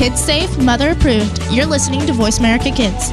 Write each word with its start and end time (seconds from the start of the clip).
Kids 0.00 0.18
safe, 0.18 0.56
mother 0.56 0.92
approved. 0.92 1.42
You're 1.50 1.66
listening 1.66 2.06
to 2.06 2.14
Voice 2.14 2.38
America 2.38 2.70
Kids. 2.70 3.08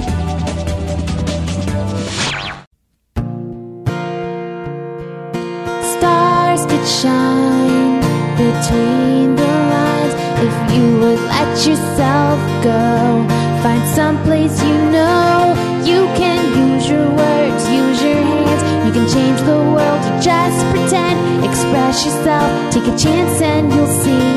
Stars 5.83 6.65
could 6.65 6.87
shine 6.87 7.99
between 8.39 9.35
the 9.35 9.51
lines 9.73 10.13
if 10.47 10.75
you 10.77 10.99
would 11.01 11.19
let 11.27 11.67
yourself 11.67 12.39
go. 12.63 13.27
Find 13.61 13.85
some 13.89 14.23
place 14.23 14.63
you 14.63 14.77
know 14.89 15.53
you 15.83 16.05
can 16.15 16.39
use 16.71 16.89
your 16.89 17.09
words, 17.09 17.69
use 17.69 18.01
your 18.01 18.15
hands. 18.15 18.63
You 18.87 18.93
can 18.93 19.09
change 19.13 19.41
the 19.41 19.59
world. 19.75 20.01
Just 20.23 20.65
pretend, 20.71 21.43
express 21.43 22.05
yourself, 22.05 22.73
take 22.73 22.87
a 22.87 22.97
chance, 22.97 23.41
and 23.41 23.73
you'll 23.73 23.87
see 23.87 24.36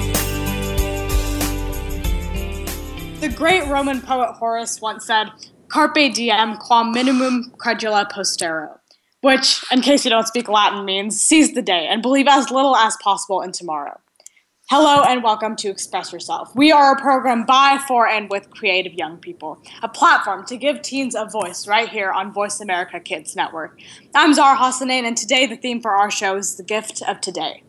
The 3.21 3.29
great 3.29 3.67
Roman 3.67 4.01
poet 4.01 4.33
Horace 4.33 4.81
once 4.81 5.05
said, 5.05 5.27
Carpe 5.67 6.11
diem 6.11 6.57
quam 6.57 6.91
minimum 6.91 7.53
credula 7.55 8.11
postero, 8.11 8.79
which, 9.21 9.63
in 9.71 9.81
case 9.81 10.03
you 10.03 10.09
don't 10.09 10.25
speak 10.25 10.49
Latin, 10.49 10.85
means 10.85 11.21
seize 11.21 11.53
the 11.53 11.61
day 11.61 11.85
and 11.87 12.01
believe 12.01 12.25
as 12.27 12.49
little 12.49 12.75
as 12.75 12.97
possible 12.97 13.41
in 13.41 13.51
tomorrow. 13.51 13.99
Hello 14.71 15.03
and 15.03 15.21
welcome 15.21 15.55
to 15.57 15.69
Express 15.69 16.11
Yourself. 16.11 16.51
We 16.55 16.71
are 16.71 16.93
a 16.95 16.99
program 16.99 17.45
by, 17.45 17.79
for, 17.87 18.07
and 18.07 18.27
with 18.27 18.49
creative 18.49 18.93
young 18.93 19.17
people, 19.17 19.61
a 19.83 19.87
platform 19.87 20.43
to 20.47 20.57
give 20.57 20.81
teens 20.81 21.13
a 21.13 21.25
voice 21.25 21.67
right 21.67 21.89
here 21.89 22.11
on 22.11 22.33
Voice 22.33 22.59
America 22.59 22.99
Kids 22.99 23.35
Network. 23.35 23.79
I'm 24.15 24.33
Zahra 24.33 24.57
Hassanein, 24.57 25.03
and 25.03 25.15
today 25.15 25.45
the 25.45 25.57
theme 25.57 25.79
for 25.79 25.91
our 25.91 26.09
show 26.09 26.37
is 26.37 26.55
the 26.55 26.63
gift 26.63 27.03
of 27.07 27.21
today. 27.21 27.61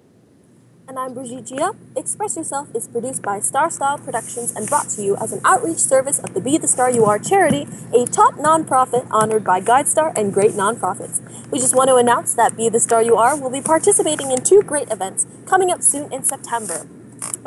And 0.88 0.98
I'm 0.98 1.14
Brigitte 1.14 1.47
Gia. 1.47 1.72
Express 1.94 2.36
Yourself 2.36 2.75
is 2.75 2.88
produced 2.88 3.22
by 3.22 3.38
Star 3.38 3.70
Style 3.70 3.98
Productions 3.98 4.52
and 4.56 4.69
brought 4.69 4.89
to 4.91 5.02
you 5.02 5.16
as 5.16 5.33
an 5.33 5.41
outreach 5.44 5.78
service 5.78 6.19
of 6.19 6.34
the 6.34 6.41
Be 6.41 6.58
the 6.58 6.66
Star 6.66 6.91
You 6.91 7.05
Are 7.05 7.20
charity, 7.20 7.69
a 7.94 8.05
top 8.05 8.34
nonprofit 8.34 9.06
honored 9.11 9.44
by 9.44 9.61
GuideStar 9.61 10.12
and 10.19 10.34
great 10.34 10.52
nonprofits. 10.52 11.20
We 11.52 11.61
just 11.61 11.77
want 11.77 11.89
to 11.89 11.97
announce 11.97 12.34
that 12.34 12.56
Be 12.56 12.69
the 12.69 12.80
Star 12.80 13.00
You 13.00 13.16
Are 13.16 13.41
will 13.41 13.48
be 13.50 13.61
participating 13.61 14.33
in 14.33 14.42
two 14.42 14.61
great 14.62 14.91
events 14.91 15.24
coming 15.47 15.70
up 15.70 15.83
soon 15.83 16.12
in 16.12 16.24
September. 16.24 16.86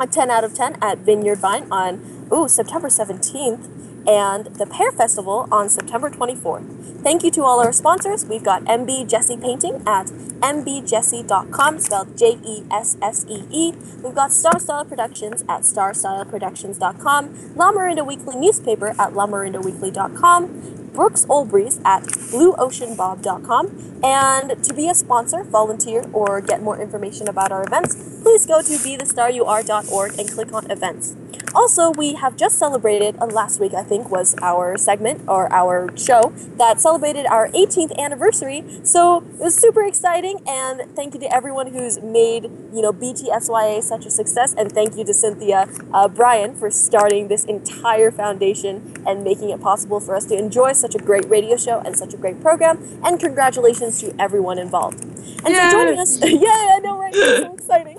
A 0.00 0.06
10 0.06 0.30
out 0.30 0.42
of 0.42 0.54
10 0.54 0.78
at 0.80 0.98
Vineyard 0.98 1.38
Vine 1.38 1.70
on 1.70 2.28
ooh, 2.32 2.48
September 2.48 2.88
17th 2.88 3.75
and 4.06 4.46
the 4.46 4.66
Pear 4.66 4.92
Festival 4.92 5.48
on 5.50 5.68
September 5.68 6.10
24th. 6.10 7.02
Thank 7.02 7.22
you 7.22 7.30
to 7.32 7.42
all 7.42 7.60
our 7.60 7.72
sponsors. 7.72 8.24
We've 8.24 8.42
got 8.42 8.64
MB 8.64 9.08
Jessee 9.08 9.36
Painting 9.36 9.82
at 9.86 10.06
mbjessee.com, 10.06 11.78
spelled 11.78 12.16
J 12.16 12.38
E 12.44 12.64
S 12.70 12.96
S 13.00 13.24
E 13.28 13.44
E. 13.50 13.72
We've 14.02 14.14
got 14.14 14.32
Star 14.32 14.58
Style 14.58 14.84
Productions 14.84 15.42
at 15.42 15.62
starstyleproductions.com, 15.62 17.28
Lamorinda 17.54 18.06
Weekly 18.06 18.36
Newspaper 18.36 18.88
at 18.88 19.12
lamorindaweekly.com, 19.12 20.92
Brooks 20.92 21.26
Olbreeze 21.26 21.80
at 21.84 22.02
blueoceanbob.com. 22.04 24.00
And 24.02 24.64
to 24.64 24.74
be 24.74 24.88
a 24.88 24.94
sponsor, 24.94 25.44
volunteer, 25.44 26.04
or 26.12 26.40
get 26.40 26.62
more 26.62 26.80
information 26.80 27.28
about 27.28 27.52
our 27.52 27.64
events, 27.64 27.94
please 28.22 28.46
go 28.46 28.62
to 28.62 28.72
bethestarur.org 28.72 30.18
and 30.18 30.30
click 30.30 30.52
on 30.52 30.70
events. 30.70 31.16
Also, 31.56 31.90
we 31.92 32.12
have 32.12 32.36
just 32.36 32.58
celebrated, 32.58 33.16
uh, 33.18 33.24
last 33.24 33.58
week 33.58 33.72
I 33.72 33.82
think 33.82 34.10
was 34.10 34.36
our 34.42 34.76
segment 34.76 35.22
or 35.26 35.50
our 35.50 35.88
show 35.96 36.34
that 36.58 36.82
celebrated 36.82 37.24
our 37.24 37.48
18th 37.48 37.96
anniversary. 37.96 38.62
So 38.82 39.24
it 39.24 39.40
was 39.40 39.54
super 39.56 39.82
exciting, 39.82 40.42
and 40.46 40.82
thank 40.94 41.14
you 41.14 41.20
to 41.20 41.34
everyone 41.34 41.68
who's 41.68 41.98
made 42.02 42.44
you 42.74 42.82
know 42.82 42.92
BTSYA 42.92 43.82
such 43.82 44.04
a 44.04 44.10
success, 44.10 44.52
and 44.52 44.70
thank 44.70 44.98
you 44.98 45.04
to 45.04 45.14
Cynthia 45.14 45.66
uh, 45.94 46.08
Brian 46.08 46.54
for 46.54 46.70
starting 46.70 47.28
this 47.28 47.46
entire 47.46 48.10
foundation 48.10 48.92
and 49.06 49.24
making 49.24 49.48
it 49.48 49.62
possible 49.62 49.98
for 49.98 50.14
us 50.14 50.26
to 50.26 50.36
enjoy 50.36 50.74
such 50.74 50.94
a 50.94 50.98
great 50.98 51.24
radio 51.30 51.56
show 51.56 51.80
and 51.80 51.96
such 51.96 52.12
a 52.12 52.18
great 52.18 52.38
program. 52.42 53.00
And 53.02 53.18
congratulations 53.18 53.98
to 54.02 54.14
everyone 54.20 54.58
involved. 54.58 55.00
And 55.46 55.54
so 55.54 55.70
joining 55.70 55.98
us, 55.98 56.20
yeah, 56.22 56.74
I 56.76 56.80
know, 56.82 56.98
right? 56.98 57.12
It's 57.14 57.40
so 57.40 57.54
exciting. 57.60 57.98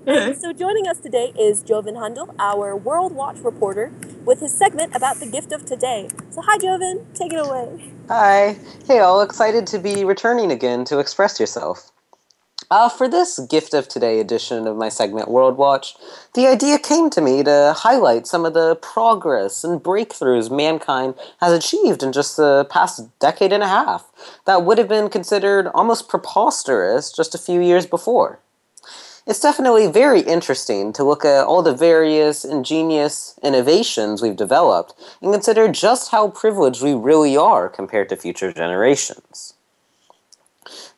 So 0.40 0.52
joining 0.52 0.88
us 0.88 0.98
today 0.98 1.32
is 1.38 1.62
Joven 1.62 1.94
Hundal, 1.96 2.34
our 2.40 2.74
World 2.74 3.14
Watch 3.14 3.38
reporter, 3.40 3.92
with 4.24 4.40
his 4.40 4.56
segment 4.56 4.96
about 4.96 5.20
the 5.20 5.26
gift 5.26 5.52
of 5.52 5.64
today. 5.64 6.08
So 6.30 6.40
hi, 6.40 6.58
Joven, 6.58 7.06
take 7.14 7.32
it 7.32 7.38
away. 7.38 7.92
Hi. 8.08 8.56
Hey, 8.86 8.98
all. 9.00 9.20
Excited 9.20 9.66
to 9.68 9.78
be 9.78 10.04
returning 10.04 10.50
again 10.50 10.84
to 10.86 10.98
express 10.98 11.38
yourself. 11.38 11.92
Uh, 12.70 12.88
for 12.88 13.08
this 13.08 13.40
Gift 13.50 13.74
of 13.74 13.88
Today 13.88 14.20
edition 14.20 14.68
of 14.68 14.76
my 14.76 14.88
segment 14.88 15.28
World 15.28 15.56
Watch, 15.56 15.96
the 16.34 16.46
idea 16.46 16.78
came 16.78 17.10
to 17.10 17.20
me 17.20 17.42
to 17.42 17.74
highlight 17.76 18.28
some 18.28 18.44
of 18.44 18.54
the 18.54 18.76
progress 18.76 19.64
and 19.64 19.82
breakthroughs 19.82 20.54
mankind 20.56 21.14
has 21.40 21.52
achieved 21.52 22.04
in 22.04 22.12
just 22.12 22.36
the 22.36 22.64
past 22.70 23.08
decade 23.18 23.52
and 23.52 23.64
a 23.64 23.68
half 23.68 24.10
that 24.44 24.64
would 24.64 24.78
have 24.78 24.88
been 24.88 25.08
considered 25.08 25.66
almost 25.74 26.08
preposterous 26.08 27.10
just 27.10 27.34
a 27.34 27.38
few 27.38 27.60
years 27.60 27.86
before. 27.86 28.38
It's 29.26 29.40
definitely 29.40 29.86
very 29.86 30.20
interesting 30.20 30.92
to 30.94 31.04
look 31.04 31.24
at 31.24 31.44
all 31.44 31.62
the 31.62 31.74
various 31.74 32.44
ingenious 32.44 33.38
innovations 33.42 34.22
we've 34.22 34.36
developed 34.36 34.94
and 35.20 35.32
consider 35.32 35.68
just 35.68 36.10
how 36.10 36.28
privileged 36.28 36.82
we 36.82 36.94
really 36.94 37.36
are 37.36 37.68
compared 37.68 38.08
to 38.08 38.16
future 38.16 38.52
generations. 38.52 39.54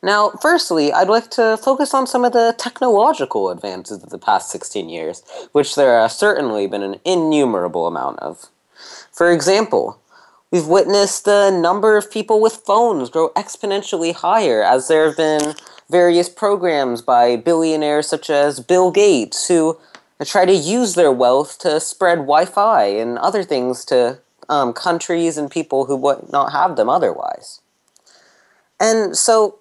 Now, 0.03 0.31
firstly, 0.41 0.93
I'd 0.93 1.09
like 1.09 1.31
to 1.33 1.57
focus 1.57 1.95
on 1.95 2.07
some 2.07 2.25
of 2.25 2.33
the 2.33 2.55
technological 2.59 3.51
advances 3.51 4.03
of 4.03 4.11
the 4.11 4.19
past 4.19 4.51
16 4.51 4.89
years, 4.89 5.23
which 5.53 5.75
there 5.77 6.01
have 6.01 6.13
certainly 6.13 6.67
been 6.67 6.83
an 6.83 7.01
innumerable 7.05 7.87
amount 7.87 8.19
of. 8.19 8.49
For 9.13 9.31
example, 9.31 10.01
we've 10.53 10.67
witnessed 10.67 11.25
the 11.25 11.51
number 11.51 11.97
of 11.97 12.11
people 12.11 12.41
with 12.41 12.63
phones 12.65 13.11
grow 13.11 13.31
exponentially 13.31 14.15
higher 14.15 14.63
as 14.63 14.87
there 14.87 15.07
have 15.07 15.17
been 15.17 15.55
various 15.91 16.29
programs 16.29 17.03
by 17.03 17.35
billionaires 17.35 18.07
such 18.07 18.31
as 18.31 18.61
Bill 18.61 18.93
Gates 18.93 19.49
who 19.49 19.79
try 20.25 20.45
to 20.45 20.53
use 20.53 20.95
their 20.95 21.11
wealth 21.11 21.59
to 21.59 21.81
spread 21.81 22.19
Wi 22.19 22.45
Fi 22.45 22.85
and 22.85 23.19
other 23.19 23.43
things 23.43 23.85
to 23.87 24.21
um, 24.49 24.73
countries 24.73 25.37
and 25.37 25.51
people 25.51 25.87
who 25.87 25.97
would 25.97 26.31
not 26.31 26.53
have 26.53 26.77
them 26.77 26.89
otherwise. 26.89 27.61
And 28.79 29.17
so, 29.17 29.59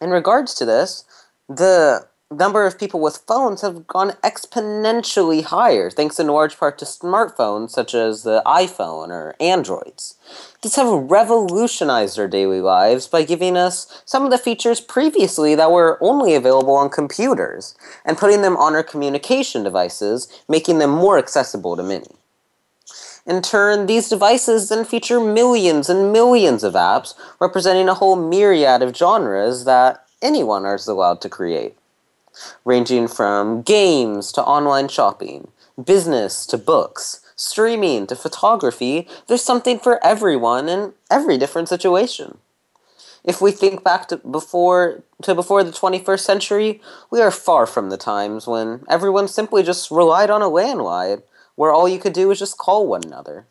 in 0.00 0.10
regards 0.10 0.54
to 0.54 0.64
this, 0.64 1.04
the 1.48 2.06
number 2.36 2.66
of 2.66 2.78
people 2.78 3.00
with 3.00 3.24
phones 3.26 3.62
have 3.62 3.86
gone 3.86 4.10
exponentially 4.22 5.42
higher, 5.44 5.90
thanks 5.90 6.18
in 6.18 6.26
large 6.26 6.58
part 6.58 6.78
to 6.78 6.84
smartphones 6.84 7.70
such 7.70 7.94
as 7.94 8.22
the 8.22 8.42
iPhone 8.46 9.08
or 9.08 9.34
Androids. 9.40 10.16
These 10.62 10.76
have 10.76 11.10
revolutionized 11.10 12.18
our 12.18 12.28
daily 12.28 12.60
lives 12.60 13.06
by 13.06 13.24
giving 13.24 13.56
us 13.56 14.02
some 14.04 14.24
of 14.24 14.30
the 14.30 14.38
features 14.38 14.80
previously 14.80 15.54
that 15.54 15.70
were 15.70 15.98
only 16.00 16.34
available 16.34 16.74
on 16.74 16.90
computers, 16.90 17.74
and 18.04 18.18
putting 18.18 18.42
them 18.42 18.56
on 18.56 18.74
our 18.74 18.82
communication 18.82 19.62
devices, 19.62 20.28
making 20.48 20.78
them 20.78 20.90
more 20.90 21.18
accessible 21.18 21.76
to 21.76 21.82
many. 21.82 22.16
In 23.26 23.40
turn, 23.40 23.86
these 23.86 24.08
devices 24.08 24.68
then 24.68 24.84
feature 24.84 25.18
millions 25.18 25.88
and 25.88 26.12
millions 26.12 26.62
of 26.62 26.74
apps 26.74 27.14
representing 27.40 27.88
a 27.88 27.94
whole 27.94 28.16
myriad 28.16 28.82
of 28.82 28.96
genres 28.96 29.64
that 29.64 30.04
anyone 30.20 30.66
is 30.66 30.86
allowed 30.86 31.20
to 31.22 31.28
create 31.28 31.76
ranging 32.64 33.08
from 33.08 33.62
games 33.62 34.32
to 34.32 34.42
online 34.42 34.88
shopping, 34.88 35.48
business 35.82 36.46
to 36.46 36.58
books, 36.58 37.20
streaming 37.36 38.06
to 38.06 38.16
photography, 38.16 39.08
there's 39.26 39.42
something 39.42 39.78
for 39.78 40.04
everyone 40.04 40.68
in 40.68 40.94
every 41.10 41.38
different 41.38 41.68
situation. 41.68 42.38
If 43.24 43.40
we 43.40 43.52
think 43.52 43.82
back 43.82 44.08
to 44.08 44.18
before 44.18 45.02
to 45.22 45.34
before 45.34 45.64
the 45.64 45.70
21st 45.70 46.20
century, 46.20 46.82
we 47.10 47.22
are 47.22 47.30
far 47.30 47.66
from 47.66 47.88
the 47.88 47.96
times 47.96 48.46
when 48.46 48.84
everyone 48.88 49.28
simply 49.28 49.62
just 49.62 49.90
relied 49.90 50.28
on 50.28 50.42
a 50.42 50.50
landline, 50.50 51.22
where 51.54 51.72
all 51.72 51.88
you 51.88 51.98
could 51.98 52.12
do 52.12 52.28
was 52.28 52.38
just 52.38 52.58
call 52.58 52.86
one 52.86 53.04
another. 53.04 53.46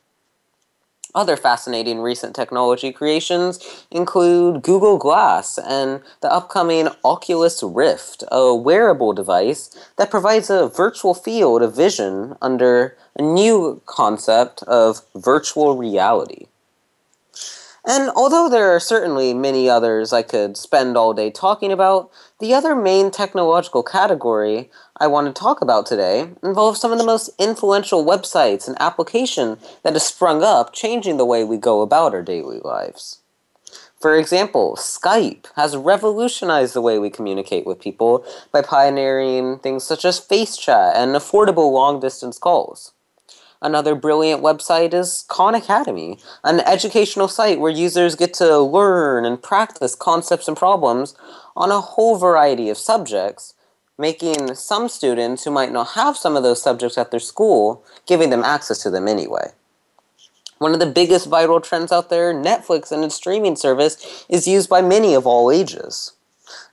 Other 1.15 1.37
fascinating 1.37 1.99
recent 1.99 2.35
technology 2.35 2.91
creations 2.91 3.85
include 3.91 4.63
Google 4.63 4.97
Glass 4.97 5.59
and 5.59 6.01
the 6.21 6.31
upcoming 6.31 6.87
Oculus 7.05 7.61
Rift, 7.61 8.23
a 8.31 8.55
wearable 8.55 9.13
device 9.13 9.69
that 9.97 10.09
provides 10.09 10.49
a 10.49 10.67
virtual 10.67 11.13
field 11.13 11.61
of 11.61 11.75
vision 11.75 12.35
under 12.41 12.97
a 13.15 13.21
new 13.21 13.81
concept 13.85 14.63
of 14.63 15.01
virtual 15.15 15.77
reality. 15.77 16.47
And 17.85 18.09
although 18.15 18.49
there 18.49 18.73
are 18.73 18.79
certainly 18.79 19.33
many 19.33 19.69
others 19.69 20.13
I 20.13 20.23
could 20.23 20.55
spend 20.55 20.95
all 20.95 21.13
day 21.13 21.29
talking 21.29 21.71
about, 21.71 22.09
the 22.39 22.53
other 22.53 22.75
main 22.75 23.11
technological 23.11 23.83
category 23.83 24.71
I 24.97 25.07
want 25.07 25.25
to 25.25 25.39
talk 25.39 25.61
about 25.61 25.87
today 25.87 26.29
involves 26.43 26.79
some 26.79 26.91
of 26.91 26.99
the 26.99 27.05
most 27.05 27.31
influential 27.39 28.05
websites 28.05 28.67
and 28.67 28.77
applications 28.79 29.57
that 29.81 29.93
have 29.93 30.01
sprung 30.03 30.43
up, 30.43 30.71
changing 30.71 31.17
the 31.17 31.25
way 31.25 31.43
we 31.43 31.57
go 31.57 31.81
about 31.81 32.13
our 32.13 32.21
daily 32.21 32.59
lives. 32.59 33.19
For 33.99 34.15
example, 34.15 34.75
Skype 34.77 35.47
has 35.55 35.75
revolutionized 35.75 36.75
the 36.75 36.81
way 36.81 36.99
we 36.99 37.09
communicate 37.09 37.65
with 37.65 37.79
people 37.79 38.23
by 38.51 38.61
pioneering 38.61 39.57
things 39.59 39.83
such 39.83 40.05
as 40.05 40.19
face 40.19 40.57
chat 40.57 40.95
and 40.95 41.15
affordable 41.15 41.71
long 41.71 41.99
distance 41.99 42.37
calls. 42.37 42.91
Another 43.63 43.95
brilliant 43.95 44.43
website 44.43 44.93
is 44.93 45.25
Khan 45.27 45.55
Academy, 45.55 46.19
an 46.43 46.59
educational 46.59 47.29
site 47.29 47.59
where 47.59 47.71
users 47.71 48.15
get 48.15 48.33
to 48.35 48.59
learn 48.59 49.25
and 49.25 49.41
practice 49.41 49.95
concepts 49.95 50.47
and 50.47 50.55
problems 50.55 51.15
on 51.55 51.71
a 51.71 51.81
whole 51.81 52.17
variety 52.17 52.69
of 52.69 52.77
subjects, 52.77 53.55
making 53.97 54.55
some 54.55 54.89
students 54.89 55.43
who 55.43 55.51
might 55.51 55.71
not 55.71 55.89
have 55.89 56.17
some 56.17 56.35
of 56.35 56.43
those 56.43 56.61
subjects 56.61 56.97
at 56.97 57.11
their 57.11 57.19
school, 57.19 57.83
giving 58.05 58.29
them 58.29 58.43
access 58.43 58.81
to 58.83 58.89
them 58.89 59.07
anyway. 59.07 59.51
One 60.57 60.73
of 60.73 60.79
the 60.79 60.85
biggest 60.85 61.29
viral 61.29 61.61
trends 61.61 61.91
out 61.91 62.09
there, 62.09 62.33
Netflix 62.33 62.91
and 62.91 63.03
its 63.03 63.15
streaming 63.15 63.55
service, 63.55 64.25
is 64.29 64.47
used 64.47 64.69
by 64.69 64.81
many 64.81 65.13
of 65.13 65.27
all 65.27 65.51
ages. 65.51 66.13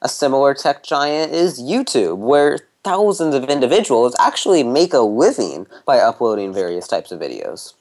A 0.01 0.09
similar 0.09 0.55
tech 0.55 0.83
giant 0.83 1.33
is 1.33 1.61
YouTube, 1.61 2.19
where 2.19 2.61
thousands 2.85 3.35
of 3.35 3.45
individuals 3.45 4.15
actually 4.19 4.63
make 4.63 4.95
a 4.95 5.01
living 5.01 5.67
by 5.85 5.99
uploading 5.99 6.53
various 6.53 6.87
types 6.89 7.13
of 7.13 7.21
videos. 7.21 7.75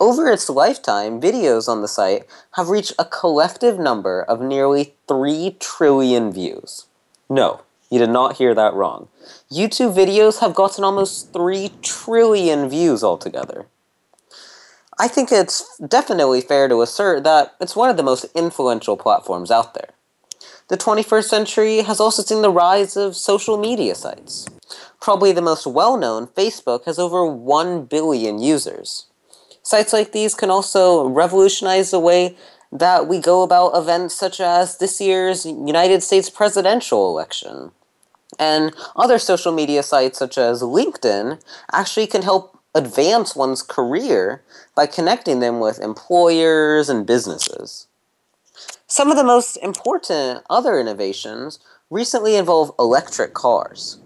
Over 0.00 0.28
its 0.28 0.48
lifetime, 0.50 1.20
videos 1.20 1.68
on 1.68 1.82
the 1.82 1.88
site 1.88 2.26
have 2.52 2.68
reached 2.68 2.94
a 2.98 3.04
collective 3.04 3.78
number 3.78 4.22
of 4.22 4.40
nearly 4.40 4.94
3 5.08 5.56
trillion 5.60 6.32
views. 6.32 6.86
No, 7.28 7.60
you 7.92 7.98
did 7.98 8.08
not 8.08 8.38
hear 8.38 8.54
that 8.54 8.72
wrong. 8.72 9.08
YouTube 9.52 9.94
videos 9.94 10.40
have 10.40 10.54
gotten 10.54 10.82
almost 10.82 11.30
3 11.34 11.70
trillion 11.82 12.66
views 12.66 13.04
altogether. 13.04 13.66
I 14.98 15.08
think 15.08 15.30
it's 15.30 15.76
definitely 15.76 16.40
fair 16.40 16.68
to 16.68 16.80
assert 16.80 17.22
that 17.24 17.54
it's 17.60 17.76
one 17.76 17.90
of 17.90 17.98
the 17.98 18.02
most 18.02 18.24
influential 18.34 18.96
platforms 18.96 19.50
out 19.50 19.74
there. 19.74 19.90
The 20.68 20.78
21st 20.78 21.24
century 21.24 21.82
has 21.82 22.00
also 22.00 22.22
seen 22.22 22.40
the 22.40 22.50
rise 22.50 22.96
of 22.96 23.14
social 23.14 23.58
media 23.58 23.94
sites. 23.94 24.46
Probably 24.98 25.32
the 25.32 25.42
most 25.42 25.66
well 25.66 25.98
known, 25.98 26.28
Facebook, 26.28 26.86
has 26.86 26.98
over 26.98 27.26
1 27.26 27.84
billion 27.84 28.38
users. 28.38 29.04
Sites 29.62 29.92
like 29.92 30.12
these 30.12 30.34
can 30.34 30.48
also 30.48 31.06
revolutionize 31.06 31.90
the 31.90 32.00
way 32.00 32.38
that 32.72 33.06
we 33.06 33.18
go 33.18 33.42
about 33.42 33.76
events 33.76 34.14
such 34.14 34.40
as 34.40 34.78
this 34.78 34.98
year's 34.98 35.44
United 35.44 36.02
States 36.02 36.30
presidential 36.30 37.10
election. 37.10 37.72
And 38.42 38.74
other 38.96 39.20
social 39.20 39.52
media 39.52 39.84
sites 39.84 40.18
such 40.18 40.36
as 40.36 40.62
LinkedIn 40.62 41.40
actually 41.70 42.08
can 42.08 42.22
help 42.22 42.58
advance 42.74 43.36
one's 43.36 43.62
career 43.62 44.42
by 44.74 44.86
connecting 44.86 45.38
them 45.38 45.60
with 45.60 45.78
employers 45.78 46.88
and 46.88 47.06
businesses. 47.06 47.86
Some 48.88 49.12
of 49.12 49.16
the 49.16 49.22
most 49.34 49.56
important 49.58 50.42
other 50.50 50.80
innovations 50.80 51.60
recently 51.88 52.34
involve 52.34 52.72
electric 52.80 53.32
cars. 53.32 54.00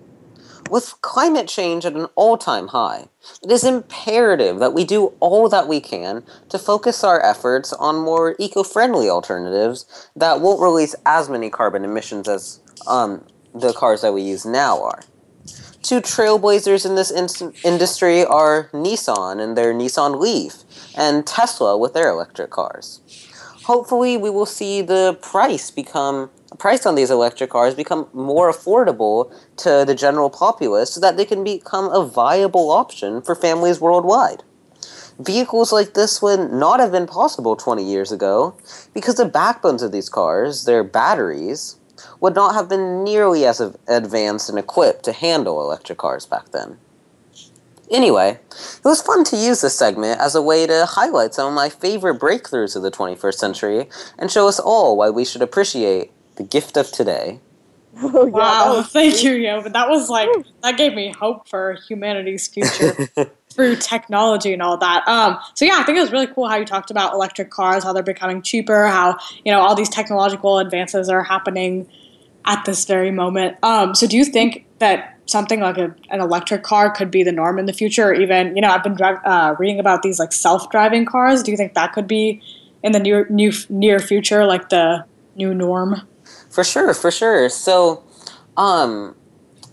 With 0.68 1.00
climate 1.00 1.48
change 1.48 1.86
at 1.86 1.94
an 1.94 2.08
all 2.14 2.36
time 2.36 2.68
high, 2.68 3.08
it 3.42 3.50
is 3.50 3.64
imperative 3.64 4.58
that 4.58 4.74
we 4.74 4.84
do 4.84 5.14
all 5.20 5.48
that 5.48 5.66
we 5.66 5.80
can 5.80 6.24
to 6.50 6.58
focus 6.58 7.02
our 7.02 7.24
efforts 7.24 7.72
on 7.72 8.04
more 8.10 8.36
eco 8.38 8.62
friendly 8.62 9.08
alternatives 9.08 10.10
that 10.14 10.42
won't 10.42 10.60
release 10.60 10.94
as 11.06 11.30
many 11.30 11.48
carbon 11.48 11.84
emissions 11.84 12.28
as 12.28 12.60
um, 12.86 13.24
the 13.60 13.72
cars 13.72 14.02
that 14.02 14.12
we 14.12 14.22
use 14.22 14.44
now 14.46 14.82
are. 14.82 15.02
Two 15.82 16.00
trailblazers 16.00 16.84
in 16.84 16.94
this 16.96 17.10
in- 17.10 17.54
industry 17.64 18.24
are 18.24 18.68
Nissan 18.72 19.40
and 19.40 19.56
their 19.56 19.72
Nissan 19.72 20.18
Leaf, 20.18 20.64
and 20.96 21.26
Tesla 21.26 21.76
with 21.76 21.94
their 21.94 22.08
electric 22.08 22.50
cars 22.50 23.00
hopefully 23.66 24.16
we 24.16 24.30
will 24.30 24.46
see 24.46 24.80
the 24.80 25.18
price 25.20 25.72
become 25.72 26.30
price 26.58 26.86
on 26.86 26.94
these 26.94 27.10
electric 27.10 27.50
cars 27.50 27.74
become 27.74 28.08
more 28.12 28.50
affordable 28.50 29.30
to 29.56 29.84
the 29.84 29.94
general 29.94 30.30
populace 30.30 30.92
so 30.94 31.00
that 31.00 31.16
they 31.16 31.24
can 31.24 31.42
become 31.42 31.86
a 31.92 32.06
viable 32.06 32.70
option 32.70 33.20
for 33.20 33.34
families 33.34 33.80
worldwide. 33.80 34.42
Vehicles 35.18 35.72
like 35.72 35.94
this 35.94 36.22
would 36.22 36.52
not 36.52 36.78
have 36.78 36.92
been 36.92 37.06
possible 37.06 37.56
20 37.56 37.82
years 37.82 38.12
ago 38.12 38.56
because 38.94 39.16
the 39.16 39.24
backbones 39.24 39.82
of 39.82 39.90
these 39.90 40.08
cars, 40.08 40.64
their 40.64 40.84
batteries, 40.84 41.76
would 42.20 42.34
not 42.34 42.54
have 42.54 42.68
been 42.68 43.04
nearly 43.04 43.44
as 43.44 43.60
advanced 43.88 44.48
and 44.48 44.58
equipped 44.58 45.04
to 45.04 45.12
handle 45.12 45.60
electric 45.60 45.98
cars 45.98 46.26
back 46.26 46.50
then. 46.52 46.78
Anyway, 47.90 48.40
it 48.50 48.84
was 48.84 49.00
fun 49.00 49.22
to 49.24 49.36
use 49.36 49.60
this 49.60 49.78
segment 49.78 50.20
as 50.20 50.34
a 50.34 50.42
way 50.42 50.66
to 50.66 50.86
highlight 50.86 51.34
some 51.34 51.48
of 51.48 51.54
my 51.54 51.68
favorite 51.68 52.18
breakthroughs 52.18 52.74
of 52.74 52.82
the 52.82 52.90
21st 52.90 53.34
century 53.34 53.88
and 54.18 54.30
show 54.30 54.48
us 54.48 54.58
all 54.58 54.96
why 54.96 55.08
we 55.08 55.24
should 55.24 55.42
appreciate 55.42 56.10
the 56.34 56.42
gift 56.42 56.76
of 56.76 56.90
today. 56.90 57.40
Oh, 57.98 58.26
yeah, 58.26 58.32
wow, 58.32 58.82
thank 58.82 59.22
you, 59.22 59.32
Yo. 59.34 59.62
But 59.62 59.72
that 59.72 59.88
was 59.88 60.10
like 60.10 60.28
that 60.62 60.76
gave 60.76 60.94
me 60.94 61.14
hope 61.18 61.48
for 61.48 61.78
humanity's 61.88 62.46
future 62.46 63.08
through 63.50 63.76
technology 63.76 64.52
and 64.52 64.60
all 64.60 64.76
that. 64.76 65.06
Um, 65.08 65.38
so 65.54 65.64
yeah, 65.64 65.78
I 65.78 65.82
think 65.82 65.96
it 65.96 66.02
was 66.02 66.12
really 66.12 66.26
cool 66.26 66.46
how 66.46 66.56
you 66.56 66.66
talked 66.66 66.90
about 66.90 67.14
electric 67.14 67.50
cars, 67.50 67.84
how 67.84 67.94
they're 67.94 68.02
becoming 68.02 68.42
cheaper, 68.42 68.86
how 68.86 69.16
you 69.44 69.52
know 69.52 69.60
all 69.60 69.74
these 69.74 69.88
technological 69.88 70.58
advances 70.58 71.08
are 71.08 71.22
happening 71.22 71.88
at 72.46 72.64
this 72.64 72.84
very 72.84 73.10
moment. 73.10 73.56
Um, 73.62 73.94
so 73.94 74.06
do 74.06 74.16
you 74.16 74.24
think 74.24 74.66
that 74.78 75.16
something 75.26 75.60
like 75.60 75.76
a, 75.76 75.94
an 76.10 76.20
electric 76.20 76.62
car 76.62 76.90
could 76.90 77.10
be 77.10 77.22
the 77.22 77.32
norm 77.32 77.58
in 77.58 77.66
the 77.66 77.72
future. 77.72 78.08
Or 78.08 78.14
even, 78.14 78.54
you 78.54 78.62
know, 78.62 78.68
I've 78.68 78.82
been 78.82 78.94
drive, 78.94 79.18
uh, 79.24 79.54
reading 79.58 79.78
about 79.78 80.02
these 80.02 80.18
like 80.18 80.32
self-driving 80.32 81.04
cars. 81.04 81.42
Do 81.42 81.50
you 81.50 81.56
think 81.56 81.74
that 81.74 81.92
could 81.92 82.06
be 82.06 82.40
in 82.82 82.92
the 82.92 83.00
near 83.00 83.26
new 83.28 83.52
near 83.68 83.98
future, 83.98 84.46
like 84.46 84.68
the 84.68 85.04
new 85.34 85.52
norm? 85.52 86.02
For 86.50 86.64
sure, 86.64 86.94
for 86.94 87.10
sure. 87.10 87.48
So, 87.48 88.04
um, 88.56 89.14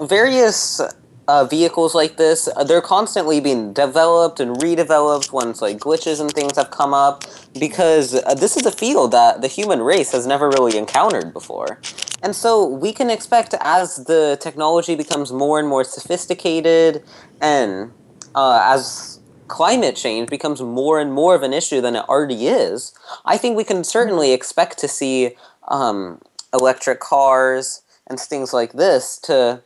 various 0.02 0.82
uh, 1.28 1.46
vehicles 1.46 1.96
like 1.96 2.18
this, 2.18 2.50
uh, 2.56 2.64
they're 2.64 2.82
constantly 2.82 3.40
being 3.40 3.74
developed 3.74 4.40
and 4.40 4.58
redeveloped 4.58 5.32
once 5.32 5.62
like 5.62 5.78
glitches 5.78 6.20
and 6.20 6.32
things 6.32 6.58
have 6.58 6.70
come 6.72 6.94
up 6.94 7.24
because 7.58 8.16
uh, 8.16 8.34
this 8.34 8.58
is 8.58 8.66
a 8.66 8.72
field 8.72 9.12
that 9.12 9.42
the 9.42 9.48
human 9.48 9.82
race 9.82 10.12
has 10.12 10.28
never 10.28 10.50
really 10.50 10.78
encountered 10.78 11.34
before. 11.34 11.80
And 12.22 12.36
so 12.36 12.66
we 12.66 12.94
can 12.94 13.10
expect 13.10 13.54
as 13.62 14.06
the 14.06 14.38
technology 14.42 14.96
becomes 14.96 15.32
more 15.32 15.60
and 15.60 15.68
more 15.68 15.84
sophisticated 15.84 17.04
and 17.42 17.92
uh, 18.36 18.62
as 18.64 19.20
climate 19.48 19.96
change 19.96 20.30
becomes 20.30 20.62
more 20.62 21.00
and 21.00 21.14
more 21.14 21.36
of 21.36 21.44
an 21.44 21.54
issue 21.54 21.80
than 21.80 21.96
it 21.96 22.10
already 22.10 22.48
is, 22.48 22.94
I 23.26 23.38
think 23.38 23.56
we 23.56 23.64
can 23.64 23.84
certainly 23.84 24.34
expect 24.34 24.78
to 24.80 24.88
see 24.88 25.36
um, 25.68 26.22
electric 26.54 27.00
cars 27.00 27.82
and 28.08 28.20
things 28.20 28.54
like 28.54 28.74
this 28.74 29.18
to 29.20 29.62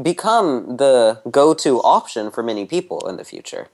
become 0.00 0.76
the 0.76 1.20
go-to 1.30 1.80
option 1.80 2.30
for 2.30 2.42
many 2.42 2.64
people 2.64 3.06
in 3.08 3.16
the 3.16 3.24
future. 3.24 3.68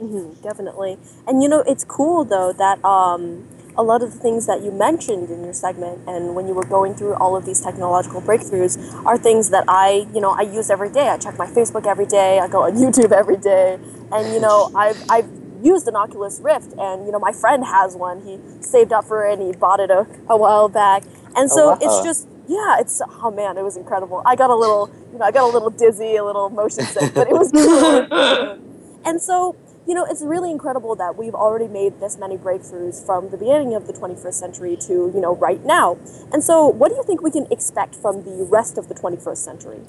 Mm-hmm, 0.00 0.42
definitely. 0.42 0.96
And 1.26 1.42
you 1.42 1.48
know, 1.48 1.60
it's 1.66 1.84
cool 1.84 2.24
though 2.24 2.52
that 2.52 2.84
um, 2.84 3.48
a 3.76 3.82
lot 3.82 4.02
of 4.02 4.12
the 4.12 4.18
things 4.18 4.46
that 4.46 4.62
you 4.62 4.70
mentioned 4.70 5.30
in 5.30 5.44
your 5.44 5.52
segment 5.52 6.00
and 6.08 6.34
when 6.34 6.46
you 6.46 6.54
were 6.54 6.66
going 6.66 6.94
through 6.94 7.14
all 7.14 7.36
of 7.36 7.44
these 7.44 7.60
technological 7.60 8.20
breakthroughs 8.20 8.76
are 9.04 9.18
things 9.18 9.50
that 9.50 9.64
I, 9.68 10.06
you 10.12 10.20
know, 10.20 10.30
I 10.30 10.42
use 10.42 10.70
every 10.70 10.90
day. 10.90 11.08
I 11.08 11.16
check 11.16 11.38
my 11.38 11.46
Facebook 11.46 11.86
every 11.86 12.06
day. 12.06 12.38
I 12.38 12.48
go 12.48 12.64
on 12.64 12.72
YouTube 12.82 13.12
every 13.12 13.36
day. 13.36 13.78
And 14.12 14.32
you 14.32 14.40
know, 14.40 14.70
I've 14.74 15.02
I've 15.08 15.30
used 15.62 15.88
an 15.88 15.96
Oculus 15.96 16.40
Rift 16.42 16.72
and 16.78 17.06
you 17.06 17.12
know, 17.12 17.18
my 17.18 17.32
friend 17.32 17.64
has 17.64 17.96
one. 17.96 18.22
He 18.22 18.38
saved 18.62 18.92
up 18.92 19.04
for 19.04 19.26
it 19.26 19.38
and 19.38 19.42
he 19.42 19.52
bought 19.52 19.80
it 19.80 19.90
a, 19.90 20.06
a 20.28 20.36
while 20.36 20.68
back. 20.68 21.02
And 21.36 21.50
so 21.50 21.64
oh, 21.64 21.68
wow. 21.70 21.78
it's 21.80 22.04
just 22.04 22.28
yeah, 22.48 22.80
it's 22.80 23.00
oh 23.22 23.30
man, 23.30 23.58
it 23.58 23.62
was 23.62 23.76
incredible. 23.76 24.22
I 24.24 24.34
got 24.34 24.50
a 24.50 24.54
little, 24.54 24.90
you 25.12 25.18
know, 25.18 25.24
I 25.24 25.30
got 25.30 25.44
a 25.44 25.52
little 25.52 25.70
dizzy, 25.70 26.16
a 26.16 26.24
little 26.24 26.48
motion 26.48 26.84
sick, 26.84 27.14
but 27.14 27.28
it 27.28 27.34
was 27.34 27.52
cool. 27.52 28.58
and 29.04 29.20
so, 29.20 29.54
you 29.86 29.94
know, 29.94 30.04
it's 30.04 30.22
really 30.22 30.50
incredible 30.50 30.96
that 30.96 31.16
we've 31.16 31.34
already 31.34 31.68
made 31.68 32.00
this 32.00 32.16
many 32.16 32.36
breakthroughs 32.36 33.04
from 33.04 33.30
the 33.30 33.36
beginning 33.36 33.74
of 33.74 33.86
the 33.86 33.92
21st 33.92 34.34
century 34.34 34.76
to, 34.76 35.12
you 35.14 35.20
know, 35.20 35.36
right 35.36 35.62
now. 35.64 35.98
And 36.32 36.42
so, 36.42 36.66
what 36.66 36.88
do 36.88 36.94
you 36.94 37.04
think 37.04 37.22
we 37.22 37.30
can 37.30 37.46
expect 37.50 37.94
from 37.94 38.24
the 38.24 38.46
rest 38.50 38.78
of 38.78 38.88
the 38.88 38.94
21st 38.94 39.38
century? 39.38 39.80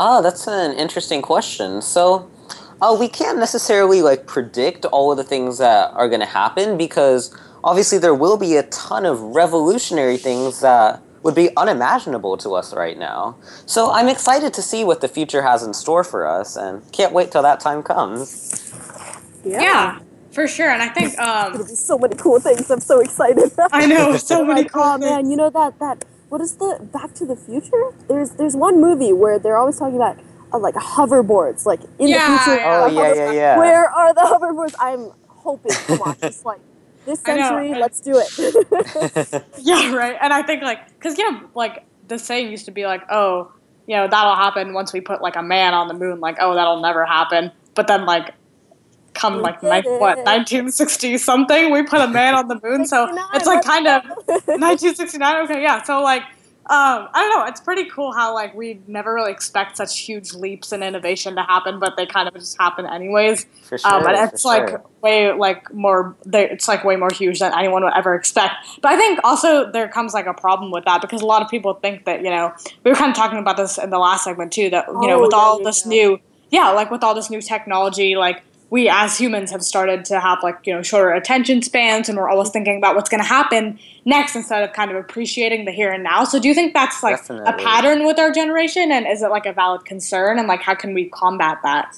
Oh, 0.00 0.20
that's 0.20 0.48
an 0.48 0.76
interesting 0.76 1.22
question. 1.22 1.80
So, 1.80 2.28
uh, 2.82 2.96
we 2.98 3.08
can't 3.08 3.38
necessarily 3.38 4.02
like 4.02 4.26
predict 4.26 4.84
all 4.86 5.12
of 5.12 5.16
the 5.16 5.24
things 5.24 5.58
that 5.58 5.92
are 5.92 6.08
going 6.08 6.20
to 6.20 6.26
happen 6.26 6.76
because 6.76 7.34
obviously 7.62 7.98
there 7.98 8.14
will 8.14 8.36
be 8.36 8.56
a 8.56 8.64
ton 8.64 9.06
of 9.06 9.20
revolutionary 9.20 10.16
things 10.16 10.60
that 10.60 11.00
would 11.24 11.34
be 11.34 11.50
unimaginable 11.56 12.36
to 12.38 12.54
us 12.54 12.74
right 12.74 12.98
now. 12.98 13.36
So 13.66 13.90
I'm 13.92 14.08
excited 14.08 14.54
to 14.54 14.62
see 14.62 14.84
what 14.84 15.02
the 15.02 15.08
future 15.08 15.42
has 15.42 15.64
in 15.64 15.74
store 15.74 16.04
for 16.04 16.26
us 16.28 16.56
and 16.56 16.82
can't 16.92 17.12
wait 17.14 17.32
till 17.32 17.42
that 17.42 17.60
time 17.60 17.82
comes. 17.82 18.72
Yeah, 19.44 19.60
yeah 19.62 19.98
for 20.32 20.48
sure. 20.48 20.70
And 20.70 20.82
I 20.82 20.88
think 20.90 21.18
There'll 21.52 21.66
um, 21.66 21.68
be 21.68 21.76
so 21.76 21.98
many 21.98 22.16
cool 22.16 22.40
things. 22.40 22.70
I'm 22.70 22.80
so 22.80 23.00
excited. 23.00 23.52
I 23.72 23.86
know 23.86 24.16
so 24.18 24.44
many 24.44 24.64
like, 24.64 24.72
cool 24.72 24.82
oh 24.84 24.98
things. 24.98 25.04
man, 25.04 25.30
you 25.30 25.36
know 25.36 25.50
that 25.50 25.78
that 25.80 26.04
what 26.28 26.40
is 26.40 26.56
the 26.56 26.88
Back 26.92 27.14
to 27.14 27.26
the 27.26 27.36
Future? 27.36 27.92
There's 28.08 28.32
there's 28.32 28.56
one 28.56 28.80
movie 28.80 29.12
where 29.12 29.38
they're 29.38 29.56
always 29.58 29.78
talking 29.78 29.96
about 29.96 30.18
uh, 30.52 30.58
like 30.58 30.74
hoverboards, 30.74 31.66
like 31.66 31.80
in 31.98 32.08
Yeah, 32.08 32.28
the 32.28 32.38
future. 32.44 32.60
yeah. 32.60 32.82
Oh 32.84 32.86
yeah, 32.88 33.14
yeah, 33.14 33.32
yeah. 33.32 33.58
Where 33.58 33.88
are 33.90 34.14
the 34.14 34.22
hoverboards? 34.22 34.74
I'm 34.80 35.12
hoping 35.28 35.72
to 35.88 35.94
watch 35.94 36.18
this 36.20 36.44
like 36.44 36.60
this 37.04 37.22
I 37.26 37.36
know, 37.36 37.48
century. 37.48 37.74
Let's 37.78 38.00
do 38.00 38.12
it. 38.16 39.44
Yeah, 39.58 39.94
right. 39.94 40.16
And 40.20 40.32
I 40.32 40.42
think 40.42 40.62
like 40.62 40.86
because 40.94 41.18
you 41.18 41.30
know 41.30 41.48
like 41.54 41.84
the 42.08 42.18
saying 42.18 42.50
used 42.50 42.66
to 42.66 42.70
be 42.70 42.86
like, 42.86 43.02
oh, 43.10 43.52
you 43.86 43.96
know 43.96 44.08
that'll 44.08 44.36
happen 44.36 44.72
once 44.74 44.92
we 44.92 45.00
put 45.00 45.22
like 45.22 45.36
a 45.36 45.42
man 45.42 45.74
on 45.74 45.88
the 45.88 45.94
moon. 45.94 46.20
Like, 46.20 46.36
oh, 46.40 46.54
that'll 46.54 46.80
never 46.80 47.04
happen. 47.04 47.52
But 47.74 47.86
then 47.86 48.04
like 48.06 48.34
come 49.14 49.36
We 49.36 49.42
like 49.42 49.62
ni- 49.62 49.90
what 49.90 50.18
1960 50.18 51.18
something, 51.18 51.70
we 51.70 51.82
put 51.84 52.00
a 52.00 52.08
man 52.08 52.34
on 52.34 52.48
the 52.48 52.60
moon. 52.62 52.86
so 52.92 53.08
it's 53.32 53.46
like 53.46 53.64
kind 53.64 53.86
of 53.86 54.02
1969. 54.04 55.36
Okay, 55.44 55.62
yeah. 55.62 55.82
So 55.82 56.02
like. 56.02 56.22
Um, 56.70 57.08
I 57.12 57.20
don't 57.20 57.30
know. 57.38 57.44
It's 57.46 57.60
pretty 57.60 57.90
cool 57.90 58.12
how 58.12 58.32
like 58.32 58.54
we 58.54 58.80
never 58.86 59.12
really 59.12 59.32
expect 59.32 59.76
such 59.76 59.98
huge 60.00 60.32
leaps 60.32 60.72
in 60.72 60.82
innovation 60.82 61.34
to 61.36 61.42
happen, 61.42 61.78
but 61.78 61.96
they 61.98 62.06
kind 62.06 62.26
of 62.26 62.34
just 62.34 62.56
happen 62.58 62.86
anyways. 62.86 63.44
For 63.64 63.76
sure. 63.76 63.92
um, 63.94 64.06
and 64.06 64.16
for 64.30 64.34
it's 64.34 64.44
like 64.46 64.68
sure. 64.70 64.84
way 65.02 65.32
like 65.32 65.72
more 65.74 66.16
they- 66.24 66.48
it's 66.48 66.66
like 66.66 66.82
way 66.84 66.96
more 66.96 67.10
huge 67.12 67.38
than 67.40 67.52
anyone 67.56 67.82
would 67.84 67.92
ever 67.94 68.14
expect 68.14 68.54
but 68.82 68.92
i 68.92 68.96
think 68.96 69.18
also 69.24 69.70
there 69.70 69.88
comes 69.88 70.12
like 70.14 70.26
a 70.26 70.32
problem 70.34 70.70
with 70.70 70.84
that 70.84 71.00
because 71.02 71.20
a 71.22 71.26
lot 71.26 71.42
of 71.42 71.48
people 71.48 71.74
think 71.74 72.04
that 72.06 72.22
you 72.22 72.30
know 72.30 72.52
we 72.84 72.90
were 72.90 72.96
kind 72.96 73.10
of 73.10 73.16
talking 73.16 73.38
about 73.38 73.56
this 73.56 73.76
in 73.78 73.90
the 73.90 73.98
last 73.98 74.24
segment 74.24 74.52
too 74.52 74.68
that 74.70 74.86
you 74.88 75.06
know 75.08 75.18
Oh, 75.18 75.22
with 75.22 75.30
yeah, 75.32 75.38
all 75.38 75.58
yeah, 75.60 75.64
this 75.64 75.84
yeah. 75.84 75.88
new 75.90 76.20
yeah 76.50 76.70
like 76.70 76.90
with 76.90 77.02
all 77.02 77.14
this 77.14 77.28
new 77.30 77.40
technology 77.42 78.16
like 78.16 78.42
we 78.74 78.88
as 78.88 79.16
humans 79.16 79.52
have 79.52 79.62
started 79.62 80.04
to 80.04 80.18
have 80.18 80.42
like 80.42 80.58
you 80.64 80.74
know 80.74 80.82
shorter 80.82 81.12
attention 81.12 81.62
spans 81.62 82.08
and 82.08 82.18
we're 82.18 82.28
always 82.28 82.50
thinking 82.50 82.76
about 82.76 82.96
what's 82.96 83.08
going 83.08 83.22
to 83.22 83.28
happen 83.28 83.78
next 84.04 84.34
instead 84.34 84.64
of 84.64 84.72
kind 84.72 84.90
of 84.90 84.96
appreciating 84.96 85.64
the 85.64 85.70
here 85.70 85.92
and 85.92 86.02
now. 86.02 86.24
So 86.24 86.40
do 86.40 86.48
you 86.48 86.54
think 86.54 86.74
that's 86.74 87.00
like 87.00 87.20
a 87.30 87.52
pattern 87.52 88.04
with 88.04 88.18
our 88.18 88.32
generation? 88.32 88.90
And 88.90 89.06
is 89.06 89.22
it 89.22 89.28
like 89.28 89.46
a 89.46 89.52
valid 89.52 89.84
concern? 89.84 90.40
And 90.40 90.48
like 90.48 90.60
how 90.60 90.74
can 90.74 90.92
we 90.92 91.08
combat 91.08 91.58
that? 91.62 91.96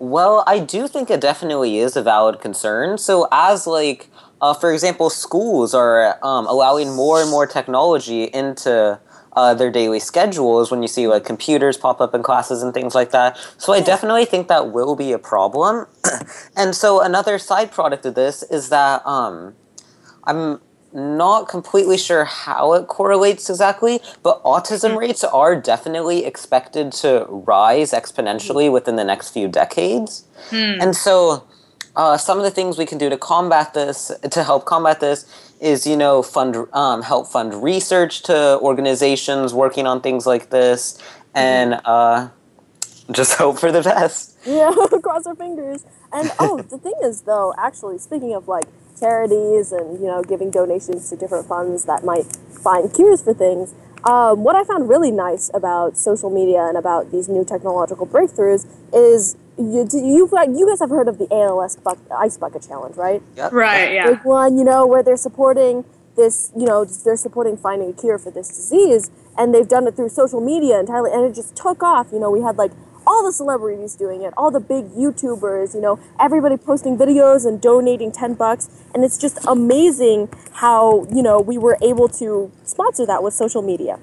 Well, 0.00 0.42
I 0.48 0.58
do 0.58 0.88
think 0.88 1.08
it 1.08 1.20
definitely 1.20 1.78
is 1.78 1.94
a 1.94 2.02
valid 2.02 2.40
concern. 2.40 2.98
So, 2.98 3.28
as 3.30 3.68
like, 3.68 4.08
uh, 4.40 4.54
for 4.54 4.72
example, 4.72 5.08
schools 5.08 5.72
are 5.72 6.18
um, 6.26 6.48
allowing 6.48 6.96
more 6.96 7.20
and 7.22 7.30
more 7.30 7.46
technology 7.46 8.24
into 8.24 8.98
uh, 9.34 9.54
their 9.54 9.70
daily 9.70 9.98
schedules 9.98 10.70
when 10.70 10.82
you 10.82 10.88
see 10.88 11.08
like 11.08 11.24
computers 11.24 11.76
pop 11.76 12.00
up 12.00 12.14
in 12.14 12.22
classes 12.22 12.62
and 12.62 12.74
things 12.74 12.94
like 12.94 13.10
that. 13.10 13.38
So, 13.58 13.72
I 13.72 13.80
definitely 13.80 14.24
think 14.24 14.48
that 14.48 14.72
will 14.72 14.96
be 14.96 15.12
a 15.12 15.18
problem. 15.18 15.86
and 16.56 16.74
so, 16.74 17.00
another 17.00 17.38
side 17.38 17.70
product 17.70 18.04
of 18.06 18.14
this 18.14 18.42
is 18.44 18.68
that 18.68 19.06
um, 19.06 19.54
I'm 20.24 20.60
not 20.92 21.48
completely 21.48 21.96
sure 21.96 22.24
how 22.24 22.74
it 22.74 22.86
correlates 22.86 23.48
exactly, 23.48 24.00
but 24.22 24.42
autism 24.44 24.96
rates 24.96 25.24
are 25.24 25.58
definitely 25.58 26.24
expected 26.24 26.92
to 26.92 27.26
rise 27.28 27.92
exponentially 27.92 28.70
within 28.70 28.96
the 28.96 29.04
next 29.04 29.30
few 29.30 29.48
decades. 29.48 30.24
And 30.80 30.94
so, 30.94 31.44
uh, 31.94 32.16
some 32.16 32.38
of 32.38 32.44
the 32.44 32.50
things 32.50 32.78
we 32.78 32.86
can 32.86 32.98
do 32.98 33.10
to 33.10 33.18
combat 33.18 33.74
this, 33.74 34.10
to 34.30 34.42
help 34.44 34.64
combat 34.64 35.00
this, 35.00 35.26
is 35.60 35.86
you 35.86 35.96
know 35.96 36.22
fund 36.22 36.56
um, 36.72 37.02
help 37.02 37.28
fund 37.28 37.62
research 37.62 38.22
to 38.22 38.58
organizations 38.60 39.54
working 39.54 39.86
on 39.86 40.00
things 40.00 40.26
like 40.26 40.50
this, 40.50 40.98
and 41.34 41.80
uh, 41.84 42.28
just 43.10 43.34
hope 43.38 43.58
for 43.58 43.70
the 43.70 43.82
best. 43.82 44.36
Yeah, 44.46 44.72
cross 45.02 45.26
our 45.26 45.34
fingers. 45.34 45.84
And 46.12 46.30
oh, 46.38 46.60
the 46.62 46.78
thing 46.78 46.94
is, 47.02 47.22
though, 47.22 47.54
actually, 47.56 47.98
speaking 47.98 48.34
of 48.34 48.48
like 48.48 48.64
charities 48.98 49.72
and 49.72 50.00
you 50.00 50.06
know 50.06 50.22
giving 50.22 50.50
donations 50.50 51.08
to 51.10 51.16
different 51.16 51.46
funds 51.46 51.84
that 51.84 52.04
might 52.04 52.24
find 52.62 52.92
cures 52.92 53.22
for 53.22 53.34
things, 53.34 53.74
um, 54.04 54.42
what 54.42 54.56
I 54.56 54.64
found 54.64 54.88
really 54.88 55.10
nice 55.10 55.50
about 55.54 55.96
social 55.96 56.30
media 56.30 56.66
and 56.66 56.76
about 56.76 57.12
these 57.12 57.28
new 57.28 57.44
technological 57.44 58.06
breakthroughs 58.06 58.66
is 58.92 59.36
you 59.58 59.86
you 59.92 60.28
you 60.54 60.66
guys 60.68 60.80
have 60.80 60.90
heard 60.90 61.08
of 61.08 61.18
the 61.18 61.28
ALS 61.32 61.76
buck, 61.76 61.98
ice 62.16 62.36
bucket 62.36 62.62
challenge, 62.66 62.96
right? 62.96 63.22
Yep. 63.36 63.52
right 63.52 63.92
yeah 63.92 64.08
big 64.08 64.24
one, 64.24 64.58
you 64.58 64.64
know, 64.64 64.86
where 64.86 65.02
they're 65.02 65.16
supporting 65.16 65.84
this, 66.16 66.52
you 66.56 66.66
know, 66.66 66.84
they're 66.84 67.16
supporting 67.16 67.56
finding 67.56 67.90
a 67.90 67.92
cure 67.92 68.18
for 68.18 68.30
this 68.30 68.48
disease, 68.48 69.10
and 69.38 69.54
they've 69.54 69.68
done 69.68 69.86
it 69.86 69.96
through 69.96 70.08
social 70.08 70.40
media 70.40 70.78
entirely, 70.78 71.10
and 71.12 71.24
it 71.24 71.34
just 71.34 71.56
took 71.56 71.82
off. 71.82 72.08
You 72.12 72.18
know, 72.18 72.30
we 72.30 72.42
had 72.42 72.56
like 72.56 72.72
all 73.06 73.24
the 73.24 73.32
celebrities 73.32 73.94
doing 73.94 74.22
it, 74.22 74.32
all 74.36 74.50
the 74.50 74.60
big 74.60 74.90
YouTubers, 74.90 75.74
you 75.74 75.80
know, 75.80 75.98
everybody 76.20 76.56
posting 76.56 76.96
videos 76.96 77.46
and 77.46 77.60
donating 77.60 78.12
10 78.12 78.34
bucks, 78.34 78.68
and 78.94 79.04
it's 79.04 79.18
just 79.18 79.38
amazing 79.46 80.28
how, 80.54 81.06
you 81.12 81.22
know, 81.22 81.40
we 81.40 81.58
were 81.58 81.78
able 81.82 82.08
to 82.08 82.50
sponsor 82.64 83.06
that 83.06 83.22
with 83.22 83.34
social 83.34 83.62
media. 83.62 83.98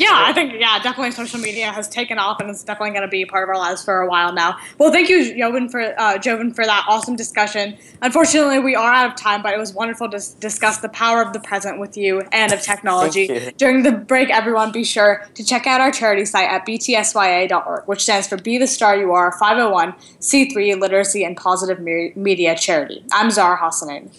Yeah, 0.00 0.08
sure. 0.08 0.16
I 0.16 0.32
think 0.32 0.54
yeah, 0.58 0.78
definitely 0.82 1.10
social 1.12 1.38
media 1.40 1.70
has 1.70 1.88
taken 1.88 2.18
off, 2.18 2.40
and 2.40 2.50
it's 2.50 2.64
definitely 2.64 2.90
going 2.90 3.02
to 3.02 3.08
be 3.08 3.24
part 3.24 3.42
of 3.42 3.48
our 3.48 3.58
lives 3.58 3.84
for 3.84 4.00
a 4.00 4.08
while 4.08 4.32
now. 4.32 4.56
Well, 4.78 4.90
thank 4.92 5.08
you, 5.08 5.36
Joven, 5.36 5.68
for 5.68 5.80
uh, 6.00 6.18
Joven 6.18 6.52
for 6.52 6.64
that 6.64 6.84
awesome 6.88 7.16
discussion. 7.16 7.76
Unfortunately, 8.02 8.58
we 8.58 8.74
are 8.74 8.92
out 8.92 9.06
of 9.10 9.16
time, 9.16 9.42
but 9.42 9.54
it 9.54 9.58
was 9.58 9.72
wonderful 9.74 10.08
to 10.10 10.20
discuss 10.40 10.78
the 10.78 10.88
power 10.88 11.22
of 11.22 11.32
the 11.32 11.40
present 11.40 11.78
with 11.78 11.96
you 11.96 12.20
and 12.32 12.52
of 12.52 12.60
technology. 12.62 13.52
During 13.56 13.82
the 13.82 13.92
break, 13.92 14.30
everyone, 14.30 14.72
be 14.72 14.84
sure 14.84 15.26
to 15.34 15.44
check 15.44 15.66
out 15.66 15.80
our 15.80 15.90
charity 15.90 16.24
site 16.24 16.48
at 16.48 16.66
btsya.org, 16.66 17.86
which 17.86 18.02
stands 18.02 18.26
for 18.28 18.36
Be 18.36 18.58
the 18.58 18.66
Star 18.66 18.96
You 18.96 19.12
Are 19.12 19.32
501c3 19.38 20.78
Literacy 20.80 21.24
and 21.24 21.36
Positive 21.36 21.80
Me- 21.80 22.12
Media 22.16 22.56
Charity. 22.56 23.04
I'm 23.12 23.30
Zahra 23.30 23.58
Hassanin. 23.58 24.10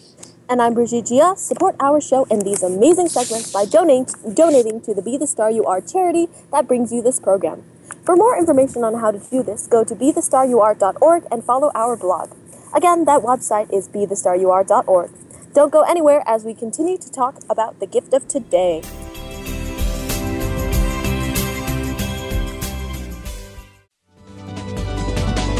And 0.47 0.61
I'm 0.61 0.75
Brigitte 0.75 1.07
Gia. 1.07 1.33
Support 1.35 1.75
our 1.79 1.99
show 1.99 2.27
and 2.29 2.43
these 2.43 2.61
amazing 2.61 3.09
segments 3.09 3.51
by 3.51 3.65
donate, 3.65 4.13
donating 4.35 4.79
to 4.81 4.93
the 4.93 5.01
Be 5.01 5.17
the 5.17 5.25
Star 5.25 5.49
You 5.49 5.65
Are 5.65 5.81
charity 5.81 6.27
that 6.51 6.67
brings 6.67 6.93
you 6.93 7.01
this 7.01 7.19
program. 7.19 7.63
For 8.03 8.15
more 8.15 8.37
information 8.37 8.83
on 8.83 8.99
how 8.99 9.09
to 9.09 9.17
do 9.17 9.41
this, 9.41 9.65
go 9.65 9.83
to 9.83 9.95
bethestarur.org 9.95 11.23
and 11.31 11.43
follow 11.43 11.71
our 11.73 11.97
blog. 11.97 12.35
Again, 12.75 13.05
that 13.05 13.23
website 13.23 13.73
is 13.73 13.89
bethestarur.org. 13.89 15.09
Don't 15.53 15.71
go 15.71 15.81
anywhere 15.81 16.21
as 16.27 16.43
we 16.43 16.53
continue 16.53 16.99
to 16.99 17.11
talk 17.11 17.39
about 17.49 17.79
the 17.79 17.87
gift 17.87 18.13
of 18.13 18.27
today. 18.27 18.83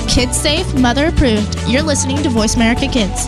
Kids 0.08 0.40
safe, 0.40 0.72
mother 0.76 1.08
approved. 1.08 1.58
You're 1.68 1.82
listening 1.82 2.22
to 2.22 2.30
Voice 2.30 2.56
America 2.56 2.88
Kids. 2.88 3.28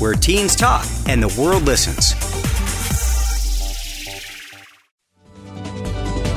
where 0.00 0.14
teens 0.14 0.56
talk 0.56 0.86
and 1.06 1.22
the 1.22 1.40
world 1.40 1.62
listens. 1.64 2.14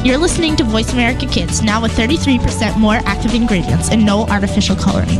You're 0.05 0.17
listening 0.17 0.55
to 0.55 0.63
Voice 0.63 0.93
America 0.93 1.25
Kids, 1.25 1.61
now 1.61 1.81
with 1.81 1.91
33% 1.91 2.77
more 2.77 2.95
active 3.05 3.33
ingredients 3.33 3.89
and 3.89 4.05
no 4.05 4.25
artificial 4.27 4.75
coloring. 4.75 5.19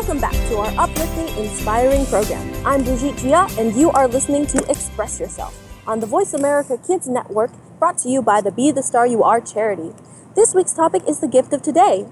Welcome 0.00 0.18
back 0.22 0.32
to 0.48 0.56
our 0.56 0.72
uplifting, 0.82 1.28
inspiring 1.36 2.06
program. 2.06 2.66
I'm 2.66 2.82
Brigitte 2.82 3.18
Gia, 3.18 3.46
and 3.58 3.76
you 3.76 3.90
are 3.90 4.08
listening 4.08 4.46
to 4.46 4.64
Express 4.70 5.20
Yourself 5.20 5.54
on 5.86 6.00
the 6.00 6.06
Voice 6.06 6.32
America 6.32 6.78
Kids 6.78 7.06
Network, 7.06 7.50
brought 7.78 7.98
to 7.98 8.08
you 8.08 8.22
by 8.22 8.40
the 8.40 8.50
Be 8.50 8.70
the 8.70 8.82
Star 8.82 9.06
You 9.06 9.22
Are 9.22 9.42
charity. 9.42 9.92
This 10.34 10.54
week's 10.54 10.72
topic 10.72 11.02
is 11.06 11.20
the 11.20 11.28
gift 11.28 11.52
of 11.52 11.60
today. 11.60 12.08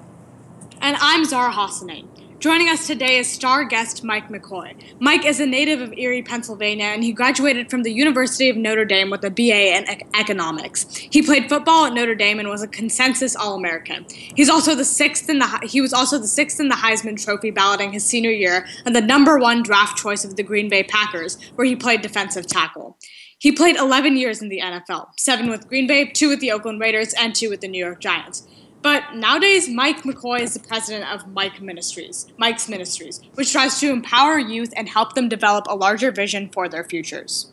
And 0.83 0.99
I'm 1.01 1.25
Zahra 1.25 1.51
Hassanein. 1.51 2.18
Joining 2.41 2.69
us 2.69 2.87
today 2.87 3.19
is 3.19 3.29
star 3.29 3.65
guest 3.65 4.05
Mike 4.05 4.29
McCoy. 4.29 4.73
Mike 5.01 5.25
is 5.25 5.41
a 5.41 5.47
native 5.47 5.81
of 5.81 5.93
Erie, 5.95 6.23
Pennsylvania, 6.23 6.85
and 6.85 7.03
he 7.03 7.13
graduated 7.13 7.69
from 7.69 7.83
the 7.83 7.91
University 7.91 8.49
of 8.49 8.57
Notre 8.57 8.85
Dame 8.85 9.11
with 9.11 9.25
a 9.25 9.31
BA 9.31 9.77
in 9.77 9.89
ec- 9.89 10.07
economics. 10.15 10.87
He 10.95 11.21
played 11.21 11.49
football 11.49 11.87
at 11.87 11.95
Notre 11.95 12.15
Dame 12.15 12.39
and 12.39 12.49
was 12.49 12.63
a 12.63 12.69
consensus 12.69 13.35
All-American. 13.35 14.07
He's 14.09 14.49
also 14.49 14.77
the 14.77 14.85
sixth 14.85 15.29
in 15.29 15.41
the 15.41 15.61
he 15.65 15.81
was 15.81 15.93
also 15.93 16.17
the 16.17 16.29
sixth 16.29 16.61
in 16.61 16.69
the 16.69 16.77
Heisman 16.77 17.21
Trophy 17.21 17.51
balloting 17.51 17.91
his 17.91 18.05
senior 18.05 18.31
year 18.31 18.69
and 18.87 18.95
the 18.95 19.01
number 19.01 19.37
one 19.39 19.65
draft 19.65 19.99
choice 19.99 20.25
of 20.25 20.37
the 20.37 20.45
Green 20.45 20.69
Bay 20.69 20.85
Packers, 20.85 21.39
where 21.57 21.67
he 21.67 21.75
played 21.75 22.03
defensive 22.03 22.47
tackle. 22.47 22.99
He 23.41 23.51
played 23.51 23.77
11 23.77 24.17
years 24.17 24.41
in 24.41 24.49
the 24.49 24.61
NFL, 24.61 25.09
seven 25.17 25.51
with 25.51 25.67
Green 25.67 25.89
Bay, 25.89 26.05
two 26.05 26.29
with 26.29 26.39
the 26.39 26.53
Oakland 26.53 26.81
Raiders, 26.81 27.15
and 27.15 27.35
two 27.35 27.51
with 27.51 27.63
the 27.63 27.69
New 27.69 27.85
York 27.85 28.01
Giants. 28.01 28.47
But 28.81 29.15
nowadays, 29.15 29.69
Mike 29.69 30.03
McCoy 30.03 30.41
is 30.41 30.55
the 30.55 30.61
president 30.61 31.11
of 31.13 31.27
Mike 31.29 31.61
Ministries, 31.61 32.27
Mike's 32.37 32.69
Ministries, 32.69 33.21
which 33.35 33.53
tries 33.53 33.81
to 33.81 33.91
empower 33.91 34.39
youth 34.39 34.73
and 34.77 34.89
help 34.89 35.15
them 35.15 35.29
develop 35.29 35.67
a 35.69 35.75
larger 35.75 36.13
vision 36.13 36.49
for 36.49 36.69
their 36.69 36.85
futures. 36.85 37.53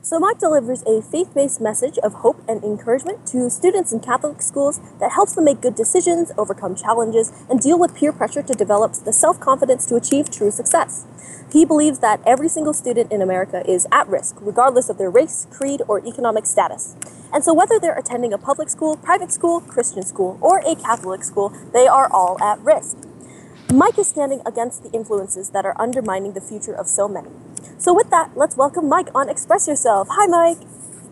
So, 0.00 0.18
Mike 0.20 0.38
delivers 0.38 0.82
a 0.84 1.02
faith 1.02 1.34
based 1.34 1.60
message 1.60 1.98
of 1.98 2.14
hope 2.14 2.40
and 2.48 2.62
encouragement 2.62 3.26
to 3.28 3.50
students 3.50 3.92
in 3.92 3.98
Catholic 3.98 4.40
schools 4.40 4.80
that 5.00 5.12
helps 5.12 5.34
them 5.34 5.44
make 5.44 5.60
good 5.60 5.74
decisions, 5.74 6.30
overcome 6.38 6.76
challenges, 6.76 7.32
and 7.50 7.60
deal 7.60 7.78
with 7.78 7.96
peer 7.96 8.12
pressure 8.12 8.42
to 8.42 8.54
develop 8.54 8.92
the 8.92 9.12
self 9.12 9.40
confidence 9.40 9.84
to 9.86 9.96
achieve 9.96 10.30
true 10.30 10.52
success. 10.52 11.04
He 11.50 11.64
believes 11.64 11.98
that 11.98 12.20
every 12.24 12.48
single 12.48 12.74
student 12.74 13.10
in 13.10 13.20
America 13.20 13.68
is 13.68 13.88
at 13.90 14.06
risk, 14.08 14.36
regardless 14.40 14.88
of 14.88 14.98
their 14.98 15.10
race, 15.10 15.48
creed, 15.50 15.82
or 15.88 15.98
economic 16.06 16.46
status. 16.46 16.94
And 17.32 17.42
so, 17.42 17.52
whether 17.52 17.80
they're 17.80 17.98
attending 17.98 18.32
a 18.32 18.38
public 18.38 18.68
school, 18.68 18.96
private 18.96 19.32
school, 19.32 19.60
Christian 19.60 20.04
school, 20.04 20.38
or 20.40 20.60
a 20.60 20.76
Catholic 20.76 21.24
school, 21.24 21.52
they 21.72 21.88
are 21.88 22.08
all 22.12 22.40
at 22.40 22.60
risk. 22.60 23.07
Mike 23.72 23.98
is 23.98 24.08
standing 24.08 24.40
against 24.46 24.82
the 24.82 24.90
influences 24.92 25.50
that 25.50 25.66
are 25.66 25.78
undermining 25.78 26.32
the 26.32 26.40
future 26.40 26.72
of 26.72 26.86
so 26.86 27.06
many. 27.06 27.28
So, 27.76 27.92
with 27.92 28.08
that, 28.08 28.30
let's 28.34 28.56
welcome 28.56 28.88
Mike 28.88 29.08
on 29.14 29.28
Express 29.28 29.68
Yourself. 29.68 30.08
Hi, 30.10 30.26
Mike. 30.26 30.66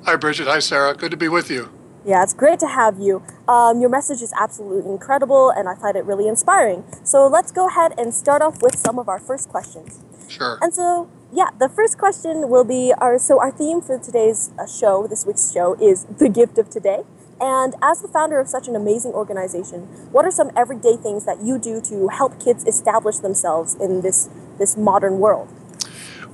Hi, 0.04 0.16
Bridget. 0.16 0.46
Hi, 0.46 0.60
Sarah. 0.60 0.94
Good 0.94 1.10
to 1.10 1.18
be 1.18 1.28
with 1.28 1.50
you. 1.50 1.70
Yeah, 2.06 2.22
it's 2.22 2.32
great 2.32 2.58
to 2.60 2.66
have 2.68 2.98
you. 2.98 3.22
Um, 3.46 3.80
your 3.80 3.90
message 3.90 4.22
is 4.22 4.32
absolutely 4.40 4.90
incredible, 4.90 5.50
and 5.50 5.68
I 5.68 5.74
find 5.74 5.96
it 5.96 6.06
really 6.06 6.28
inspiring. 6.28 6.84
So, 7.04 7.26
let's 7.26 7.52
go 7.52 7.68
ahead 7.68 7.92
and 7.98 8.14
start 8.14 8.40
off 8.40 8.62
with 8.62 8.78
some 8.78 8.98
of 8.98 9.06
our 9.06 9.18
first 9.18 9.50
questions. 9.50 10.00
Sure. 10.26 10.58
And 10.62 10.72
so, 10.72 11.10
yeah, 11.30 11.50
the 11.58 11.68
first 11.68 11.98
question 11.98 12.48
will 12.48 12.64
be 12.64 12.94
our 12.96 13.18
so 13.18 13.38
our 13.38 13.50
theme 13.50 13.82
for 13.82 13.98
today's 13.98 14.50
uh, 14.58 14.66
show, 14.66 15.06
this 15.06 15.26
week's 15.26 15.52
show, 15.52 15.74
is 15.74 16.04
the 16.04 16.30
gift 16.30 16.56
of 16.56 16.70
today. 16.70 17.02
And 17.40 17.74
as 17.82 18.00
the 18.00 18.08
founder 18.08 18.40
of 18.40 18.48
such 18.48 18.66
an 18.66 18.74
amazing 18.74 19.12
organization, 19.12 19.82
what 20.10 20.24
are 20.24 20.30
some 20.30 20.50
everyday 20.56 20.96
things 20.96 21.26
that 21.26 21.42
you 21.42 21.58
do 21.58 21.80
to 21.82 22.08
help 22.08 22.40
kids 22.42 22.64
establish 22.66 23.18
themselves 23.18 23.74
in 23.74 24.00
this 24.00 24.28
this 24.58 24.76
modern 24.76 25.18
world? 25.18 25.48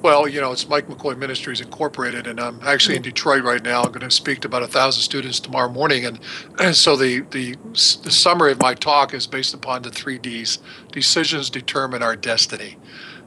Well, 0.02 0.26
you 0.26 0.40
know, 0.40 0.50
it's 0.50 0.68
Mike 0.68 0.88
McCoy 0.88 1.16
Ministries 1.16 1.60
Incorporated, 1.60 2.26
and 2.26 2.40
I'm 2.40 2.58
actually 2.64 2.96
in 2.96 3.02
Detroit 3.02 3.44
right 3.44 3.62
now. 3.62 3.82
I'm 3.82 3.92
going 3.92 4.00
to 4.00 4.10
speak 4.10 4.40
to 4.40 4.48
about 4.48 4.64
a 4.64 4.66
thousand 4.66 5.02
students 5.02 5.38
tomorrow 5.38 5.68
morning, 5.70 6.04
and, 6.04 6.18
and 6.58 6.74
so 6.74 6.96
the, 6.96 7.20
the 7.30 7.56
the 7.72 8.10
summary 8.10 8.50
of 8.50 8.60
my 8.60 8.74
talk 8.74 9.14
is 9.14 9.28
based 9.28 9.54
upon 9.54 9.82
the 9.82 9.92
three 9.92 10.18
Ds: 10.18 10.58
decisions 10.90 11.50
determine 11.50 12.02
our 12.02 12.16
destiny. 12.16 12.78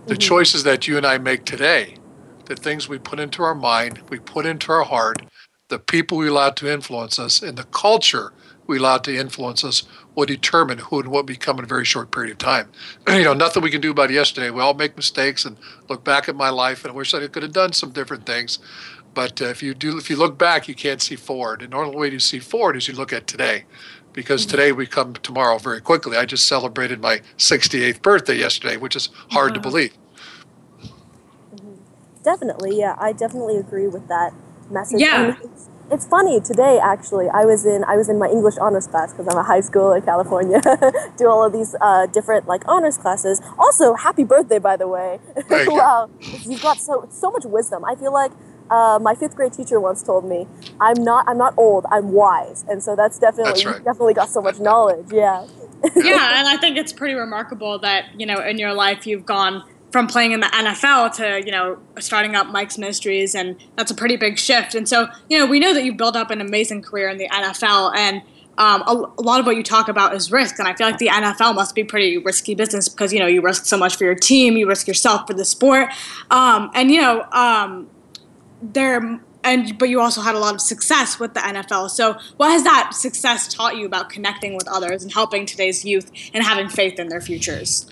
The 0.07 0.15
mm-hmm. 0.15 0.19
choices 0.19 0.63
that 0.63 0.85
you 0.85 0.97
and 0.97 1.05
I 1.05 1.17
make 1.17 1.45
today, 1.45 1.95
the 2.45 2.57
things 2.57 2.89
we 2.89 2.99
put 2.99 3.21
into 3.21 3.41
our 3.41 3.55
mind, 3.55 4.01
we 4.09 4.19
put 4.19 4.45
into 4.45 4.73
our 4.73 4.83
heart, 4.83 5.21
the 5.75 5.79
people 5.79 6.17
we 6.17 6.29
allow 6.29 6.49
to 6.51 6.71
influence 6.71 7.19
us, 7.19 7.41
and 7.41 7.57
the 7.57 7.65
culture 7.65 8.31
we 8.65 8.77
allow 8.77 8.97
to 8.97 9.13
influence 9.13 9.61
us 9.61 9.83
will 10.15 10.25
determine 10.25 10.77
who 10.77 11.01
and 11.01 11.09
what 11.09 11.27
we 11.27 11.33
become 11.33 11.59
in 11.59 11.65
a 11.65 11.67
very 11.67 11.83
short 11.83 12.11
period 12.11 12.31
of 12.31 12.37
time. 12.37 12.71
you 13.09 13.25
know, 13.25 13.33
nothing 13.33 13.61
we 13.61 13.69
can 13.69 13.81
do 13.81 13.91
about 13.91 14.09
yesterday. 14.09 14.49
We 14.49 14.61
all 14.61 14.73
make 14.73 14.95
mistakes 14.95 15.43
and 15.43 15.57
look 15.89 16.05
back 16.05 16.29
at 16.29 16.35
my 16.37 16.47
life 16.47 16.85
and 16.85 16.95
wish 16.95 17.13
I 17.13 17.27
could 17.27 17.43
have 17.43 17.51
done 17.51 17.73
some 17.73 17.91
different 17.91 18.25
things. 18.25 18.57
But 19.13 19.41
uh, 19.41 19.47
if 19.47 19.61
you 19.61 19.73
do, 19.73 19.97
if 19.97 20.09
you 20.09 20.15
look 20.15 20.37
back, 20.37 20.69
you 20.69 20.75
can't 20.75 21.01
see 21.01 21.17
forward. 21.17 21.61
And 21.61 21.73
the 21.73 21.77
only 21.77 21.97
way 21.97 22.09
to 22.09 22.21
see 22.21 22.39
forward 22.39 22.77
is 22.77 22.87
you 22.87 22.93
look 22.93 23.11
at 23.11 23.27
today, 23.27 23.65
because 24.13 24.43
mm-hmm. 24.43 24.51
today 24.51 24.71
we 24.71 24.87
come 24.87 25.15
tomorrow 25.15 25.57
very 25.57 25.81
quickly. 25.81 26.15
I 26.15 26.23
just 26.23 26.45
celebrated 26.45 27.01
my 27.01 27.19
68th 27.37 28.01
birthday 28.01 28.37
yesterday, 28.37 28.77
which 28.77 28.95
is 28.95 29.09
hard 29.31 29.53
to 29.55 29.59
believe. 29.59 29.93
Mm-hmm. 31.53 31.73
Definitely, 32.23 32.79
yeah, 32.79 32.95
I 32.97 33.11
definitely 33.11 33.57
agree 33.57 33.87
with 33.87 34.07
that 34.07 34.33
message. 34.69 34.99
Yeah. 34.99 35.35
It's, 35.41 35.69
it's, 35.91 36.05
funny 36.07 36.39
today. 36.39 36.79
Actually, 36.81 37.29
I 37.29 37.45
was 37.45 37.65
in 37.65 37.83
I 37.83 37.95
was 37.95 38.09
in 38.09 38.17
my 38.17 38.27
English 38.27 38.57
honors 38.57 38.87
class 38.87 39.11
because 39.11 39.27
I'm 39.27 39.37
a 39.37 39.43
high 39.43 39.61
school 39.61 39.93
in 39.93 40.01
California. 40.01 40.61
do 41.17 41.27
all 41.27 41.45
of 41.45 41.53
these 41.53 41.75
uh, 41.79 42.07
different 42.07 42.47
like 42.47 42.63
honors 42.67 42.97
classes. 42.97 43.41
Also, 43.57 43.93
happy 43.93 44.23
birthday, 44.23 44.59
by 44.59 44.77
the 44.77 44.87
way! 44.87 45.19
wow, 45.49 46.09
you've 46.19 46.61
got 46.61 46.77
so 46.79 47.07
so 47.11 47.29
much 47.31 47.45
wisdom. 47.45 47.85
I 47.85 47.95
feel 47.95 48.13
like 48.13 48.31
uh, 48.69 48.99
my 49.01 49.13
fifth 49.13 49.35
grade 49.35 49.53
teacher 49.53 49.79
once 49.79 50.01
told 50.01 50.25
me, 50.25 50.47
"I'm 50.79 51.03
not 51.03 51.27
I'm 51.27 51.37
not 51.37 51.53
old. 51.57 51.85
I'm 51.91 52.11
wise," 52.11 52.65
and 52.67 52.83
so 52.83 52.95
that's 52.95 53.19
definitely 53.19 53.63
that's 53.63 53.65
right. 53.65 53.83
definitely 53.83 54.15
got 54.15 54.29
so 54.29 54.41
much 54.41 54.59
knowledge. 54.59 55.11
Yeah. 55.11 55.45
yeah, 55.95 56.39
and 56.39 56.47
I 56.47 56.57
think 56.57 56.77
it's 56.77 56.93
pretty 56.93 57.13
remarkable 57.13 57.77
that 57.79 58.19
you 58.19 58.25
know 58.25 58.39
in 58.39 58.57
your 58.57 58.73
life 58.73 59.05
you've 59.05 59.25
gone 59.25 59.63
from 59.95 60.07
playing 60.07 60.33
in 60.33 60.41
the 60.41 60.47
NFL 60.47 61.15
to 61.15 61.41
you 61.45 61.53
know 61.53 61.77
starting 61.99 62.35
up 62.35 62.47
Mike's 62.47 62.77
Ministries, 62.77 63.33
and 63.33 63.55
that's 63.77 63.91
a 63.91 63.95
pretty 63.95 64.17
big 64.17 64.37
shift. 64.37 64.75
And 64.75 64.89
so 64.89 65.07
you 65.29 65.39
know 65.39 65.45
we 65.45 65.57
know 65.57 65.73
that 65.73 65.85
you 65.85 65.93
built 65.93 66.17
up 66.17 66.31
an 66.31 66.41
amazing 66.41 66.81
career 66.81 67.07
in 67.07 67.17
the 67.17 67.29
NFL, 67.29 67.95
and 67.95 68.21
um, 68.57 68.81
a, 68.81 69.09
a, 69.17 69.21
lot 69.21 69.39
of 69.39 69.45
what 69.45 69.55
you 69.55 69.63
talk 69.63 69.87
about 69.87 70.13
is 70.13 70.33
risk, 70.33 70.59
and 70.59 70.67
I 70.67 70.73
feel 70.73 70.85
like 70.85 70.97
the 70.97 71.07
NFL 71.07 71.55
must 71.55 71.75
be 71.75 71.85
pretty 71.85 72.17
risky 72.17 72.55
business 72.55 72.89
because 72.89 73.13
you 73.13 73.19
know 73.19 73.25
you 73.25 73.41
risk 73.41 73.67
so 73.67 73.77
much 73.77 73.95
for 73.95 74.03
your 74.03 74.15
team, 74.15 74.57
you 74.57 74.67
risk 74.67 74.85
yourself 74.85 75.27
for 75.27 75.33
the 75.33 75.45
sport, 75.45 75.87
um, 76.29 76.71
and 76.75 76.91
you 76.91 76.99
know 76.99 77.23
um, 77.31 77.89
there. 78.61 79.21
And 79.45 79.77
but 79.77 79.87
you 79.87 80.01
also 80.01 80.19
had 80.19 80.35
a 80.35 80.39
lot 80.39 80.55
of 80.55 80.59
success 80.59 81.21
with 81.21 81.35
the 81.35 81.39
NFL. 81.39 81.89
So 81.91 82.17
what 82.35 82.49
has 82.49 82.63
that 82.63 82.93
success 82.93 83.47
taught 83.47 83.77
you 83.77 83.85
about 83.85 84.09
connecting 84.09 84.55
with 84.55 84.67
others 84.67 85.03
and 85.03 85.13
helping 85.13 85.45
today's 85.45 85.85
youth 85.85 86.11
and 86.33 86.43
having 86.43 86.67
faith 86.67 86.99
in 86.99 87.07
their 87.07 87.21
futures? 87.21 87.85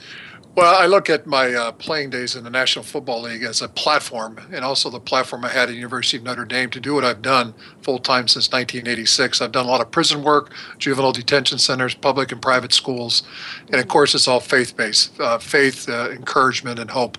Well, 0.56 0.80
I 0.80 0.86
look 0.86 1.10
at 1.10 1.26
my 1.26 1.52
uh, 1.52 1.72
playing 1.72 2.12
days 2.12 2.36
in 2.36 2.44
the 2.44 2.50
National 2.52 2.86
Football 2.86 3.24
League 3.24 3.42
as 3.42 3.64
a 3.64 3.68
platform, 3.68 4.40
and 4.52 4.64
also 4.64 4.92
the 4.92 5.00
platform 5.00 5.44
I 5.44 5.50
had 5.50 5.70
at 5.70 5.74
University 5.74 6.18
of 6.18 6.24
Notre 6.24 6.46
Dame 6.46 6.70
to 6.70 6.80
do 6.80 6.94
what 6.94 7.04
I've 7.04 7.24
done 7.24 7.56
full 7.82 7.98
time 7.98 8.28
since 8.28 8.52
1986. 8.52 9.42
I've 9.42 9.52
done 9.52 9.66
a 9.66 9.68
lot 9.68 9.82
of 9.82 9.90
prison 9.90 10.22
work, 10.22 10.52
juvenile 10.78 11.12
detention 11.12 11.58
centers, 11.58 11.96
public 11.96 12.32
and 12.32 12.40
private 12.40 12.72
schools, 12.72 13.24
and 13.72 13.82
of 13.82 13.88
course, 13.88 14.14
it's 14.14 14.28
all 14.28 14.40
faith 14.40 14.78
based 14.78 15.20
uh, 15.20 15.40
faith, 15.40 15.90
uh, 15.90 16.12
encouragement, 16.12 16.78
and 16.78 16.92
hope. 16.92 17.18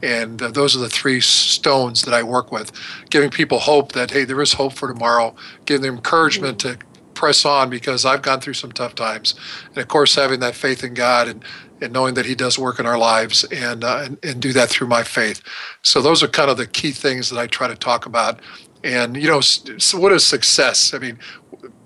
And 0.00 0.40
uh, 0.40 0.52
those 0.52 0.76
are 0.76 0.80
the 0.80 0.88
three 0.88 1.20
stones 1.20 2.02
that 2.02 2.14
I 2.14 2.22
work 2.22 2.52
with, 2.52 2.70
giving 3.10 3.30
people 3.30 3.58
hope 3.58 3.92
that, 3.92 4.12
hey, 4.12 4.24
there 4.24 4.40
is 4.40 4.52
hope 4.52 4.74
for 4.74 4.86
tomorrow, 4.86 5.34
giving 5.64 5.82
them 5.82 5.96
encouragement 5.96 6.60
to 6.60 6.78
press 7.16 7.44
on 7.44 7.68
because 7.68 8.04
I've 8.04 8.22
gone 8.22 8.40
through 8.40 8.54
some 8.54 8.70
tough 8.70 8.94
times. 8.94 9.34
And 9.68 9.78
of 9.78 9.88
course, 9.88 10.14
having 10.14 10.38
that 10.40 10.54
faith 10.54 10.84
in 10.84 10.94
God 10.94 11.26
and 11.26 11.42
and 11.80 11.92
knowing 11.92 12.14
that 12.14 12.26
He 12.26 12.34
does 12.34 12.58
work 12.58 12.78
in 12.78 12.86
our 12.86 12.98
lives 12.98 13.44
and, 13.44 13.84
uh, 13.84 14.02
and, 14.04 14.24
and 14.24 14.40
do 14.40 14.52
that 14.52 14.68
through 14.68 14.88
my 14.88 15.02
faith. 15.02 15.42
So 15.82 16.00
those 16.00 16.22
are 16.22 16.28
kind 16.28 16.50
of 16.50 16.56
the 16.56 16.66
key 16.66 16.92
things 16.92 17.30
that 17.30 17.38
I 17.38 17.46
try 17.46 17.68
to 17.68 17.76
talk 17.76 18.06
about. 18.06 18.40
And 18.84 19.16
you 19.16 19.28
know, 19.28 19.40
so 19.40 19.98
what 19.98 20.12
is 20.12 20.24
success? 20.24 20.94
I 20.94 20.98
mean, 20.98 21.18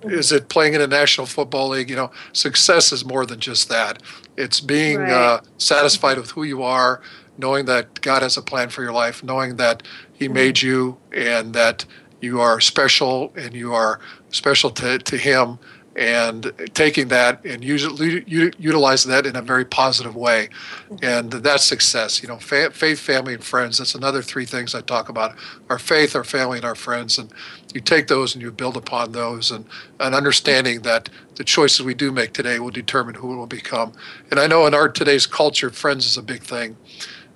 is 0.02 0.32
it 0.32 0.48
playing 0.48 0.74
in 0.74 0.80
a 0.80 0.86
national 0.86 1.26
football 1.26 1.68
league? 1.68 1.90
You 1.90 1.96
know, 1.96 2.10
success 2.32 2.92
is 2.92 3.04
more 3.04 3.26
than 3.26 3.40
just 3.40 3.68
that. 3.68 4.02
It's 4.36 4.60
being 4.60 4.98
right. 4.98 5.10
uh, 5.10 5.40
satisfied 5.58 6.16
with 6.18 6.30
who 6.30 6.44
you 6.44 6.62
are, 6.62 7.00
knowing 7.38 7.66
that 7.66 8.00
God 8.00 8.22
has 8.22 8.36
a 8.36 8.42
plan 8.42 8.68
for 8.68 8.82
your 8.82 8.92
life, 8.92 9.22
knowing 9.22 9.56
that 9.56 9.82
He 10.12 10.26
mm-hmm. 10.26 10.34
made 10.34 10.62
you 10.62 10.98
and 11.12 11.54
that 11.54 11.84
you 12.20 12.40
are 12.40 12.60
special 12.60 13.32
and 13.36 13.54
you 13.54 13.72
are 13.72 14.00
special 14.30 14.70
to, 14.70 14.98
to 14.98 15.16
Him 15.16 15.58
and 16.00 16.50
taking 16.72 17.08
that 17.08 17.44
and 17.44 17.62
use 17.62 17.84
it, 17.84 18.24
utilizing 18.58 19.10
that 19.10 19.26
in 19.26 19.36
a 19.36 19.42
very 19.42 19.66
positive 19.66 20.16
way, 20.16 20.48
and 21.02 21.30
that's 21.30 21.62
success. 21.62 22.22
You 22.22 22.28
know, 22.28 22.38
faith, 22.38 22.98
family, 22.98 23.34
and 23.34 23.44
friends. 23.44 23.76
That's 23.78 23.94
another 23.94 24.22
three 24.22 24.46
things 24.46 24.74
I 24.74 24.80
talk 24.80 25.10
about: 25.10 25.36
our 25.68 25.78
faith, 25.78 26.16
our 26.16 26.24
family, 26.24 26.56
and 26.56 26.64
our 26.64 26.74
friends. 26.74 27.18
And 27.18 27.30
you 27.74 27.82
take 27.82 28.08
those 28.08 28.34
and 28.34 28.40
you 28.40 28.50
build 28.50 28.78
upon 28.78 29.12
those, 29.12 29.50
and 29.50 29.66
an 30.00 30.14
understanding 30.14 30.80
that 30.82 31.10
the 31.36 31.44
choices 31.44 31.84
we 31.84 31.94
do 31.94 32.10
make 32.10 32.32
today 32.32 32.58
will 32.58 32.70
determine 32.70 33.14
who 33.14 33.28
we 33.28 33.36
will 33.36 33.46
become. 33.46 33.92
And 34.30 34.40
I 34.40 34.46
know 34.46 34.66
in 34.66 34.74
our 34.74 34.88
today's 34.88 35.26
culture, 35.26 35.68
friends 35.68 36.06
is 36.06 36.16
a 36.16 36.22
big 36.22 36.42
thing. 36.42 36.78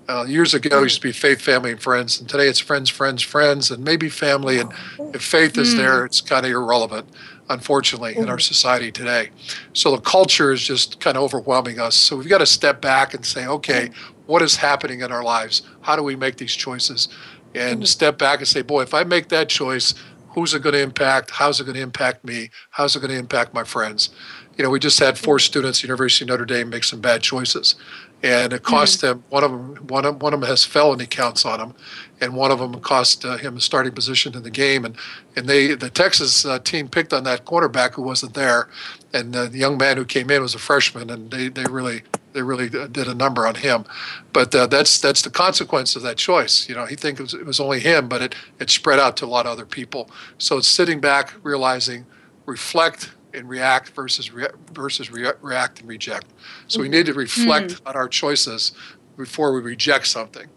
Uh, 0.06 0.24
years 0.24 0.52
ago, 0.52 0.80
it 0.80 0.82
used 0.82 0.96
to 0.96 1.06
be 1.06 1.12
faith, 1.12 1.40
family, 1.40 1.70
and 1.70 1.80
friends, 1.80 2.20
and 2.20 2.28
today 2.28 2.46
it's 2.46 2.58
friends, 2.58 2.90
friends, 2.90 3.22
friends, 3.22 3.70
and 3.70 3.82
maybe 3.82 4.08
family. 4.08 4.58
And 4.58 4.70
if 5.14 5.22
faith 5.22 5.56
is 5.56 5.76
there, 5.76 6.02
mm. 6.02 6.06
it's 6.06 6.20
kind 6.20 6.44
of 6.44 6.52
irrelevant, 6.52 7.08
unfortunately, 7.48 8.16
in 8.16 8.28
our 8.28 8.36
mm. 8.36 8.42
society 8.42 8.92
today. 8.92 9.30
So 9.72 9.92
the 9.92 10.00
culture 10.00 10.52
is 10.52 10.62
just 10.62 11.00
kind 11.00 11.16
of 11.16 11.22
overwhelming 11.22 11.80
us. 11.80 11.94
So 11.94 12.16
we've 12.16 12.28
got 12.28 12.38
to 12.38 12.46
step 12.46 12.82
back 12.82 13.14
and 13.14 13.24
say, 13.24 13.46
okay, 13.46 13.88
mm. 13.88 13.94
what 14.26 14.42
is 14.42 14.56
happening 14.56 15.00
in 15.00 15.10
our 15.10 15.24
lives? 15.24 15.62
How 15.80 15.96
do 15.96 16.02
we 16.02 16.16
make 16.16 16.36
these 16.36 16.54
choices? 16.54 17.08
And 17.54 17.76
mm-hmm. 17.76 17.84
step 17.84 18.18
back 18.18 18.40
and 18.40 18.48
say, 18.48 18.62
boy, 18.62 18.82
if 18.82 18.92
I 18.92 19.04
make 19.04 19.28
that 19.28 19.48
choice, 19.48 19.94
who's 20.34 20.52
it 20.52 20.62
going 20.62 20.74
to 20.74 20.82
impact? 20.82 21.30
How's 21.30 21.60
it 21.60 21.64
going 21.64 21.76
to 21.76 21.82
impact 21.82 22.24
me? 22.24 22.50
How's 22.70 22.96
it 22.96 23.00
going 23.00 23.12
to 23.12 23.18
impact 23.18 23.54
my 23.54 23.64
friends? 23.64 24.10
You 24.56 24.64
know, 24.64 24.70
we 24.70 24.80
just 24.80 24.98
had 24.98 25.16
four 25.16 25.38
students 25.38 25.80
at 25.80 25.84
University 25.84 26.24
of 26.24 26.28
Notre 26.28 26.44
Dame 26.44 26.68
make 26.68 26.84
some 26.84 27.00
bad 27.00 27.22
choices, 27.22 27.76
and 28.24 28.54
it 28.54 28.62
cost 28.62 29.02
them 29.02 29.22
one 29.28 29.44
of 29.44 29.50
them 29.50 29.74
one 29.87 30.06
of, 30.06 30.22
one 30.22 30.32
of 30.32 30.40
them 30.40 30.48
has 30.48 30.64
felony 30.64 31.06
counts 31.06 31.44
on 31.44 31.60
him, 31.60 31.74
and 32.22 32.34
one 32.34 32.50
of 32.50 32.58
them 32.58 32.80
cost 32.80 33.22
uh, 33.24 33.37
him 33.37 33.58
a 33.58 33.60
starting 33.60 33.92
position 33.92 34.34
in 34.34 34.42
the 34.42 34.50
game. 34.50 34.87
And 34.87 34.96
and 35.37 35.46
they 35.46 35.74
the 35.74 35.90
Texas 35.90 36.46
uh, 36.46 36.58
team 36.58 36.88
picked 36.88 37.12
on 37.12 37.24
that 37.24 37.44
quarterback 37.44 37.94
who 37.94 38.02
wasn't 38.02 38.32
there, 38.32 38.70
and 39.12 39.37
uh, 39.37 39.44
the 39.44 39.58
young 39.58 39.76
man 39.76 39.98
who 39.98 40.06
came 40.06 40.30
in 40.30 40.40
was 40.40 40.54
a 40.54 40.58
freshman, 40.58 41.10
and 41.10 41.30
they 41.30 41.48
they 41.48 41.64
really 41.64 42.02
they 42.32 42.40
really 42.40 42.66
uh, 42.66 42.87
did 42.87 43.08
a 43.08 43.14
number 43.14 43.46
on 43.46 43.56
him. 43.56 43.84
But 44.32 44.54
uh, 44.54 44.68
that's 44.68 44.98
that's 44.98 45.20
the 45.20 45.30
consequence 45.30 45.94
of 45.94 46.02
that 46.02 46.16
choice. 46.16 46.66
You 46.66 46.74
know, 46.76 46.87
he 46.87 46.96
think 46.96 47.20
it 47.20 47.24
was, 47.24 47.34
it 47.34 47.44
was 47.44 47.60
only 47.60 47.80
him, 47.80 48.08
but 48.08 48.22
it 48.22 48.34
it 48.58 48.70
spread 48.70 48.98
out 48.98 49.18
to 49.18 49.26
a 49.26 49.32
lot 49.37 49.44
of 49.44 49.52
other 49.52 49.66
people. 49.66 50.08
So 50.38 50.56
it's 50.56 50.66
sitting 50.66 50.98
back, 50.98 51.34
realizing, 51.42 52.06
reflect 52.46 53.10
and 53.35 53.49
react 53.49 53.90
versus 53.90 54.33
rea- 54.33 54.49
versus 54.73 55.11
rea- 55.11 55.33
react 55.42 55.81
and 55.81 55.88
reject. 55.88 56.27
So 56.68 56.81
we 56.81 56.87
mm-hmm. 56.87 56.92
need 56.92 57.07
to 57.07 57.14
reflect 57.14 57.73
mm-hmm. 57.73 57.88
on 57.88 57.97
our 57.97 58.09
choices 58.09 58.73
before 59.16 59.53
we 59.53 59.61
reject 59.61 60.07
something. 60.07 60.49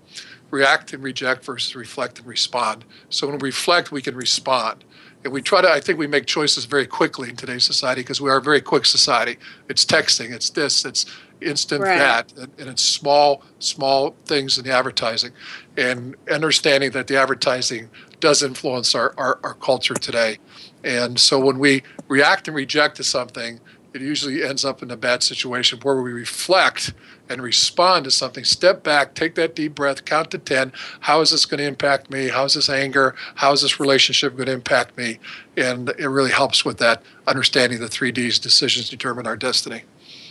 React 0.49 0.93
and 0.93 1.03
reject 1.03 1.43
versus 1.43 1.75
reflect 1.75 2.19
and 2.19 2.27
respond. 2.27 2.85
So 3.09 3.27
when 3.27 3.37
we 3.39 3.49
reflect, 3.49 3.91
we 3.91 4.01
can 4.01 4.15
respond. 4.15 4.83
And 5.23 5.33
we 5.33 5.41
try 5.41 5.61
to, 5.61 5.69
I 5.69 5.81
think 5.81 5.99
we 5.99 6.07
make 6.07 6.25
choices 6.25 6.65
very 6.65 6.87
quickly 6.87 7.29
in 7.29 7.35
today's 7.35 7.65
society 7.65 8.01
because 8.01 8.21
we 8.21 8.29
are 8.29 8.37
a 8.37 8.41
very 8.41 8.61
quick 8.61 8.85
society. 8.85 9.37
It's 9.67 9.83
texting, 9.83 10.31
it's 10.31 10.49
this, 10.51 10.85
it's 10.85 11.05
instant 11.41 11.81
Right. 11.81 11.97
that, 11.97 12.33
and, 12.37 12.51
and 12.57 12.69
it's 12.69 12.83
small, 12.83 13.43
small 13.59 14.15
things 14.25 14.57
in 14.57 14.63
the 14.63 14.71
advertising. 14.71 15.31
And 15.75 16.15
understanding 16.31 16.91
that 16.91 17.07
the 17.07 17.17
advertising 17.17 17.89
does 18.19 18.41
influence 18.41 18.95
our, 18.95 19.13
our, 19.17 19.39
our 19.43 19.53
culture 19.55 19.95
today. 19.95 20.37
And 20.83 21.19
so 21.19 21.39
when 21.39 21.59
we 21.59 21.83
react 22.07 22.47
and 22.47 22.55
reject 22.55 22.97
to 22.97 23.03
something, 23.03 23.59
it 23.93 24.01
usually 24.01 24.43
ends 24.43 24.63
up 24.63 24.83
in 24.83 24.91
a 24.91 24.97
bad 24.97 25.23
situation 25.23 25.79
where 25.81 26.01
we 26.01 26.13
reflect 26.13 26.93
and 27.29 27.41
respond 27.41 28.05
to 28.05 28.11
something. 28.11 28.43
Step 28.43 28.83
back, 28.83 29.15
take 29.15 29.35
that 29.35 29.55
deep 29.55 29.75
breath, 29.75 30.05
count 30.05 30.31
to 30.31 30.37
10. 30.37 30.71
How 31.01 31.21
is 31.21 31.31
this 31.31 31.45
going 31.45 31.57
to 31.59 31.65
impact 31.65 32.11
me? 32.11 32.29
How 32.29 32.45
is 32.45 32.53
this 32.53 32.69
anger? 32.69 33.15
How 33.35 33.51
is 33.53 33.61
this 33.61 33.79
relationship 33.79 34.35
going 34.35 34.47
to 34.47 34.53
impact 34.53 34.97
me? 34.97 35.19
And 35.55 35.89
it 35.97 36.07
really 36.07 36.31
helps 36.31 36.63
with 36.63 36.77
that 36.77 37.01
understanding 37.25 37.79
the 37.79 37.87
three 37.87 38.11
Ds 38.11 38.39
decisions 38.39 38.89
determine 38.89 39.25
our 39.25 39.35
destiny. 39.37 39.83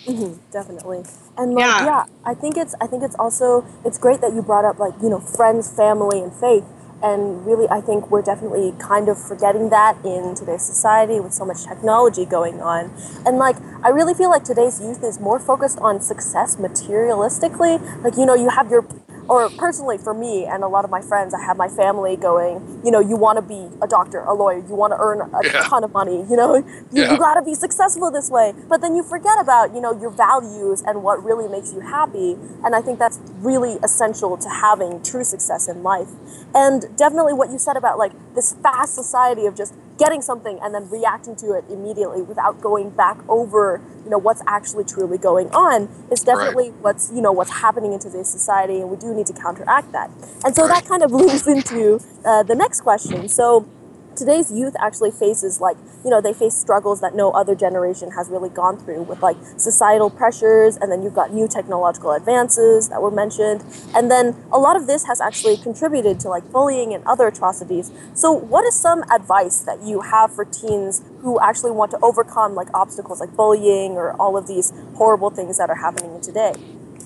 Mhm, 0.07 0.39
definitely. 0.53 1.03
And 1.37 1.55
like, 1.55 1.65
Yeah. 1.65 1.85
yeah. 1.85 2.05
I 2.25 2.35
think 2.35 2.57
it's 2.57 2.75
I 2.81 2.87
think 2.87 3.03
it's 3.03 3.17
also 3.17 3.67
it's 3.85 3.99
great 3.99 4.21
that 4.21 4.33
you 4.35 4.43
brought 4.43 4.65
up 4.65 4.79
like 4.79 4.95
you 5.03 5.09
know 5.09 5.19
friends, 5.19 5.69
family, 5.69 6.21
and 6.23 6.33
faith. 6.33 6.65
And 7.03 7.45
really, 7.47 7.69
I 7.69 7.81
think 7.81 8.11
we're 8.11 8.23
definitely 8.23 8.75
kind 8.79 9.09
of 9.09 9.19
forgetting 9.23 9.69
that 9.71 9.97
in 10.05 10.35
today's 10.35 10.63
society 10.63 11.21
with 11.21 11.35
so 11.35 11.45
much 11.45 11.65
technology 11.65 12.25
going 12.25 12.61
on. 12.61 12.91
And 13.25 13.39
like, 13.39 13.57
I 13.83 13.91
really 13.91 14.15
feel 14.15 14.31
like 14.31 14.45
today's 14.45 14.81
youth 14.81 15.05
is 15.05 15.21
more 15.21 15.39
focused 15.39 15.79
on 15.79 16.01
success 16.01 16.57
materialistically. 16.57 18.03
Like, 18.03 18.17
you 18.17 18.27
know, 18.27 18.35
you 18.35 18.49
have 18.49 18.71
your, 18.71 18.87
or 19.29 19.51
personally 19.51 19.99
for 19.99 20.15
me 20.15 20.45
and 20.47 20.63
a 20.63 20.69
lot 20.69 20.85
of 20.85 20.91
my 20.91 21.01
friends, 21.01 21.35
I 21.35 21.43
have 21.45 21.57
my 21.57 21.69
family 21.69 22.17
going, 22.17 22.81
you 22.85 22.91
know, 22.91 23.01
you 23.01 23.17
want 23.17 23.37
to 23.37 23.43
be 23.43 23.69
a 23.83 23.87
doctor, 23.89 24.21
a 24.21 24.35
lawyer, 24.35 24.59
you 24.59 24.75
want 24.75 24.93
to 24.93 24.99
earn 24.99 25.21
a 25.21 25.45
Yeah. 25.45 25.63
ton 25.69 25.85
of 25.85 25.93
money, 25.93 26.25
you 26.29 26.37
know, 26.37 26.57
you, 26.57 26.65
Yeah. 26.93 27.13
you 27.13 27.19
got 27.19 27.35
to 27.35 27.43
be 27.43 27.55
successful 27.55 28.11
this 28.11 28.31
way. 28.31 28.55
But 28.69 28.81
then 28.81 28.95
you 28.95 29.03
forget 29.03 29.39
about, 29.41 29.75
you 29.75 29.81
know, 29.81 29.93
your 29.93 30.11
values 30.11 30.83
and 30.87 31.03
what 31.03 31.23
really 31.25 31.49
makes 31.49 31.73
you 31.73 31.81
happy. 31.81 32.39
And 32.65 32.75
I 32.75 32.81
think 32.81 32.99
that's 32.99 33.19
really 33.41 33.79
essential 33.83 34.37
to 34.37 34.49
having 34.49 35.03
true 35.03 35.25
success 35.25 35.69
in 35.69 35.83
life. 35.83 36.09
And 36.55 36.97
definitely 36.97 37.33
what 37.35 37.51
you 37.51 37.59
said 37.59 37.77
about 37.77 37.99
like 37.99 38.13
this 38.35 38.53
fast 38.63 38.95
society 38.95 39.47
of 39.47 39.55
just 39.55 39.75
getting 39.99 40.23
something 40.23 40.59
and 40.63 40.75
then 40.75 40.89
reacting 40.91 41.37
to 41.37 41.53
it 41.53 41.65
immediately 41.71 42.23
without 42.23 42.61
going 42.61 42.91
back 42.91 43.19
over, 43.29 43.81
you 44.05 44.11
know, 44.11 44.19
what's 44.19 44.43
actually 44.47 44.85
truly 44.85 45.19
going 45.19 45.49
on 45.51 45.89
is 46.11 46.23
definitely 46.23 46.71
what's, 46.81 47.11
you 47.13 47.21
know, 47.21 47.33
what's 47.33 47.51
happening 47.51 47.93
in 47.93 47.99
today's 47.99 48.29
society. 48.29 48.81
And 48.81 48.91
we 48.91 48.97
do 48.97 49.15
need 49.15 49.27
to 49.27 49.33
counteract 49.33 49.93
that. 49.93 50.11
And 50.45 50.55
so 50.55 50.67
that 50.69 50.85
kind 50.87 51.03
of 51.03 51.13
leads 51.13 51.47
into 51.47 52.01
uh, 52.25 52.43
the 52.43 52.55
next 52.55 52.83
question. 52.83 53.29
So, 53.29 53.69
today's 54.17 54.51
youth 54.51 54.75
actually 54.81 55.11
faces 55.11 55.61
like 55.61 55.77
you 56.05 56.11
know 56.11 56.21
they 56.21 56.33
face 56.33 56.55
struggles 56.55 57.01
that 57.01 57.15
no 57.15 57.31
other 57.33 57.55
generation 57.55 58.11
has 58.13 58.29
really 58.29 58.49
gone 58.49 58.77
through 58.79 59.03
with 59.03 59.23
like 59.23 59.37
societal 59.57 60.11
pressures 60.11 60.77
and 60.77 60.91
then 60.91 61.03
you've 61.03 61.15
got 61.15 61.33
new 61.33 61.47
technological 61.47 62.13
advances 62.13 62.89
that 62.89 63.01
were 63.01 63.11
mentioned 63.11 63.63
and 63.95 64.11
then 64.11 64.35
a 64.53 64.59
lot 64.59 64.77
of 64.77 64.87
this 64.87 65.05
has 65.07 65.21
actually 65.21 65.57
contributed 65.57 66.19
to 66.19 66.29
like 66.29 66.51
bullying 66.51 66.95
and 66.95 67.05
other 67.05 67.27
atrocities 67.27 67.91
so 68.15 68.33
what 68.33 68.65
is 68.65 68.75
some 68.75 69.03
advice 69.13 69.61
that 69.61 69.83
you 69.83 70.01
have 70.01 70.35
for 70.35 70.45
teens 70.45 71.03
who 71.21 71.39
actually 71.41 71.71
want 71.71 71.91
to 71.91 71.99
overcome 72.03 72.55
like 72.55 72.69
obstacles 72.73 73.21
like 73.21 73.35
bullying 73.37 73.93
or 73.93 74.13
all 74.21 74.37
of 74.37 74.47
these 74.47 74.73
horrible 74.95 75.31
things 75.31 75.59
that 75.59 75.69
are 75.69 75.77
happening 75.77 76.21
today 76.21 76.53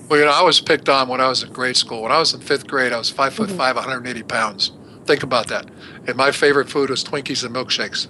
Well, 0.09 0.19
you 0.19 0.25
know, 0.25 0.33
I 0.33 0.43
was 0.43 0.59
picked 0.59 0.89
on 0.89 1.07
when 1.07 1.21
I 1.21 1.29
was 1.29 1.41
in 1.41 1.53
grade 1.53 1.77
school. 1.77 2.01
When 2.01 2.11
I 2.11 2.19
was 2.19 2.33
in 2.33 2.41
fifth 2.41 2.67
grade, 2.67 2.91
I 2.91 2.97
was 2.97 3.09
five 3.09 3.33
foot 3.33 3.47
mm-hmm. 3.47 3.57
five, 3.57 3.75
180 3.77 4.23
pounds. 4.23 4.73
Think 5.05 5.23
about 5.23 5.47
that. 5.47 5.65
And 6.07 6.15
my 6.15 6.31
favorite 6.31 6.69
food 6.69 6.89
was 6.89 7.03
Twinkies 7.03 7.43
and 7.43 7.55
milkshakes. 7.55 8.07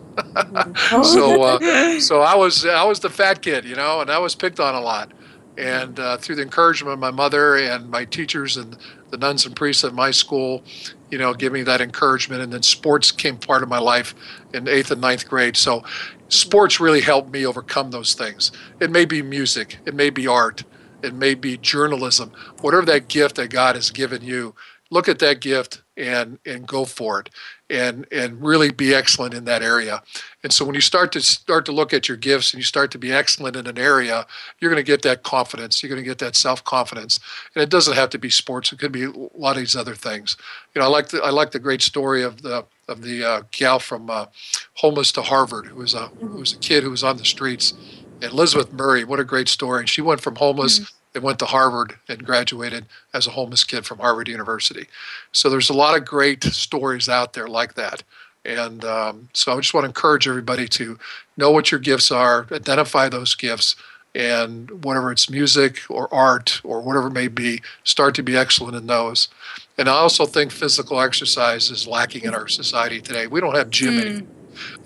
so, 1.06 1.44
uh, 1.44 2.00
so 2.00 2.22
I 2.22 2.36
was 2.36 2.66
I 2.66 2.84
was 2.84 3.00
the 3.00 3.10
fat 3.10 3.42
kid, 3.42 3.66
you 3.66 3.76
know, 3.76 4.02
and 4.02 4.12
I 4.12 4.20
was 4.20 4.36
picked 4.36 4.60
on 4.60 4.76
a 4.76 4.82
lot. 4.82 5.12
And 5.58 6.00
uh, 6.00 6.18
through 6.18 6.36
the 6.36 6.42
encouragement 6.42 6.94
of 6.94 7.00
my 7.00 7.12
mother 7.12 7.58
and 7.58 7.90
my 7.90 8.06
teachers 8.06 8.58
and 8.58 8.78
the 9.10 9.18
nuns 9.18 9.46
and 9.46 9.56
priests 9.56 9.84
at 9.84 9.94
my 9.94 10.12
school, 10.12 10.64
you 11.10 11.18
know, 11.18 11.34
give 11.34 11.52
me 11.52 11.62
that 11.64 11.82
encouragement. 11.82 12.42
And 12.42 12.52
then 12.52 12.64
sports 12.64 13.12
came 13.12 13.38
part 13.38 13.62
of 13.62 13.70
my 13.70 13.80
life 13.80 14.16
in 14.54 14.68
eighth 14.68 14.92
and 14.92 15.02
ninth 15.02 15.28
grade. 15.28 15.58
So, 15.58 15.84
sports 16.30 16.80
really 16.80 17.02
helped 17.02 17.32
me 17.32 17.46
overcome 17.46 17.92
those 17.92 18.14
things. 18.14 18.52
It 18.80 18.92
may 18.92 19.06
be 19.06 19.22
music, 19.22 19.78
it 19.86 19.94
may 19.94 20.10
be 20.10 20.26
art, 20.26 20.64
it 21.04 21.14
may 21.14 21.36
be 21.36 21.58
journalism, 21.58 22.32
whatever 22.62 22.86
that 22.86 23.08
gift 23.08 23.36
that 23.36 23.50
God 23.50 23.76
has 23.76 23.92
given 23.92 24.22
you. 24.22 24.56
Look 24.92 25.08
at 25.08 25.20
that 25.20 25.40
gift 25.40 25.82
and 25.98 26.38
and 26.46 26.68
go 26.68 26.84
for 26.86 27.20
it, 27.20 27.30
and 27.70 28.06
and 28.12 28.42
really 28.42 28.72
be 28.72 28.94
excellent 28.94 29.34
in 29.34 29.46
that 29.46 29.62
area. 29.62 30.04
And 30.44 30.52
so 30.52 30.66
when 30.66 30.76
you 30.76 30.82
start 30.82 31.12
to 31.14 31.22
start 31.22 31.66
to 31.66 31.72
look 31.72 31.94
at 31.94 32.08
your 32.08 32.18
gifts 32.18 32.54
and 32.54 32.60
you 32.60 32.64
start 32.66 32.92
to 32.92 32.98
be 32.98 33.12
excellent 33.14 33.56
in 33.56 33.68
an 33.68 33.78
area, 33.78 34.26
you're 34.60 34.70
going 34.70 34.84
to 34.84 34.92
get 34.92 35.02
that 35.04 35.24
confidence. 35.24 35.82
You're 35.82 35.90
going 35.90 36.04
to 36.04 36.08
get 36.08 36.18
that 36.20 36.36
self 36.36 36.64
confidence, 36.64 37.20
and 37.56 37.64
it 37.64 37.70
doesn't 37.70 37.96
have 37.96 38.10
to 38.10 38.20
be 38.20 38.30
sports. 38.30 38.74
It 38.74 38.80
could 38.80 38.92
be 38.92 39.06
a 39.06 39.12
lot 39.34 39.56
of 39.56 39.60
these 39.60 39.76
other 39.76 39.96
things. 39.96 40.36
You 40.76 40.82
know, 40.82 40.88
I 40.88 40.90
like 40.90 41.08
the 41.10 41.22
I 41.22 41.30
like 41.30 41.52
the 41.52 41.60
great 41.60 41.82
story 41.82 42.24
of 42.24 42.42
the 42.42 42.66
of 42.90 43.02
the 43.02 43.24
uh, 43.24 43.42
gal 43.52 43.80
from 43.80 44.10
uh, 44.10 44.26
homeless 44.74 45.12
to 45.14 45.22
Harvard, 45.22 45.68
who 45.68 45.78
was 45.78 45.94
a 45.94 46.08
who 46.08 46.40
was 46.40 46.54
a 46.54 46.58
kid 46.58 46.84
who 46.84 46.92
was 46.92 47.04
on 47.04 47.18
the 47.18 47.26
streets. 47.26 47.74
And 48.22 48.32
Elizabeth 48.34 48.72
Murray, 48.72 49.04
what 49.04 49.20
a 49.20 49.24
great 49.24 49.48
story! 49.48 49.80
And 49.80 49.90
she 49.90 50.02
went 50.02 50.22
from 50.22 50.36
homeless 50.36 50.82
and 51.14 51.24
went 51.24 51.40
to 51.40 51.46
Harvard 51.46 51.98
and 52.08 52.26
graduated 52.26 52.86
as 53.14 53.28
a 53.28 53.32
homeless 53.32 53.64
kid 53.64 53.86
from 53.86 54.00
Harvard 54.00 54.28
University. 54.28 54.88
So 55.32 55.50
there's 55.50 55.70
a 55.70 55.74
lot 55.74 55.98
of 55.98 56.06
great 56.06 56.44
stories 56.44 57.10
out 57.10 57.34
there 57.34 57.48
like 57.48 57.74
that. 57.76 58.04
And 58.44 58.84
um, 58.86 59.30
so 59.34 59.54
I 59.54 59.58
just 59.58 59.74
want 59.74 59.84
to 59.84 59.90
encourage 59.90 60.28
everybody 60.28 60.68
to 60.70 60.98
know 61.38 61.52
what 61.52 61.72
your 61.72 61.80
gifts 61.80 62.12
are, 62.12 62.48
identify 62.52 63.08
those 63.10 63.36
gifts, 63.36 63.76
and 64.14 64.84
whatever 64.84 65.12
it's 65.12 65.30
music 65.30 65.80
or 65.90 66.14
art 66.14 66.60
or 66.64 66.82
whatever 66.82 67.08
it 67.08 67.14
may 67.14 67.28
be, 67.28 67.62
start 67.84 68.16
to 68.16 68.24
be 68.24 68.36
excellent 68.36 68.76
in 68.76 68.88
those. 68.88 69.30
And 69.78 69.88
I 69.88 69.94
also 69.94 70.26
think 70.26 70.52
physical 70.52 71.00
exercise 71.00 71.70
is 71.72 71.88
lacking 71.88 72.24
in 72.24 72.34
our 72.34 72.48
society 72.48 73.00
today. 73.00 73.28
We 73.28 73.40
don't 73.40 73.56
have 73.56 73.70
gym 73.70 74.00
anymore. 74.00 74.28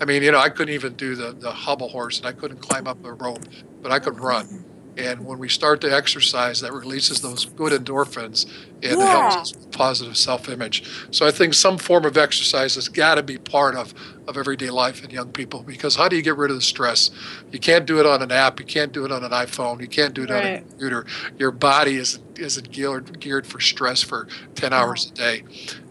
I 0.00 0.04
mean, 0.04 0.22
you 0.22 0.30
know, 0.30 0.38
I 0.38 0.48
couldn't 0.48 0.74
even 0.74 0.94
do 0.94 1.16
the, 1.16 1.32
the 1.32 1.50
hobble 1.50 1.88
horse 1.88 2.18
and 2.18 2.26
I 2.26 2.32
couldn't 2.32 2.58
climb 2.58 2.86
up 2.86 3.04
a 3.04 3.12
rope, 3.12 3.44
but 3.82 3.90
I 3.90 3.98
could 3.98 4.20
run. 4.20 4.64
And 4.96 5.26
when 5.26 5.38
we 5.38 5.48
start 5.48 5.80
to 5.82 5.94
exercise, 5.94 6.60
that 6.60 6.72
releases 6.72 7.20
those 7.20 7.44
good 7.44 7.72
endorphins 7.72 8.46
and 8.82 8.92
it 8.92 8.98
helps 8.98 9.36
us 9.36 9.54
with 9.54 9.70
positive 9.72 10.16
self 10.16 10.48
image. 10.48 10.84
So 11.10 11.26
I 11.26 11.30
think 11.30 11.54
some 11.54 11.78
form 11.78 12.04
of 12.04 12.16
exercise 12.16 12.74
has 12.74 12.88
got 12.88 13.14
to 13.16 13.22
be 13.22 13.38
part 13.38 13.74
of, 13.74 13.94
of 14.26 14.36
everyday 14.36 14.70
life 14.70 15.02
in 15.02 15.10
young 15.10 15.32
people 15.32 15.62
because 15.62 15.96
how 15.96 16.08
do 16.08 16.16
you 16.16 16.22
get 16.22 16.36
rid 16.36 16.50
of 16.50 16.56
the 16.56 16.62
stress? 16.62 17.10
You 17.52 17.58
can't 17.58 17.86
do 17.86 18.00
it 18.00 18.06
on 18.06 18.22
an 18.22 18.30
app, 18.30 18.60
you 18.60 18.66
can't 18.66 18.92
do 18.92 19.04
it 19.04 19.12
on 19.12 19.24
an 19.24 19.30
iPhone, 19.30 19.80
you 19.80 19.88
can't 19.88 20.14
do 20.14 20.24
it 20.24 20.30
on 20.30 20.44
a 20.44 20.60
computer. 20.60 21.06
Your 21.38 21.50
body 21.50 21.96
isn't, 21.96 22.38
isn't 22.38 22.70
geared, 22.70 23.18
geared 23.18 23.46
for 23.46 23.60
stress 23.60 24.02
for 24.02 24.28
10 24.56 24.72
hours 24.72 25.10
a 25.10 25.14
day. 25.14 25.44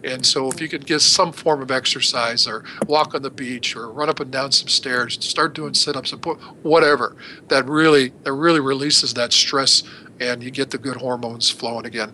And 0.04 0.24
so 0.24 0.48
if 0.48 0.60
you 0.60 0.68
could 0.68 0.86
get 0.86 1.00
some 1.00 1.32
form 1.32 1.62
of 1.62 1.70
exercise 1.70 2.46
or 2.46 2.64
walk 2.86 3.14
on 3.14 3.22
the 3.22 3.30
beach 3.30 3.74
or 3.74 3.90
run 3.90 4.08
up 4.08 4.20
and 4.20 4.30
down 4.30 4.52
some 4.52 4.68
stairs, 4.68 5.18
start 5.24 5.54
doing 5.54 5.74
sit-ups 5.74 6.12
and 6.12 6.22
put 6.22 6.38
whatever, 6.62 7.16
that 7.48 7.66
really 7.68 8.12
that 8.22 8.32
really 8.32 8.60
releases 8.60 9.14
that 9.14 9.32
stress 9.32 9.82
and 10.20 10.42
you 10.42 10.50
get 10.50 10.70
the 10.70 10.78
good 10.78 10.96
hormones 10.96 11.50
flowing 11.50 11.84
again. 11.84 12.12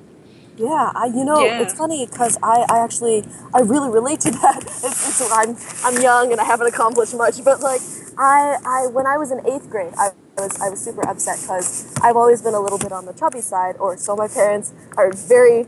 Yeah, 0.56 0.92
I, 0.94 1.06
you 1.06 1.24
know, 1.24 1.46
Yeah. 1.48 1.62
it's 1.62 1.74
funny 1.74 2.06
because 2.06 2.38
I, 2.42 2.66
I 2.70 2.78
actually, 2.84 3.24
I 3.54 3.60
really 3.60 3.90
relate 3.90 4.20
to 4.20 4.30
that. 4.42 4.62
It's, 4.64 4.84
it's, 5.20 5.32
I'm, 5.32 5.56
I'm 5.84 6.02
young 6.02 6.32
and 6.32 6.40
I 6.40 6.44
haven't 6.44 6.68
accomplished 6.68 7.14
much, 7.16 7.42
but 7.44 7.60
like, 7.60 7.80
I, 8.18 8.58
I, 8.64 8.86
when 8.88 9.06
I 9.06 9.16
was 9.16 9.32
in 9.32 9.40
eighth 9.46 9.70
grade, 9.70 9.94
I 9.98 10.12
was, 10.38 10.60
I 10.60 10.68
was 10.70 10.80
super 10.80 11.06
upset 11.08 11.40
because 11.40 11.94
I've 12.02 12.16
always 12.16 12.42
been 12.42 12.54
a 12.54 12.60
little 12.60 12.78
bit 12.78 12.92
on 12.92 13.06
the 13.06 13.12
chubby 13.14 13.40
side, 13.40 13.76
or 13.78 13.96
so 13.96 14.14
my 14.16 14.28
parents 14.28 14.72
are 14.96 15.12
very, 15.12 15.66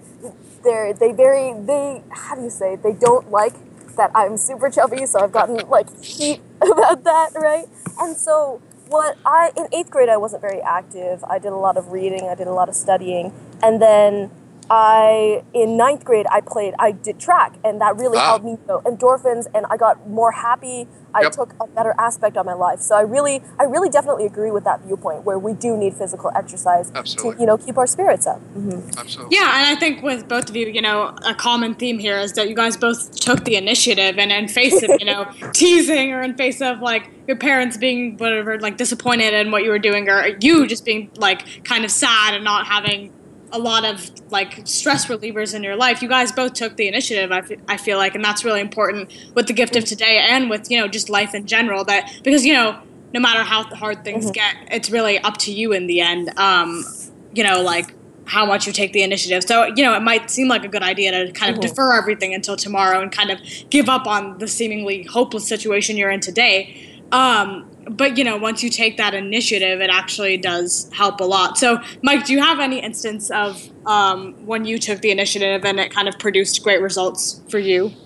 they're, 0.63 0.93
they 0.93 1.13
very, 1.13 1.55
they, 1.65 2.03
how 2.11 2.35
do 2.37 2.43
you 2.43 2.51
say, 2.51 2.77
they 2.77 2.93
don't 2.93 3.31
like 3.31 3.55
that 3.97 4.11
I'm 4.15 4.37
super 4.37 4.71
chubby, 4.71 5.07
so 5.07 5.21
I've 5.21 5.33
gotten 5.33 5.57
like 5.69 5.89
heat 6.05 6.41
about 6.63 7.05
that, 7.05 7.31
right? 7.37 7.67
And 8.01 8.17
so 8.17 8.61
what 8.89 9.17
I 9.25 9.51
in 9.57 9.67
eighth 9.73 9.91
grade 9.91 10.09
I 10.09 10.17
wasn't 10.17 10.43
very 10.43 10.61
active. 10.61 11.25
I 11.25 11.39
did 11.39 11.53
a 11.53 11.57
lot 11.57 11.77
of 11.77 11.93
reading, 11.93 12.29
I 12.29 12.35
did 12.35 12.47
a 12.47 12.53
lot 12.53 12.69
of 12.69 12.75
studying, 12.75 13.33
and 13.63 13.81
then 13.81 14.31
I 14.71 15.43
in 15.53 15.77
ninth 15.77 16.05
grade 16.05 16.27
I 16.31 16.41
played 16.41 16.75
I 16.79 16.93
did 16.93 17.19
track 17.19 17.59
and 17.65 17.81
that 17.81 17.97
really 17.97 18.17
Wow. 18.19 18.25
helped 18.27 18.45
me 18.45 18.53
you 18.53 18.59
know, 18.69 18.81
endorphins 18.87 19.47
and 19.55 19.67
I 19.71 19.77
got 19.77 20.09
more 20.09 20.33
happy. 20.33 20.89
I 21.15 21.23
Yep. 21.23 21.33
took 21.33 21.55
a 21.61 21.67
better 21.77 21.95
aspect 21.99 22.37
of 22.37 22.47
my 22.47 22.55
life. 22.55 22.81
So 22.81 22.97
I 22.97 23.03
really 23.03 23.43
I 23.61 23.65
really 23.65 23.89
definitely 23.91 24.27
agree 24.27 24.51
with 24.51 24.65
that 24.65 24.83
viewpoint 24.85 25.25
where 25.25 25.39
we 25.39 25.55
do 25.55 25.77
need 25.77 25.95
physical 25.95 26.31
exercise 26.35 26.91
Absolutely. 26.95 27.37
to 27.37 27.41
you 27.43 27.47
know 27.47 27.59
keep 27.59 27.77
our 27.79 27.87
spirits 27.87 28.27
up. 28.27 28.41
hmm 28.55 28.81
Absolutely. 28.97 29.37
Yeah, 29.37 29.59
and 29.59 29.77
I 29.77 29.79
think 29.79 30.03
with 30.03 30.29
both 30.29 30.49
of 30.49 30.57
you, 30.57 30.67
you 30.69 30.81
know, 30.83 31.13
a 31.27 31.35
common 31.35 31.75
theme 31.75 31.99
here 31.99 32.19
is 32.19 32.33
that 32.35 32.49
you 32.49 32.55
guys 32.55 32.77
both 32.77 32.99
took 33.21 33.45
the 33.45 33.57
initiative, 33.57 34.19
and 34.19 34.31
in 34.33 34.49
face 34.49 34.83
of 34.83 34.95
you 34.99 35.07
know 35.07 35.27
teasing 35.55 36.13
or 36.13 36.23
in 36.23 36.35
face 36.37 36.61
of 36.61 36.81
like 36.81 37.09
your 37.27 37.37
parents 37.39 37.77
being 37.77 38.17
whatever 38.19 38.59
like 38.61 38.77
disappointed 38.77 39.35
in 39.35 39.51
what 39.51 39.63
you 39.63 39.71
were 39.71 39.79
doing, 39.79 40.09
or 40.09 40.31
you 40.41 40.67
just 40.67 40.85
being 40.85 41.11
like 41.17 41.45
kind 41.65 41.85
of 41.85 41.91
sad 41.91 42.35
and 42.35 42.45
not 42.45 42.67
having 42.67 43.14
a 43.55 43.59
lot 43.59 43.85
of 43.85 44.11
like 44.31 44.67
stress 44.67 45.07
relievers 45.07 45.55
in 45.55 45.63
your 45.63 45.77
life, 45.77 46.03
you 46.03 46.09
guys 46.09 46.33
both 46.33 46.55
took 46.55 46.77
the 46.77 46.89
initiative. 46.89 47.31
I, 47.69 47.77
feel 47.77 47.97
like, 47.97 48.15
and 48.15 48.25
that's 48.25 48.45
really 48.45 48.61
important 48.61 49.13
with 49.35 49.47
the 49.47 49.53
gift 49.53 49.77
of 49.77 49.85
today 49.85 50.19
and 50.19 50.51
with 50.51 50.71
you 50.71 50.79
know 50.79 50.89
just 50.89 51.09
life 51.09 51.35
in 51.35 51.47
general. 51.47 51.85
That 51.85 52.13
because 52.23 52.45
you 52.45 52.53
know 52.53 52.81
no 53.15 53.21
matter 53.21 53.45
how 53.45 53.63
hard 53.77 54.05
things 54.05 54.31
get, 54.33 54.57
it's 54.73 54.91
really 54.91 55.19
up 55.21 55.37
to 55.39 55.53
you 55.53 55.73
in 55.73 55.87
the 55.87 56.01
end. 56.01 56.37
Um, 56.37 56.85
you 57.33 57.45
know, 57.45 57.63
like 57.63 57.95
how 58.27 58.45
much 58.45 58.67
you 58.67 58.73
take 58.73 58.93
the 58.93 59.03
initiative. 59.03 59.45
So, 59.45 59.67
you 59.77 59.85
know, 59.85 59.95
it 59.95 60.03
might 60.03 60.31
seem 60.31 60.49
like 60.49 60.65
a 60.65 60.69
good 60.69 60.83
idea 60.83 61.27
to 61.27 61.33
kind 61.33 61.55
of 61.55 61.61
defer 61.61 61.97
everything 61.97 62.35
until 62.35 62.57
tomorrow 62.57 63.01
and 63.01 63.13
kind 63.13 63.31
of 63.31 63.39
give 63.71 63.89
up 63.89 64.07
on 64.07 64.39
the 64.39 64.49
seemingly 64.49 65.05
hopeless 65.05 65.47
situation 65.47 65.97
you're 65.97 66.11
in 66.11 66.21
today. 66.21 67.03
Um, 67.13 67.71
but, 67.91 68.17
you 68.19 68.25
know, 68.25 68.37
once 68.37 68.63
you 68.63 68.71
take 68.71 68.97
that 68.97 69.15
initiative, 69.15 69.81
it 69.81 69.91
actually 69.91 70.37
does 70.39 70.89
help 70.93 71.21
a 71.21 71.25
lot. 71.25 71.59
So, 71.59 71.79
Mike, 72.03 72.25
do 72.27 72.33
you 72.33 72.41
have 72.41 72.61
any 72.61 72.81
instance 72.81 73.31
of 73.31 73.61
um, 73.87 74.35
when 74.39 74.65
you 74.65 74.79
took 74.79 75.01
the 75.01 75.11
initiative 75.11 75.65
and 75.65 75.79
it 75.81 75.93
kind 75.93 76.09
of 76.09 76.19
produced 76.19 76.63
great 76.63 76.81
results 76.81 77.43
for 77.51 77.59
you? 77.59 77.97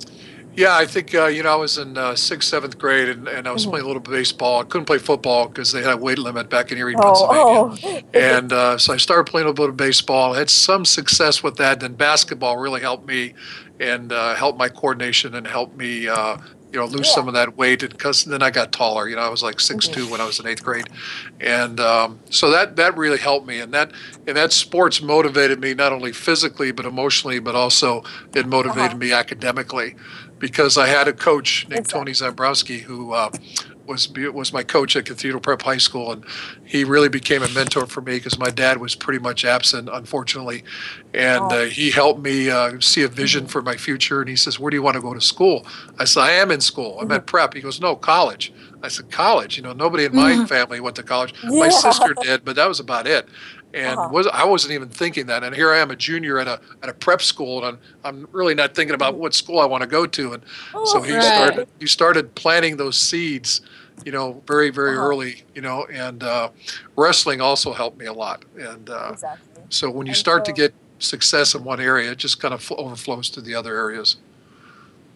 Yeah, 0.56 0.76
I 0.76 0.86
think 0.86 1.14
uh, 1.14 1.26
you 1.26 1.44
know 1.44 1.52
I 1.52 1.56
was 1.56 1.78
in 1.78 1.96
uh, 1.96 2.16
sixth, 2.16 2.48
seventh 2.48 2.78
grade, 2.78 3.08
and, 3.08 3.28
and 3.28 3.46
I 3.46 3.52
Mm-hmm. 3.52 3.52
was 3.52 3.64
playing 3.66 3.84
a 3.84 3.86
little 3.86 4.02
baseball. 4.02 4.60
I 4.60 4.64
couldn't 4.64 4.86
play 4.86 4.98
football 4.98 5.46
because 5.46 5.70
they 5.70 5.82
had 5.82 5.92
a 5.94 5.96
weight 5.96 6.18
limit 6.18 6.50
back 6.50 6.72
in 6.72 6.78
Erie, 6.78 6.96
Oh, 6.96 7.00
Pennsylvania. 7.04 7.64
oh. 7.84 8.00
And 8.12 8.52
uh, 8.52 8.76
so 8.76 8.92
I 8.92 8.96
started 8.96 9.30
playing 9.30 9.46
a 9.46 9.50
little 9.50 9.66
bit 9.66 9.70
of 9.70 9.76
baseball. 9.76 10.34
I 10.34 10.38
Had 10.38 10.50
some 10.50 10.84
success 10.84 11.42
with 11.44 11.56
that. 11.58 11.78
Then 11.80 11.94
basketball 11.94 12.56
really 12.56 12.80
helped 12.80 13.06
me, 13.06 13.34
and 13.78 14.10
uh, 14.12 14.34
helped 14.34 14.58
my 14.58 14.68
coordination 14.68 15.34
and 15.36 15.46
helped 15.46 15.76
me, 15.76 16.08
uh, 16.08 16.38
you 16.72 16.78
know, 16.78 16.86
lose 16.86 17.12
some 17.12 17.28
of 17.28 17.34
that 17.34 17.56
weight. 17.56 17.82
And 17.82 17.90
Because 17.90 18.24
then 18.24 18.42
I 18.42 18.50
got 18.50 18.72
taller. 18.72 19.08
You 19.08 19.16
know, 19.16 19.22
I 19.22 19.28
was 19.28 19.42
like 19.42 19.60
six 19.60 19.88
two 19.88 20.08
when 20.10 20.20
I 20.20 20.24
was 20.24 20.38
in 20.38 20.46
eighth 20.46 20.62
grade, 20.62 20.88
and 21.40 21.80
um, 21.80 22.20
so 22.30 22.50
that 22.50 22.76
that 22.76 22.96
really 22.96 23.18
helped 23.18 23.46
me. 23.46 23.60
And 23.60 23.72
that 23.74 23.92
and 24.26 24.36
that 24.36 24.52
sports 24.52 25.02
motivated 25.02 25.60
me 25.60 25.74
not 25.74 25.92
only 25.92 26.12
physically 26.12 26.70
but 26.70 26.86
emotionally, 26.86 27.38
but 27.40 27.54
also 27.54 28.04
it 28.34 28.46
motivated 28.46 28.98
me 28.98 29.12
academically 29.12 29.96
because 30.38 30.78
I 30.78 30.86
had 30.86 31.08
a 31.08 31.12
coach 31.12 31.66
named. 31.68 31.88
Tony 31.88 32.12
Zambrowski 32.12 32.80
who 32.80 33.12
uh, 33.12 33.30
was 33.88 34.08
was 34.10 34.52
my 34.52 34.62
coach 34.62 34.94
at 34.94 35.06
Cathedral 35.06 35.40
Prep 35.40 35.62
High 35.62 35.78
School, 35.78 36.12
and 36.12 36.24
he 36.64 36.84
really 36.84 37.08
became 37.08 37.42
a 37.42 37.48
mentor 37.48 37.86
for 37.86 38.00
me 38.00 38.16
because 38.16 38.38
my 38.38 38.50
dad 38.50 38.78
was 38.78 38.94
pretty 38.94 39.18
much 39.18 39.44
absent, 39.44 39.88
unfortunately, 39.92 40.62
and 41.14 41.42
uh, 41.52 41.62
he 41.62 41.90
helped 41.90 42.20
me 42.20 42.50
uh, 42.50 42.78
see 42.80 43.02
a 43.02 43.08
vision 43.08 43.46
for 43.46 43.62
my 43.62 43.76
future. 43.76 44.20
And 44.20 44.28
he 44.28 44.36
says, 44.36 44.60
"Where 44.60 44.70
do 44.70 44.76
you 44.76 44.82
want 44.82 44.96
to 44.96 45.02
go 45.02 45.14
to 45.14 45.20
school?" 45.20 45.66
I 45.98 46.04
said, 46.04 46.20
"I 46.20 46.32
am 46.32 46.50
in 46.50 46.60
school. 46.60 47.00
I'm 47.00 47.10
at 47.10 47.26
prep." 47.26 47.54
He 47.54 47.60
goes, 47.60 47.80
"No, 47.80 47.96
college." 47.96 48.52
I 48.82 48.88
said, 48.88 49.10
"College? 49.10 49.56
You 49.56 49.62
know, 49.64 49.72
nobody 49.72 50.04
in 50.04 50.14
my 50.14 50.44
family 50.46 50.78
went 50.80 50.94
to 50.96 51.02
college. 51.02 51.34
My 51.42 51.68
sister 51.68 52.14
did, 52.22 52.44
but 52.44 52.54
that 52.56 52.68
was 52.68 52.78
about 52.78 53.06
it." 53.06 53.28
And 53.74 53.98
Uh-huh. 53.98 54.08
was 54.10 54.26
I 54.28 54.44
wasn't 54.44 54.72
even 54.72 54.88
thinking 54.88 55.26
that. 55.26 55.44
And 55.44 55.54
here 55.54 55.70
I 55.72 55.78
am, 55.78 55.90
a 55.90 55.96
junior 55.96 56.38
at 56.38 56.48
a 56.48 56.60
at 56.82 56.88
a 56.88 56.94
prep 56.94 57.20
school, 57.20 57.58
and 57.64 57.66
I'm 57.66 57.80
I'm 58.04 58.28
really 58.32 58.54
not 58.54 58.74
thinking 58.74 58.94
about 58.94 59.18
what 59.18 59.34
school 59.34 59.60
I 59.60 59.66
want 59.66 59.82
to 59.82 59.86
go 59.86 60.06
to. 60.06 60.32
And 60.32 60.42
so 60.84 61.02
he 61.02 61.12
Right. 61.12 61.22
started 61.22 61.68
he 61.78 61.86
started 61.86 62.34
planting 62.34 62.76
those 62.78 62.96
seeds, 62.98 63.60
you 64.04 64.12
know, 64.12 64.42
very 64.46 64.70
very 64.70 64.96
Uh-huh. 64.96 65.08
early, 65.08 65.36
you 65.54 65.60
know. 65.60 65.86
And 65.92 66.22
uh, 66.22 66.50
wrestling 66.96 67.40
also 67.40 67.72
helped 67.72 67.98
me 67.98 68.06
a 68.06 68.12
lot. 68.12 68.44
And 68.58 68.88
uh, 68.88 69.12
Exactly. 69.12 69.62
so 69.68 69.90
when 69.90 70.06
you 70.06 70.12
And 70.12 70.16
start 70.16 70.44
to 70.46 70.52
get 70.52 70.74
success 70.98 71.54
in 71.54 71.62
one 71.62 71.80
area, 71.80 72.12
it 72.12 72.18
just 72.18 72.40
kind 72.40 72.54
of 72.54 72.72
overflows 72.72 73.30
to 73.30 73.40
the 73.42 73.54
other 73.54 73.76
areas. 73.76 74.16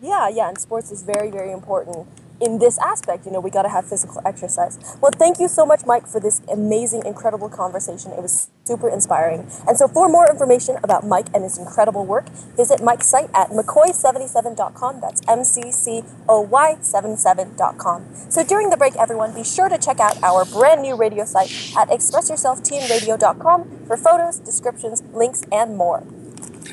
Yeah, 0.01 0.29
yeah, 0.29 0.49
and 0.49 0.59
sports 0.59 0.91
is 0.91 1.03
very, 1.03 1.31
very 1.31 1.53
important 1.53 2.07
in 2.43 2.59
this 2.59 2.79
aspect. 2.79 3.25
You 3.25 3.33
know, 3.33 3.41
we 3.41 3.51
got 3.51 3.63
to 3.63 3.69
have 3.69 3.89
physical 3.89 4.21
exercise. 4.27 4.79
Well, 5.01 5.13
thank 5.15 5.39
you 5.39 5.49
so 5.49 5.65
much, 5.65 5.83
Mike, 5.87 6.07
for 6.07 6.21
this 6.21 6.43
amazing, 6.53 7.07
incredible 7.07 7.49
conversation. 7.49 8.13
It 8.13 8.21
was 8.21 8.51
super 8.65 8.89
inspiring. 8.89 9.49
And 9.67 9.79
so, 9.79 9.89
for 9.89 10.09
more 10.09 10.29
information 10.29 10.77
about 10.83 11.07
Mike 11.07 11.27
and 11.35 11.45
his 11.45 11.59
incredible 11.59 12.05
work, 12.05 12.29
visit 12.57 12.83
Mike's 12.83 13.07
site 13.07 13.31
at 13.35 13.51
McCoy77.com. 13.51 15.01
That's 15.01 15.23
M 15.29 15.45
C 15.45 15.71
C 15.71 16.03
O 16.29 16.41
Y 16.41 16.77
77.com. 16.81 18.07
So, 18.29 18.45
during 18.45 18.71
the 18.71 18.77
break, 18.77 18.97
everyone, 18.97 19.35
be 19.35 19.45
sure 19.45 19.69
to 19.69 19.79
check 19.79 20.01
out 20.01 20.23
our 20.23 20.45
brand 20.45 20.83
new 20.83 20.97
radio 20.97 21.25
site 21.25 21.51
at 21.77 21.89
ExpressYourselfTeenRadio.com 21.89 23.87
for 23.87 23.97
photos, 23.97 24.39
descriptions, 24.39 25.03
links, 25.15 25.43
and 25.53 25.77
more. 25.77 26.05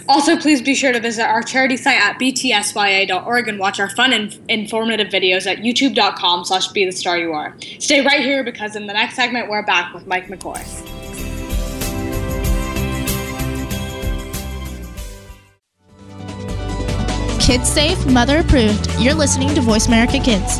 Also, 0.10 0.36
please 0.36 0.60
be 0.60 0.74
sure 0.74 0.91
to 0.91 1.00
visit 1.00 1.24
our 1.24 1.43
charity 1.43 1.78
site 1.78 2.02
at 2.02 2.17
btsya.org 2.19 3.48
and 3.48 3.60
watch 3.60 3.80
our 3.80 3.89
fun 3.91 4.12
and 4.12 4.39
informative 4.50 5.08
videos 5.08 5.45
at 5.45 5.60
youtube.com 5.60 6.43
slash 6.43 6.67
be 6.69 6.84
the 6.84 6.91
star 6.91 7.19
you 7.19 7.32
are. 7.32 7.56
Stay 7.78 8.04
right 8.04 8.22
here 8.22 8.43
because 8.43 8.76
in 8.76 8.88
the 8.88 8.93
next 8.93 9.15
segment, 9.15 9.50
we're 9.50 9.63
back 9.63 9.93
with 9.93 10.08
Mike 10.08 10.26
McCoy. 10.26 10.58
Kids 17.39 17.69
safe, 17.69 18.04
mother 18.08 18.39
approved. 18.39 18.89
You're 19.00 19.13
listening 19.13 19.54
to 19.54 19.62
Voice 19.62 19.88
America 19.88 20.19
Kids. 20.19 20.60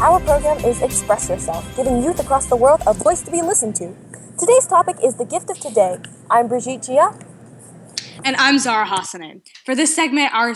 Our 0.00 0.20
program 0.20 0.58
is 0.64 0.82
Express 0.82 1.28
Yourself, 1.28 1.64
giving 1.76 2.02
youth 2.02 2.18
across 2.18 2.46
the 2.46 2.56
world 2.56 2.82
a 2.86 2.92
voice 2.92 3.22
to 3.22 3.30
be 3.30 3.40
listened 3.42 3.76
to. 3.76 3.94
Today's 4.38 4.66
topic 4.66 4.96
is 5.02 5.14
the 5.14 5.24
gift 5.24 5.50
of 5.50 5.58
today. 5.60 5.98
I'm 6.28 6.48
Brigitte 6.48 6.82
Gia. 6.82 7.16
And 8.24 8.34
I'm 8.36 8.58
Zahra 8.58 8.86
Hassanin. 8.86 9.42
For 9.64 9.74
this 9.74 9.94
segment, 9.94 10.34
our 10.34 10.54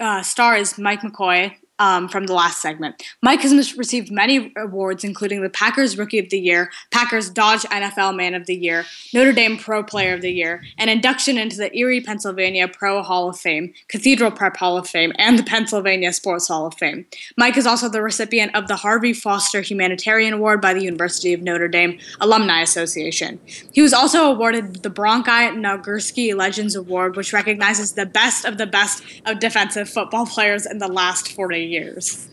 uh, 0.00 0.22
star 0.22 0.56
is 0.56 0.78
Mike 0.78 1.00
McCoy, 1.00 1.54
um, 1.82 2.08
from 2.08 2.26
the 2.26 2.32
last 2.32 2.62
segment. 2.62 3.02
Mike 3.22 3.40
has 3.40 3.76
received 3.76 4.12
many 4.12 4.52
awards, 4.56 5.02
including 5.02 5.42
the 5.42 5.50
Packers 5.50 5.98
Rookie 5.98 6.20
of 6.20 6.30
the 6.30 6.38
Year, 6.38 6.70
Packers 6.92 7.28
Dodge 7.28 7.62
NFL 7.62 8.14
Man 8.14 8.34
of 8.34 8.46
the 8.46 8.54
Year, 8.54 8.84
Notre 9.12 9.32
Dame 9.32 9.58
Pro 9.58 9.82
Player 9.82 10.14
of 10.14 10.20
the 10.20 10.30
Year, 10.30 10.62
an 10.78 10.88
induction 10.88 11.36
into 11.36 11.56
the 11.56 11.76
Erie, 11.76 12.00
Pennsylvania 12.00 12.68
Pro 12.68 13.02
Hall 13.02 13.28
of 13.28 13.36
Fame, 13.36 13.74
Cathedral 13.88 14.30
Prep 14.30 14.56
Hall 14.58 14.78
of 14.78 14.88
Fame, 14.88 15.12
and 15.18 15.36
the 15.36 15.42
Pennsylvania 15.42 16.12
Sports 16.12 16.46
Hall 16.46 16.66
of 16.66 16.74
Fame. 16.74 17.04
Mike 17.36 17.56
is 17.56 17.66
also 17.66 17.88
the 17.88 18.00
recipient 18.00 18.54
of 18.54 18.68
the 18.68 18.76
Harvey 18.76 19.12
Foster 19.12 19.60
Humanitarian 19.60 20.34
Award 20.34 20.60
by 20.60 20.72
the 20.72 20.84
University 20.84 21.32
of 21.32 21.42
Notre 21.42 21.66
Dame 21.66 21.98
Alumni 22.20 22.62
Association. 22.62 23.40
He 23.72 23.82
was 23.82 23.92
also 23.92 24.30
awarded 24.30 24.84
the 24.84 24.90
Bronko 24.90 25.52
Nagurski 25.56 26.32
Legends 26.36 26.76
Award, 26.76 27.16
which 27.16 27.32
recognizes 27.32 27.94
the 27.94 28.06
best 28.06 28.44
of 28.44 28.56
the 28.56 28.68
best 28.68 29.02
of 29.26 29.40
defensive 29.40 29.88
football 29.88 30.26
players 30.26 30.64
in 30.64 30.78
the 30.78 30.86
last 30.86 31.32
40 31.32 31.58
years 31.58 31.71
years. 31.72 32.28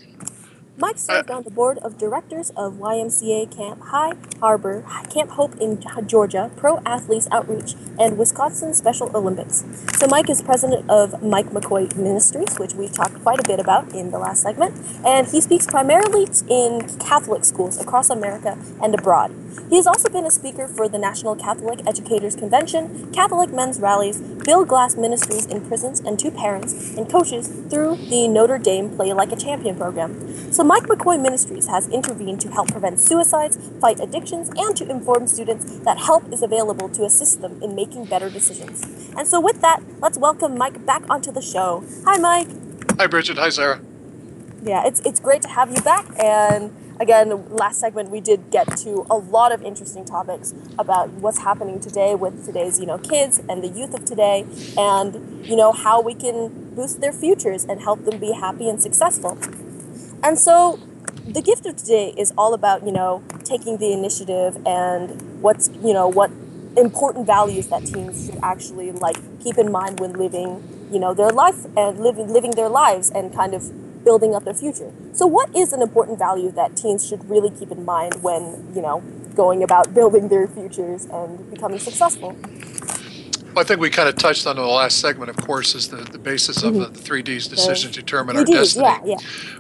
Mike 0.80 0.96
uh, 0.96 0.98
served 0.98 1.30
on 1.30 1.44
the 1.44 1.52
board 1.52 1.78
of 1.80 1.98
directors 1.98 2.52
of 2.52 2.76
YMCA 2.76 3.54
Camp 3.54 3.82
High 3.82 4.14
Harbor, 4.40 4.86
Camp 5.10 5.32
Hope 5.32 5.58
in 5.60 5.84
Georgia, 6.08 6.50
Pro 6.56 6.80
Athletes 6.86 7.28
Outreach, 7.32 7.76
and 8.00 8.18
Wisconsin 8.18 8.74
Special 8.74 9.12
Olympics. 9.14 9.66
So 9.98 10.08
Mike 10.08 10.30
is 10.30 10.42
president 10.42 10.90
of 10.90 11.22
Mike 11.22 11.48
McCoy 11.48 11.94
Ministries, 11.98 12.58
which 12.58 12.74
we 12.74 12.88
talked 12.88 13.22
quite 13.24 13.42
a 13.42 13.44
bit 13.44 13.60
about 13.60 13.94
in 13.94 14.12
the 14.12 14.20
last 14.20 14.42
segment, 14.42 14.74
and 15.06 15.28
he 15.28 15.42
speaks 15.42 15.68
primarily 15.68 16.28
in 16.48 16.88
Catholic 16.98 17.44
schools 17.44 17.78
across 17.78 18.10
America 18.10 18.58
and 18.82 18.96
abroad. 18.96 19.36
He 19.70 19.76
has 19.76 19.86
also 19.86 20.10
been 20.10 20.26
a 20.26 20.32
speaker 20.32 20.68
for 20.68 20.88
the 20.88 20.98
National 20.98 21.36
Catholic 21.36 21.86
Educators 21.86 22.36
Convention, 22.36 23.12
Catholic 23.12 23.52
Men's 23.52 23.80
Rallies, 23.80 24.22
Bill 24.22 24.64
Glass 24.64 24.96
Ministries 24.96 25.46
in 25.46 25.68
prisons, 25.68 26.00
and 26.00 26.18
to 26.20 26.32
parents 26.32 26.96
and 26.96 27.10
coaches 27.10 27.48
through 27.70 27.98
the 28.10 28.28
Notre 28.28 28.58
Dame 28.58 28.90
Play 28.96 29.12
Like 29.14 29.32
a 29.32 29.36
Champion 29.36 29.76
program. 29.76 30.54
So 30.54 30.64
Mike 30.70 30.84
McCoy 30.84 31.20
Ministries 31.20 31.66
has 31.66 31.90
intervened 31.90 32.40
to 32.42 32.52
help 32.52 32.68
prevent 32.72 33.00
suicides, 33.00 33.58
fight 33.82 34.00
addictions, 34.00 34.52
and 34.56 34.78
to 34.78 34.88
inform 34.88 35.26
students 35.26 35.80
that 35.80 35.98
help 35.98 36.32
is 36.32 36.44
available 36.44 36.88
to 36.90 37.06
assist 37.06 37.42
them 37.42 37.60
in 37.64 37.74
making 37.74 38.06
better 38.06 38.30
decisions. 38.30 38.84
And 39.18 39.28
so 39.28 39.40
with 39.40 39.62
that, 39.62 39.82
let's 40.00 40.20
welcome 40.20 40.60
Mike 40.60 40.86
back 40.86 41.02
onto 41.10 41.32
the 41.32 41.42
show. 41.42 41.84
Hi, 42.06 42.18
Mike. 42.18 42.50
Hi, 43.00 43.08
Brigitte. 43.08 43.40
Hi, 43.40 43.50
Zahra. 43.50 43.82
Yeah, 44.62 44.86
it's, 44.86 45.00
it's 45.00 45.20
great 45.20 45.42
to 45.42 45.48
have 45.48 45.76
you 45.76 45.82
back 45.82 46.06
and 46.20 46.72
again, 47.00 47.50
last 47.50 47.80
segment 47.80 48.12
we 48.12 48.22
did 48.22 48.52
get 48.52 48.68
to 48.78 49.08
a 49.10 49.16
lot 49.16 49.52
of 49.52 49.64
interesting 49.64 50.06
topics 50.06 50.54
about 50.78 51.10
what's 51.14 51.40
happening 51.40 51.80
today 51.80 52.14
with 52.14 52.46
today's, 52.46 52.80
you 52.80 52.86
know, 52.86 53.00
kids 53.00 53.42
and 53.50 53.64
the 53.64 53.70
youth 53.70 53.96
of 53.96 54.06
today 54.06 54.46
and, 54.78 55.44
you 55.44 55.56
know, 55.56 55.72
how 55.72 56.00
we 56.00 56.14
can 56.14 56.76
boost 56.76 57.02
their 57.02 57.14
futures 57.14 57.66
and 57.66 57.82
help 57.82 58.06
them 58.06 58.20
be 58.20 58.34
happy 58.34 58.70
and 58.70 58.80
successful. 58.80 59.36
And 60.22 60.38
so 60.38 60.80
the 61.26 61.42
gift 61.42 61.66
of 61.66 61.78
today 61.78 62.14
is 62.18 62.34
all 62.38 62.54
about, 62.54 62.86
you 62.86 62.92
know, 62.92 63.24
taking 63.44 63.78
the 63.78 63.94
initiative 63.94 64.58
and 64.66 65.42
what's, 65.42 65.70
you 65.84 65.94
know, 65.94 66.08
what 66.08 66.32
important 66.78 67.26
values 67.26 67.68
that 67.68 67.86
teens 67.86 68.26
should 68.26 68.40
actually 68.44 68.92
like 68.92 69.18
keep 69.42 69.58
in 69.58 69.72
mind 69.72 70.00
when 70.00 70.14
living, 70.14 70.64
you 70.92 71.00
know, 71.00 71.14
their 71.14 71.30
life 71.30 71.66
and 71.78 72.00
living 72.00 72.28
living 72.28 72.52
their 72.52 72.70
lives 72.70 73.10
and 73.10 73.34
kind 73.34 73.54
of 73.54 73.72
building 74.04 74.36
up 74.36 74.44
their 74.44 74.54
future. 74.54 74.92
So, 75.14 75.26
what 75.26 75.56
is 75.56 75.72
an 75.74 75.82
important 75.82 76.20
value 76.20 76.52
that 76.52 76.76
teens 76.76 77.08
should 77.08 77.30
really 77.30 77.50
keep 77.50 77.72
in 77.72 77.86
mind 77.86 78.22
when, 78.22 78.72
you 78.76 78.82
know, 78.82 79.02
going 79.36 79.64
about 79.64 79.94
building 80.00 80.28
their 80.28 80.48
futures 80.48 81.06
and 81.06 81.50
becoming 81.50 81.80
successful? 81.80 82.36
Well, 83.54 83.64
I 83.64 83.68
think 83.68 83.80
we 83.80 83.90
kind 83.90 84.08
of 84.08 84.16
touched 84.16 84.46
on 84.46 84.56
the 84.56 84.62
last 84.62 85.00
segment, 85.00 85.30
of 85.30 85.38
course, 85.38 85.76
is 85.76 85.90
the, 85.90 85.98
the 85.98 86.20
basis 86.20 86.64
of 86.64 86.74
mm-hmm. 86.74 86.94
the 86.94 87.00
three 87.00 87.22
Ds 87.22 87.48
decision 87.48 87.92
to 87.92 88.00
determine 88.00 88.38
our 88.38 88.46
destiny. 88.46 88.86
Yeah, 88.86 89.00
yeah. 89.04 89.18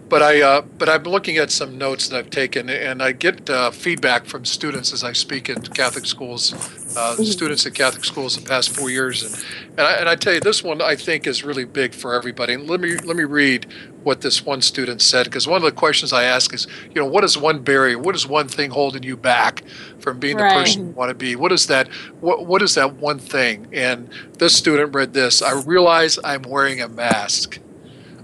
But 0.07 0.21
I, 0.21 0.41
uh, 0.41 0.61
but 0.61 0.89
I'm 0.89 1.03
looking 1.03 1.37
at 1.37 1.51
some 1.51 1.77
notes 1.77 2.07
that 2.09 2.17
I've 2.17 2.29
taken, 2.29 2.69
and 2.69 3.01
I 3.01 3.11
get 3.13 3.49
uh, 3.49 3.71
feedback 3.71 4.25
from 4.25 4.45
students 4.45 4.93
as 4.93 5.03
I 5.03 5.13
speak 5.13 5.49
at 5.49 5.73
Catholic 5.73 6.05
schools, 6.05 6.53
uh, 6.95 7.13
mm-hmm. 7.13 7.23
students 7.23 7.65
at 7.65 7.73
Catholic 7.73 8.03
schools 8.03 8.35
the 8.35 8.41
past 8.41 8.75
four 8.75 8.89
years, 8.89 9.23
and 9.23 9.45
and 9.77 9.81
I, 9.81 9.93
and 9.93 10.09
I 10.09 10.15
tell 10.15 10.33
you, 10.33 10.39
this 10.39 10.63
one 10.63 10.81
I 10.81 10.95
think 10.95 11.27
is 11.27 11.43
really 11.43 11.65
big 11.65 11.93
for 11.93 12.13
everybody. 12.13 12.53
And 12.53 12.69
let 12.69 12.79
me 12.79 12.95
let 12.97 13.15
me 13.15 13.23
read 13.23 13.67
what 14.03 14.21
this 14.21 14.45
one 14.45 14.61
student 14.61 15.01
said 15.01 15.25
because 15.25 15.47
one 15.47 15.57
of 15.57 15.63
the 15.63 15.71
questions 15.71 16.13
I 16.13 16.23
ask 16.23 16.53
is, 16.53 16.67
you 16.93 17.01
know, 17.01 17.05
what 17.05 17.23
is 17.23 17.37
one 17.37 17.61
barrier? 17.61 17.99
What 17.99 18.15
is 18.15 18.25
one 18.27 18.47
thing 18.47 18.71
holding 18.71 19.03
you 19.03 19.17
back 19.17 19.63
from 19.99 20.19
being 20.19 20.37
right. 20.37 20.49
the 20.49 20.63
person 20.63 20.87
you 20.87 20.91
want 20.93 21.09
to 21.09 21.15
be? 21.15 21.35
What 21.35 21.51
is 21.51 21.67
that? 21.67 21.87
What 22.19 22.45
what 22.45 22.61
is 22.61 22.75
that 22.75 22.95
one 22.95 23.19
thing? 23.19 23.67
And 23.73 24.09
this 24.37 24.55
student 24.55 24.95
read 24.95 25.13
this. 25.13 25.41
I 25.41 25.61
realize 25.61 26.19
I'm 26.23 26.43
wearing 26.43 26.81
a 26.81 26.87
mask. 26.87 27.59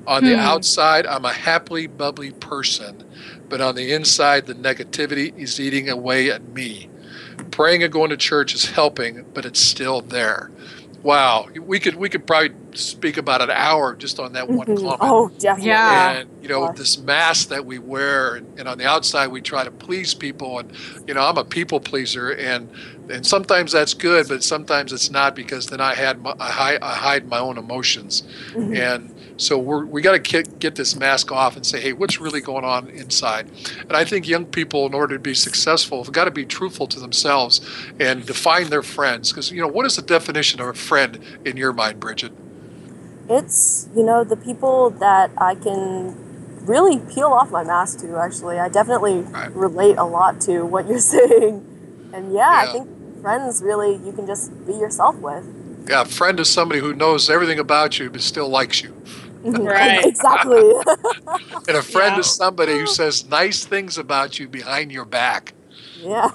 On 0.08 0.24
the 0.24 0.36
hmm. 0.36 0.40
outside, 0.40 1.08
I'm 1.08 1.26
a 1.26 1.34
happily 1.34 1.88
bubbly 1.88 2.32
person, 2.32 3.04
but 3.50 3.60
on 3.60 3.74
the 3.74 3.92
inside, 3.92 4.46
the 4.46 4.54
negativity 4.54 5.36
is 5.36 5.60
eating 5.60 5.90
away 5.90 6.30
at 6.30 6.48
me. 6.50 6.90
Praying 7.52 7.84
and 7.84 7.92
going 7.92 8.10
to 8.10 8.18
church 8.18 8.54
is 8.54 8.66
helping, 8.66 9.26
but 9.34 9.46
it's 9.46 9.60
still 9.60 10.02
there. 10.02 10.52
Wow, 11.06 11.48
we 11.62 11.80
could 11.80 11.98
we 11.98 12.10
could 12.10 12.26
probably 12.26 12.56
speak 12.74 13.18
about 13.18 13.40
an 13.40 13.52
hour 13.52 13.96
just 13.96 14.20
on 14.20 14.34
that 14.34 14.50
one 14.50 14.66
mm-hmm. 14.66 14.84
comment. 14.84 14.98
Oh, 15.02 15.30
definitely. 15.38 15.70
Yeah. 15.70 16.12
And 16.14 16.30
you 16.42 16.50
know 16.50 16.72
this 16.72 16.98
mask 16.98 17.50
that 17.50 17.64
we 17.64 17.78
wear, 17.78 18.36
and, 18.36 18.60
and 18.60 18.68
on 18.68 18.80
the 18.80 18.88
outside 18.88 19.28
we 19.28 19.40
try 19.40 19.64
to 19.64 19.70
please 19.70 20.16
people, 20.16 20.58
and 20.58 20.72
you 21.08 21.14
know 21.14 21.22
I'm 21.22 21.38
a 21.38 21.46
people 21.46 21.80
pleaser, 21.80 22.32
and 22.32 22.72
and 23.10 23.26
sometimes 23.26 23.72
that's 23.72 23.94
good, 23.94 24.28
but 24.28 24.44
sometimes 24.44 24.94
it's 24.94 25.10
not 25.10 25.36
because 25.36 25.68
then 25.68 25.82
I 25.82 25.96
had 25.96 26.22
my, 26.22 26.36
I, 26.40 26.52
hide, 26.52 26.80
I 26.82 26.96
hide 26.96 27.28
my 27.28 27.40
own 27.40 27.58
emotions, 27.58 28.24
mm-hmm. 28.54 28.76
and 28.76 29.16
so 29.38 29.58
we're, 29.58 29.86
we 29.86 30.02
got 30.02 30.14
to 30.14 30.20
get, 30.20 30.60
get 30.60 30.76
this 30.76 30.96
mask 30.96 31.32
off 31.32 31.56
and 31.56 31.66
say, 31.66 31.82
hey, 31.82 31.94
what's 31.94 32.22
really 32.22 32.42
going 32.42 32.64
on 32.64 32.88
inside? 32.90 33.50
And 33.82 33.94
I 33.94 34.06
think 34.06 34.28
young 34.28 34.46
people, 34.46 34.86
in 34.86 34.94
order 34.94 35.16
to 35.16 35.20
be 35.20 35.34
successful, 35.34 36.04
have 36.04 36.14
got 36.14 36.26
to 36.26 36.32
be 36.32 36.46
truthful 36.46 36.88
to 36.88 37.00
themselves 37.00 37.62
and 38.00 38.26
define 38.26 38.70
their 38.70 38.84
friends. 38.84 39.32
Because, 39.32 39.52
you 39.52 39.62
know, 39.62 39.68
what 39.68 39.86
is 39.86 39.98
the 39.98 40.02
definition 40.02 40.62
of 40.62 40.68
a 40.68 40.74
friend 40.74 41.20
in 41.44 41.58
your 41.58 41.74
mind, 41.74 42.00
Brigitte? 42.00 42.32
It's, 43.30 43.90
you 43.96 44.04
know, 44.04 44.24
the 44.24 44.38
people 44.38 44.92
that 44.92 45.32
I 45.38 45.56
can 45.56 46.16
really 46.66 47.00
peel 47.14 47.28
off 47.28 47.52
my 47.52 47.64
mask 47.64 48.00
to, 48.00 48.18
actually. 48.18 48.60
I 48.60 48.70
definitely 48.70 49.20
right. 49.20 49.54
relate 49.54 49.98
a 49.98 50.06
lot 50.06 50.40
to 50.42 50.64
what 50.64 50.88
you're 50.88 51.00
saying. 51.00 52.12
And 52.14 52.34
yeah, 52.34 52.64
yeah, 52.64 52.70
I 52.70 52.72
think 52.72 52.90
friends 53.26 53.64
really, 53.64 53.96
you 54.06 54.12
can 54.12 54.28
just 54.28 54.52
be 54.68 54.74
yourself 54.74 55.16
with. 55.16 55.44
Yeah, 55.90 56.02
a 56.02 56.06
friend 56.06 56.40
is 56.40 56.48
somebody 56.48 56.80
who 56.80 56.94
knows 56.94 57.28
everything 57.28 57.58
about 57.58 57.98
you 57.98 58.12
but 58.12 58.22
still 58.22 58.48
likes 58.48 58.84
you. 58.84 58.94
Right. 59.46 60.04
exactly. 60.04 60.60
and 61.68 61.78
a 61.78 61.84
friend 61.84 62.14
yeah. 62.14 62.20
is 62.20 62.32
somebody 62.32 62.80
who 62.80 62.88
says 62.88 63.30
nice 63.30 63.64
things 63.64 64.00
about 64.00 64.40
you 64.40 64.48
behind 64.48 64.92
your 64.92 65.06
back. 65.06 65.54
Yeah. 66.00 66.32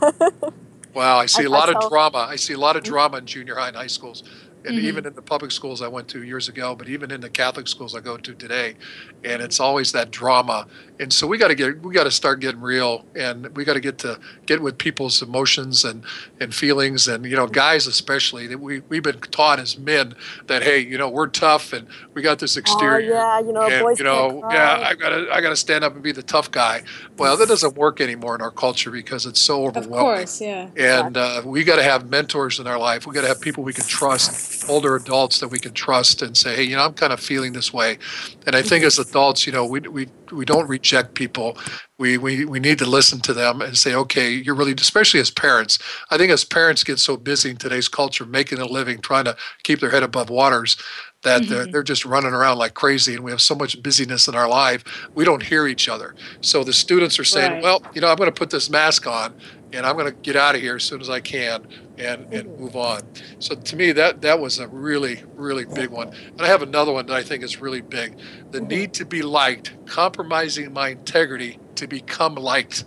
wow, 0.94 1.18
I 1.18 1.26
see 1.26 1.42
I, 1.42 1.46
a 1.46 1.50
lot 1.50 1.74
of 1.74 1.88
drama. 1.88 2.18
I 2.18 2.36
see 2.36 2.52
a 2.52 2.58
lot 2.58 2.76
of 2.76 2.84
mm-hmm. 2.84 2.92
drama 2.92 3.16
in 3.18 3.26
junior 3.26 3.56
high 3.56 3.68
and 3.68 3.76
high 3.76 3.88
schools 3.88 4.22
and 4.64 4.76
mm-hmm. 4.76 4.86
even 4.86 5.06
in 5.06 5.14
the 5.14 5.22
public 5.22 5.50
schools 5.50 5.80
I 5.80 5.88
went 5.88 6.08
to 6.08 6.22
years 6.22 6.48
ago, 6.48 6.74
but 6.74 6.88
even 6.88 7.10
in 7.10 7.20
the 7.20 7.30
Catholic 7.30 7.66
schools 7.66 7.94
I 7.94 8.00
go 8.00 8.16
to 8.16 8.34
today, 8.34 8.76
and 9.24 9.40
it's 9.40 9.60
always 9.60 9.92
that 9.92 10.10
drama. 10.10 10.66
And 10.98 11.12
so 11.12 11.26
we 11.26 11.38
got 11.38 11.48
to 11.48 11.54
get 11.54 11.82
we 11.82 11.94
got 11.94 12.04
to 12.04 12.10
start 12.10 12.40
getting 12.40 12.60
real, 12.60 13.04
and 13.14 13.54
we 13.56 13.64
got 13.64 13.74
to 13.74 13.80
get 13.80 13.98
to 13.98 14.18
get 14.46 14.60
with 14.60 14.78
people's 14.78 15.22
emotions 15.22 15.84
and 15.84 16.04
and 16.40 16.54
feelings, 16.54 17.08
and 17.08 17.24
you 17.24 17.36
know, 17.36 17.46
guys 17.46 17.86
especially 17.86 18.46
that 18.48 18.58
we 18.58 18.80
we've 18.88 19.02
been 19.02 19.20
taught 19.20 19.58
as 19.58 19.78
men 19.78 20.14
that 20.46 20.62
hey, 20.62 20.78
you 20.78 20.98
know, 20.98 21.08
we're 21.08 21.28
tough 21.28 21.72
and 21.72 21.86
we 22.14 22.22
got 22.22 22.38
this 22.38 22.56
exterior. 22.56 23.14
Oh, 23.14 23.16
yeah, 23.16 23.40
you 23.40 23.52
know, 23.52 23.62
and, 23.62 23.82
boys 23.82 23.98
you 23.98 24.04
know, 24.04 24.42
yeah, 24.50 24.82
I 24.84 24.94
gotta 24.94 25.28
I 25.32 25.40
gotta 25.40 25.56
stand 25.56 25.84
up 25.84 25.94
and 25.94 26.02
be 26.02 26.12
the 26.12 26.22
tough 26.22 26.50
guy. 26.50 26.82
Well, 27.16 27.36
that 27.36 27.48
doesn't 27.48 27.76
work 27.76 28.00
anymore 28.00 28.34
in 28.34 28.42
our 28.42 28.50
culture 28.50 28.90
because 28.90 29.26
it's 29.26 29.40
so 29.40 29.66
overwhelming. 29.66 29.94
Of 29.94 30.16
course, 30.16 30.40
yeah. 30.40 30.68
And 30.76 31.16
uh, 31.16 31.42
we 31.44 31.64
got 31.64 31.76
to 31.76 31.82
have 31.82 32.08
mentors 32.08 32.58
in 32.58 32.66
our 32.66 32.78
life. 32.78 33.06
We 33.06 33.14
got 33.14 33.22
to 33.22 33.28
have 33.28 33.40
people 33.40 33.62
we 33.62 33.72
can 33.72 33.84
trust 33.84 34.49
older 34.68 34.96
adults 34.96 35.40
that 35.40 35.48
we 35.48 35.58
can 35.58 35.72
trust 35.72 36.22
and 36.22 36.36
say, 36.36 36.56
hey, 36.56 36.62
you 36.62 36.76
know, 36.76 36.84
I'm 36.84 36.94
kind 36.94 37.12
of 37.12 37.20
feeling 37.20 37.52
this 37.52 37.72
way. 37.72 37.98
And 38.46 38.56
I 38.56 38.62
think 38.62 38.84
as 38.84 38.98
adults, 38.98 39.46
you 39.46 39.52
know, 39.52 39.64
we, 39.64 39.80
we, 39.80 40.08
we 40.32 40.44
don't 40.44 40.68
reject 40.68 41.14
people. 41.14 41.56
We, 41.98 42.18
we, 42.18 42.44
we 42.44 42.60
need 42.60 42.78
to 42.78 42.86
listen 42.86 43.20
to 43.20 43.32
them 43.32 43.60
and 43.60 43.76
say, 43.76 43.94
okay, 43.94 44.30
you're 44.30 44.54
really, 44.54 44.72
especially 44.72 45.20
as 45.20 45.30
parents. 45.30 45.78
I 46.10 46.18
think 46.18 46.30
as 46.32 46.44
parents 46.44 46.84
get 46.84 46.98
so 46.98 47.16
busy 47.16 47.50
in 47.50 47.56
today's 47.56 47.88
culture, 47.88 48.24
making 48.24 48.58
a 48.58 48.66
living, 48.66 49.00
trying 49.00 49.24
to 49.24 49.36
keep 49.62 49.80
their 49.80 49.90
head 49.90 50.02
above 50.02 50.30
waters, 50.30 50.76
that 51.22 51.42
mm-hmm. 51.42 51.52
they're, 51.52 51.66
they're 51.66 51.82
just 51.82 52.04
running 52.04 52.32
around 52.32 52.58
like 52.58 52.74
crazy 52.74 53.14
and 53.14 53.22
we 53.22 53.30
have 53.30 53.40
so 53.40 53.54
much 53.54 53.82
busyness 53.82 54.28
in 54.28 54.34
our 54.34 54.48
life 54.48 54.84
we 55.14 55.24
don't 55.24 55.42
hear 55.42 55.66
each 55.66 55.88
other 55.88 56.14
so 56.40 56.64
the 56.64 56.72
students 56.72 57.18
are 57.18 57.24
saying 57.24 57.52
right. 57.52 57.62
well 57.62 57.82
you 57.94 58.00
know 58.00 58.08
i'm 58.08 58.16
going 58.16 58.30
to 58.30 58.34
put 58.34 58.50
this 58.50 58.70
mask 58.70 59.06
on 59.06 59.34
and 59.72 59.84
i'm 59.84 59.96
going 59.96 60.10
to 60.10 60.18
get 60.20 60.36
out 60.36 60.54
of 60.54 60.60
here 60.60 60.76
as 60.76 60.84
soon 60.84 61.00
as 61.00 61.10
i 61.10 61.20
can 61.20 61.66
and, 62.00 62.32
and 62.32 62.58
move 62.58 62.76
on. 62.76 63.02
So 63.38 63.54
to 63.54 63.76
me, 63.76 63.92
that 63.92 64.20
that 64.22 64.40
was 64.40 64.58
a 64.58 64.68
really 64.68 65.22
really 65.34 65.64
big 65.64 65.90
one. 65.90 66.08
And 66.08 66.42
I 66.42 66.46
have 66.46 66.62
another 66.62 66.92
one 66.92 67.06
that 67.06 67.16
I 67.16 67.22
think 67.22 67.42
is 67.44 67.60
really 67.60 67.80
big: 67.80 68.18
the 68.50 68.58
mm-hmm. 68.58 68.68
need 68.68 68.94
to 68.94 69.04
be 69.04 69.22
liked, 69.22 69.74
compromising 69.86 70.72
my 70.72 70.90
integrity 70.90 71.58
to 71.76 71.86
become 71.86 72.34
liked. 72.34 72.84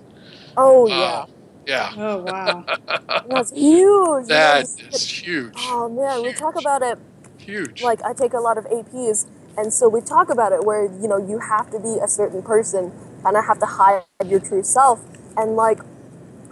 Oh 0.57 0.85
uh, 0.85 0.89
yeah. 0.89 1.25
Yeah. 1.65 1.93
Oh 1.95 2.17
wow. 2.23 2.65
That's 3.29 3.51
huge. 3.51 4.27
That 4.27 4.67
You 4.77 4.83
know, 4.83 4.89
is 4.91 5.09
huge. 5.09 5.53
Oh 5.57 5.89
man, 5.89 6.23
we 6.23 6.33
talk 6.33 6.55
about 6.59 6.81
it 6.81 6.99
Huge. 7.37 7.81
like 7.83 8.01
I 8.03 8.13
take 8.13 8.33
a 8.33 8.39
lot 8.39 8.57
of 8.57 8.65
APs, 8.65 9.25
and 9.57 9.71
so 9.71 9.87
we 9.87 10.01
talk 10.01 10.29
about 10.29 10.51
it 10.51 10.63
where 10.63 10.85
you 10.85 11.07
know 11.07 11.17
you 11.17 11.39
have 11.39 11.69
to 11.71 11.79
be 11.79 11.99
a 12.03 12.07
certain 12.07 12.41
person, 12.41 12.91
and 13.25 13.37
I 13.37 13.41
have 13.41 13.59
to 13.59 13.65
hide 13.65 14.03
your 14.25 14.39
true 14.39 14.63
self, 14.63 15.01
and 15.37 15.55
like 15.55 15.79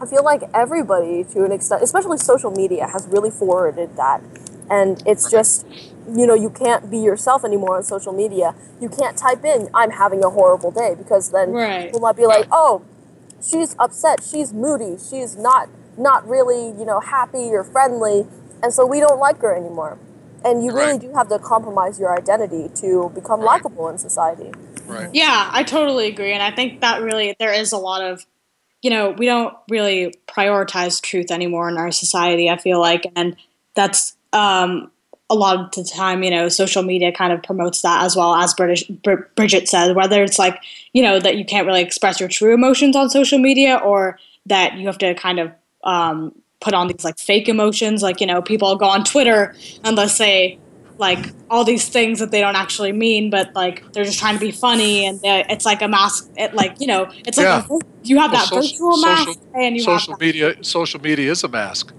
I 0.01 0.05
feel 0.07 0.23
like 0.23 0.41
everybody 0.53 1.23
to 1.25 1.43
an 1.45 1.51
extent, 1.51 1.83
especially 1.83 2.17
social 2.17 2.49
media, 2.51 2.87
has 2.87 3.07
really 3.07 3.29
forwarded 3.29 3.95
that, 3.97 4.21
and 4.69 5.01
it's 5.05 5.29
just 5.29 5.65
you 6.17 6.25
know 6.25 6.33
you 6.33 6.49
can't 6.49 6.89
be 6.89 6.97
yourself 6.97 7.45
anymore 7.45 7.77
on 7.77 7.83
social 7.83 8.11
media. 8.11 8.55
You 8.79 8.89
can't 8.89 9.15
type 9.15 9.45
in 9.45 9.69
"I'm 9.75 9.91
having 9.91 10.23
a 10.23 10.29
horrible 10.29 10.71
day" 10.71 10.95
because 10.97 11.29
then 11.31 11.51
Right. 11.53 11.85
people 11.85 11.99
might 11.99 12.15
be 12.15 12.25
like, 12.25 12.47
"Oh, 12.51 12.81
she's 13.41 13.75
upset, 13.77 14.23
she's 14.23 14.51
moody, 14.53 14.97
she's 14.97 15.37
not 15.37 15.69
not 15.97 16.27
really 16.27 16.69
you 16.79 16.85
know 16.85 16.99
happy 16.99 17.51
or 17.53 17.63
friendly," 17.63 18.25
and 18.63 18.73
so 18.73 18.85
we 18.85 18.99
don't 18.99 19.19
like 19.19 19.39
her 19.41 19.55
anymore. 19.55 19.99
And 20.43 20.63
you 20.65 20.71
really 20.73 20.93
Right. 20.93 21.01
do 21.01 21.13
have 21.13 21.29
to 21.29 21.37
compromise 21.37 21.99
your 21.99 22.17
identity 22.17 22.69
to 22.81 23.11
become 23.13 23.41
Right. 23.41 23.45
likable 23.63 23.87
in 23.89 23.99
society. 23.99 24.51
right. 24.87 25.09
Yeah, 25.13 25.49
I 25.53 25.61
totally 25.61 26.07
agree, 26.07 26.33
and 26.33 26.41
I 26.41 26.49
think 26.49 26.81
that 26.81 27.03
really 27.03 27.35
there 27.39 27.53
is 27.53 27.71
a 27.71 27.77
lot 27.77 28.01
of, 28.01 28.25
you 28.81 28.89
know, 28.89 29.11
we 29.11 29.25
don't 29.25 29.55
really 29.69 30.13
prioritize 30.27 31.01
truth 31.01 31.31
anymore 31.31 31.69
in 31.69 31.77
our 31.77 31.91
society. 31.91 32.49
I 32.49 32.57
feel 32.57 32.79
like, 32.79 33.05
and 33.15 33.35
that's 33.75 34.15
um, 34.33 34.91
a 35.29 35.35
lot 35.35 35.59
of 35.59 35.71
the 35.71 35.83
time, 35.83 36.23
you 36.23 36.31
know, 36.31 36.49
social 36.49 36.83
media 36.83 37.11
kind 37.11 37.31
of 37.31 37.43
promotes 37.43 37.81
that 37.83 38.03
as 38.03 38.15
well 38.15 38.33
as 38.35 38.53
British 38.53 38.83
Br- 38.87 39.27
Brigitte 39.35 39.69
said. 39.69 39.95
Whether 39.95 40.23
it's 40.23 40.39
like, 40.39 40.59
you 40.93 41.03
know, 41.03 41.19
that 41.19 41.37
you 41.37 41.45
can't 41.45 41.67
really 41.67 41.81
express 41.81 42.19
your 42.19 42.29
true 42.29 42.53
emotions 42.53 42.95
on 42.95 43.09
social 43.09 43.39
media, 43.39 43.77
or 43.77 44.17
that 44.47 44.75
you 44.75 44.87
have 44.87 44.97
to 44.97 45.13
kind 45.13 45.39
of 45.39 45.51
um, 45.83 46.33
put 46.59 46.73
on 46.73 46.87
these 46.87 47.03
like 47.03 47.19
fake 47.19 47.47
emotions. 47.47 48.01
Like, 48.01 48.19
you 48.19 48.27
know, 48.27 48.41
people 48.41 48.75
go 48.75 48.85
on 48.85 49.03
Twitter 49.03 49.55
and 49.83 49.97
they'll 49.97 50.09
say 50.09 50.57
like 51.01 51.33
all 51.49 51.65
these 51.65 51.89
things 51.89 52.19
that 52.19 52.31
they 52.31 52.39
don't 52.39 52.55
actually 52.55 52.93
mean, 52.93 53.29
but 53.29 53.53
like 53.55 53.83
they're 53.91 54.05
just 54.05 54.19
trying 54.19 54.35
to 54.35 54.39
be 54.39 54.51
funny, 54.51 55.05
and 55.05 55.19
it's 55.23 55.65
like 55.65 55.81
a 55.81 55.87
mask. 55.89 56.29
It 56.37 56.53
like 56.53 56.79
you 56.79 56.87
know, 56.87 57.11
it's 57.27 57.37
like 57.37 57.45
Yeah. 57.45 57.65
a, 57.69 57.79
you 58.03 58.17
have 58.19 58.31
Well, 58.31 58.39
that 58.41 58.47
social- 58.49 58.61
virtual 58.61 58.97
social- 58.97 59.25
mask, 59.25 59.39
and 59.55 59.75
you 59.75 59.83
social 59.83 60.15
media 60.19 60.55
social 60.61 61.01
media 61.01 61.31
is 61.31 61.43
a 61.43 61.49
mask. 61.49 61.91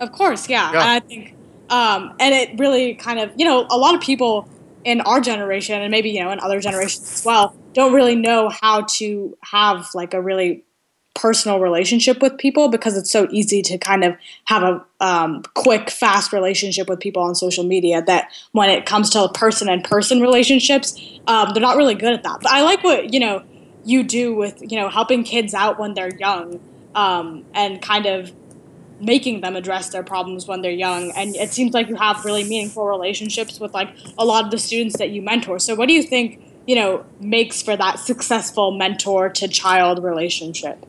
Of 0.00 0.12
course, 0.12 0.48
yeah. 0.48 0.72
Yeah. 0.72 0.80
And 0.80 0.90
I 0.90 1.00
think, 1.00 1.34
um, 1.70 2.14
and 2.18 2.34
it 2.34 2.58
really 2.58 2.94
kind 2.94 3.18
of, 3.20 3.30
you 3.36 3.44
know, 3.44 3.66
a 3.70 3.76
lot 3.76 3.94
of 3.94 4.00
people 4.00 4.48
in 4.84 5.00
our 5.02 5.20
generation, 5.20 5.80
and 5.82 5.90
maybe 5.90 6.10
you 6.10 6.22
know 6.22 6.30
in 6.30 6.40
other 6.40 6.60
generations 6.60 7.10
as 7.12 7.24
well, 7.24 7.54
don't 7.74 7.92
really 7.92 8.16
know 8.16 8.48
how 8.62 8.82
to 8.98 9.36
have 9.42 9.88
like 9.94 10.14
a 10.14 10.20
really 10.20 10.62
personal 11.14 11.60
relationship 11.60 12.20
with 12.20 12.36
people 12.38 12.68
because 12.68 12.96
it's 12.96 13.10
so 13.10 13.26
easy 13.30 13.62
to 13.62 13.78
kind 13.78 14.04
of 14.04 14.16
have 14.46 14.62
a 14.62 14.84
um, 15.00 15.42
quick, 15.54 15.90
fast 15.90 16.32
relationship 16.32 16.88
with 16.88 17.00
people 17.00 17.22
on 17.22 17.34
social 17.34 17.64
media. 17.64 18.02
That 18.02 18.30
when 18.52 18.68
it 18.68 18.84
comes 18.84 19.10
to 19.10 19.28
person 19.28 19.68
and 19.68 19.82
person 19.84 20.20
relationships, 20.20 20.98
um, 21.26 21.50
they're 21.52 21.62
not 21.62 21.76
really 21.76 21.94
good 21.94 22.12
at 22.12 22.22
that. 22.24 22.40
But 22.40 22.50
I 22.50 22.62
like 22.62 22.82
what 22.82 23.12
you 23.12 23.20
know 23.20 23.42
you 23.84 24.02
do 24.02 24.34
with 24.34 24.60
you 24.60 24.78
know 24.78 24.88
helping 24.88 25.24
kids 25.24 25.54
out 25.54 25.78
when 25.78 25.94
they're 25.94 26.14
young 26.16 26.60
um, 26.94 27.44
and 27.54 27.80
kind 27.80 28.06
of 28.06 28.32
making 29.00 29.40
them 29.40 29.56
address 29.56 29.90
their 29.90 30.02
problems 30.02 30.46
when 30.46 30.62
they're 30.62 30.70
young 30.70 31.10
and 31.12 31.34
it 31.34 31.50
seems 31.50 31.74
like 31.74 31.88
you 31.88 31.96
have 31.96 32.24
really 32.24 32.44
meaningful 32.44 32.86
relationships 32.86 33.58
with 33.58 33.74
like 33.74 33.90
a 34.16 34.24
lot 34.24 34.44
of 34.44 34.50
the 34.52 34.58
students 34.58 34.96
that 34.98 35.10
you 35.10 35.20
mentor 35.20 35.58
so 35.58 35.74
what 35.74 35.88
do 35.88 35.94
you 35.94 36.02
think 36.02 36.40
you 36.66 36.76
know 36.76 37.04
makes 37.20 37.60
for 37.60 37.76
that 37.76 37.98
successful 37.98 38.70
mentor 38.70 39.28
to 39.28 39.48
child 39.48 40.02
relationship 40.02 40.86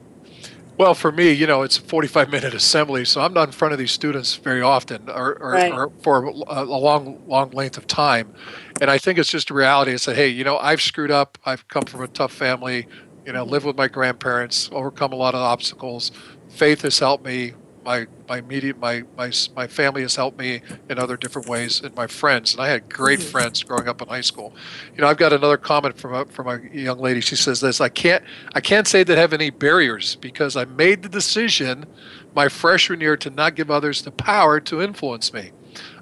Well, 0.78 0.94
for 0.94 1.10
me, 1.12 1.32
you 1.32 1.48
know, 1.48 1.62
it's 1.62 1.78
a 1.78 1.82
45 1.82 2.30
minute 2.30 2.54
assembly, 2.54 3.06
so 3.06 3.22
I'm 3.22 3.34
not 3.34 3.48
in 3.48 3.52
front 3.54 3.72
of 3.72 3.80
these 3.80 3.92
students 3.92 4.36
very 4.36 4.62
often 4.62 5.10
or, 5.10 5.38
or, 5.42 5.52
Right. 5.52 5.72
or 5.72 5.90
for 6.02 6.24
a, 6.26 6.64
long, 6.64 7.24
long 7.28 7.52
length 7.52 7.78
of 7.78 7.88
time. 7.88 8.34
And 8.82 8.92
I 8.92 8.98
think 8.98 9.18
it's 9.18 9.30
just 9.30 9.50
a 9.50 9.54
reality. 9.54 9.94
I 9.94 9.96
said, 9.96 10.18
hey, 10.18 10.28
you 10.28 10.44
know, 10.44 10.58
I've 10.58 10.82
screwed 10.82 11.12
up. 11.12 11.38
I've 11.46 11.66
come 11.70 11.84
from 11.84 12.02
a 12.02 12.08
tough 12.10 12.34
family, 12.34 12.88
you 13.26 13.32
know, 13.32 13.46
lived 13.46 13.66
with 13.66 13.78
my 13.78 13.88
grandparents, 13.88 14.70
overcome 14.74 15.14
a 15.14 15.16
lot 15.16 15.34
of 15.34 15.40
obstacles. 15.40 16.12
Faith 16.50 16.82
has 16.82 17.00
helped 17.00 17.24
me. 17.24 17.54
My 17.86 18.08
my 18.28 18.40
immediate 18.40 18.80
my 18.80 19.04
my 19.16 19.32
my 19.56 19.68
family 19.68 20.02
has 20.02 20.16
helped 20.16 20.40
me 20.40 20.62
in 20.90 20.98
other 20.98 21.16
different 21.16 21.48
ways, 21.48 21.82
and 21.82 21.96
my 21.96 22.08
friends. 22.08 22.54
And 22.54 22.62
I 22.62 22.70
had 22.70 22.90
great 22.90 23.20
mm-hmm. 23.20 23.30
friends 23.30 23.64
growing 23.64 23.88
up 23.88 24.02
in 24.02 24.08
high 24.08 24.22
school. 24.22 24.56
You 24.96 25.02
know, 25.02 25.08
I've 25.08 25.18
got 25.18 25.34
another 25.34 25.58
comment 25.58 25.98
from 25.98 26.14
a 26.14 26.26
from 26.26 26.48
a 26.48 26.60
young 26.76 27.00
lady. 27.00 27.22
She 27.22 27.36
says 27.36 27.62
this: 27.62 27.80
I 27.80 27.90
can't 27.90 28.24
I 28.56 28.62
can't 28.62 28.88
say 28.88 29.04
that 29.04 29.18
I 29.18 29.22
have 29.22 29.34
any 29.34 29.52
barriers 29.52 30.16
because 30.16 30.56
I 30.56 30.66
made 30.66 31.04
the 31.04 31.10
decision 31.10 31.86
my 32.34 32.50
freshman 32.50 33.02
year 33.02 33.16
to 33.18 33.30
not 33.30 33.56
give 33.56 33.70
others 33.70 34.02
the 34.02 34.12
power 34.12 34.60
to 34.62 34.82
influence 34.82 35.32
me. 35.32 35.52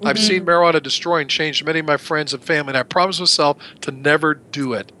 I've 0.02 0.18
seen 0.18 0.40
mm-hmm. 0.40 0.48
marijuana 0.48 0.82
destroy 0.82 1.20
and 1.20 1.28
change 1.28 1.62
many 1.64 1.80
of 1.80 1.86
my 1.86 1.96
friends 1.96 2.32
and 2.32 2.42
family, 2.42 2.70
and 2.70 2.78
I 2.78 2.82
promised 2.82 3.20
myself 3.20 3.58
to 3.82 3.90
never 3.90 4.34
do 4.34 4.72
it. 4.72 4.92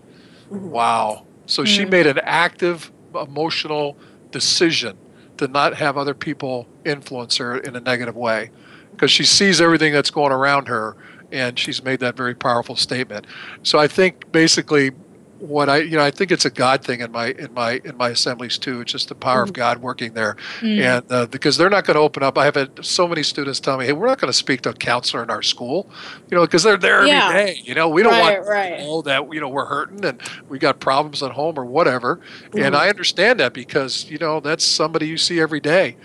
Mm-hmm. 0.50 0.70
Wow. 0.70 1.26
So 1.46 1.64
she 1.64 1.84
made 1.84 2.06
an 2.06 2.18
active, 2.22 2.90
emotional 3.14 3.98
decision 4.30 4.96
to 5.38 5.48
not 5.48 5.74
have 5.74 5.96
other 5.96 6.14
people 6.14 6.66
influence 6.84 7.36
her 7.36 7.58
in 7.58 7.76
a 7.76 7.80
negative 7.80 8.16
way 8.16 8.50
because 8.92 9.10
she 9.10 9.24
sees 9.24 9.60
everything 9.60 9.92
that's 9.92 10.10
going 10.10 10.32
around 10.32 10.68
her 10.68 10.96
and 11.32 11.58
she's 11.58 11.82
made 11.82 12.00
that 12.00 12.16
very 12.16 12.34
powerful 12.34 12.76
statement. 12.76 13.26
So 13.62 13.78
I 13.78 13.88
think 13.88 14.30
basically 14.30 14.92
what 15.44 15.68
I 15.68 15.78
you 15.78 15.96
know 15.96 16.04
I 16.04 16.10
think 16.10 16.30
it's 16.32 16.44
a 16.44 16.50
God 16.50 16.82
thing 16.84 17.00
in 17.00 17.12
my 17.12 17.28
in 17.38 17.52
my 17.52 17.80
in 17.84 17.96
my 17.96 18.10
assemblies 18.10 18.58
too. 18.58 18.80
It's 18.80 18.92
just 18.92 19.08
the 19.08 19.14
power 19.14 19.42
of 19.42 19.52
God 19.52 19.78
working 19.78 20.14
there, 20.14 20.36
and 20.78 21.04
uh, 21.10 21.26
because 21.26 21.56
they're 21.56 21.70
not 21.70 21.84
going 21.84 21.96
to 21.96 22.00
open 22.00 22.22
up. 22.22 22.38
I 22.38 22.44
have 22.46 22.54
had 22.54 22.70
so 22.82 23.06
many 23.08 23.22
students 23.22 23.60
tell 23.60 23.76
me, 23.78 23.86
"Hey, 23.86 23.92
we're 23.92 24.06
not 24.06 24.18
going 24.20 24.30
to 24.32 24.36
speak 24.38 24.62
to 24.62 24.70
a 24.70 24.74
counselor 24.74 25.22
in 25.22 25.30
our 25.30 25.42
school," 25.42 25.88
you 26.30 26.36
know, 26.36 26.42
because 26.44 26.62
they're 26.62 26.76
there 26.78 27.06
Yeah. 27.06 27.28
every 27.28 27.34
day. 27.34 27.60
You 27.64 27.74
know, 27.74 27.88
we 27.88 28.02
don't 28.02 28.12
Right, 28.12 28.38
want 28.38 28.48
right. 28.48 28.78
to 28.78 28.84
know 28.84 29.02
that 29.02 29.22
you 29.32 29.40
know 29.40 29.48
we're 29.48 29.66
hurting 29.66 30.04
and 30.04 30.20
we 30.48 30.58
got 30.58 30.80
problems 30.80 31.22
at 31.22 31.32
home 31.32 31.58
or 31.58 31.66
whatever. 31.66 32.20
And 32.56 32.74
I 32.76 32.88
understand 32.88 33.40
that 33.40 33.52
because 33.54 34.06
you 34.08 34.18
know 34.18 34.40
that's 34.40 34.64
somebody 34.64 35.06
you 35.08 35.18
see 35.18 35.40
every 35.40 35.60
day, 35.60 35.96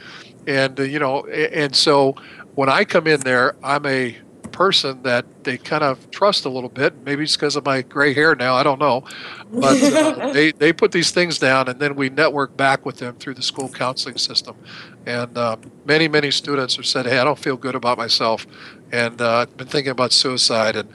and 0.48 0.80
uh, 0.80 0.84
you 0.84 1.00
know, 1.00 1.24
a- 1.32 1.58
and 1.58 1.76
so 1.76 2.16
when 2.56 2.70
I 2.70 2.84
come 2.86 3.08
in 3.08 3.22
there, 3.22 3.54
I'm 3.64 3.86
a 3.86 4.18
person 4.60 5.02
that 5.04 5.26
they 5.46 5.58
kind 5.58 5.86
of 5.86 6.12
trust 6.12 6.44
a 6.44 6.50
little 6.50 6.70
bit. 6.70 6.94
Maybe 7.06 7.24
it's 7.24 7.38
because 7.38 7.56
of 7.56 7.66
my 7.66 7.82
gray 7.82 8.14
hair 8.14 8.36
now. 8.36 8.56
I 8.56 8.64
don't 8.64 8.78
know, 8.78 9.06
but 9.54 9.82
uh, 9.82 10.34
they 10.38 10.52
they 10.52 10.74
put 10.74 10.92
these 10.92 11.12
things 11.12 11.40
down, 11.40 11.70
and 11.70 11.80
then 11.80 11.96
we 11.96 12.10
network 12.10 12.58
back 12.58 12.86
with 12.86 12.98
them 12.98 13.16
through 13.16 13.36
the 13.36 13.42
school 13.42 13.70
counseling 13.70 14.18
system. 14.18 14.58
And 15.06 15.38
uh, 15.38 15.56
many 15.86 16.10
many 16.10 16.30
students 16.30 16.76
have 16.76 16.86
said, 16.86 17.06
"Hey, 17.06 17.20
I 17.20 17.24
don't 17.24 17.40
feel 17.40 17.56
good 17.56 17.74
about 17.74 17.98
myself," 17.98 18.46
and 18.92 19.22
uh, 19.22 19.38
I've 19.38 19.56
been 19.56 19.68
thinking 19.68 19.92
about 19.92 20.12
suicide 20.12 20.76
and. 20.76 20.90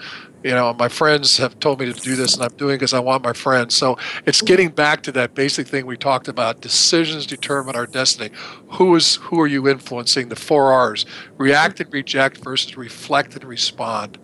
You 0.45 0.51
know, 0.51 0.75
my 0.75 0.89
friends 0.89 1.39
have 1.39 1.59
told 1.59 1.81
me 1.81 1.91
to 1.91 1.99
do 1.99 2.17
this, 2.17 2.35
and 2.35 2.45
I'm 2.45 2.55
doing 2.59 2.75
it 2.75 2.77
because 2.77 2.93
I 2.93 3.01
want 3.01 3.25
my 3.25 3.33
friends. 3.33 3.75
So 3.75 3.97
it's 4.27 4.43
getting 4.43 4.69
back 4.69 5.03
to 5.05 5.13
that 5.13 5.35
basic 5.35 5.67
thing 5.67 5.87
we 5.87 5.97
talked 5.97 6.29
about: 6.29 6.61
decisions 6.61 7.25
determine 7.25 7.75
our 7.77 7.87
destiny. 7.87 8.31
Who 8.73 8.95
is 8.95 9.17
who 9.17 9.41
are 9.41 9.47
you 9.47 9.67
influencing? 9.69 10.29
The 10.29 10.37
four 10.37 10.71
R's: 10.71 11.07
react 11.39 11.81
and 11.81 11.91
reject 11.91 12.45
versus 12.45 12.77
reflect 12.77 13.35
and 13.35 13.45
respond. 13.45 14.19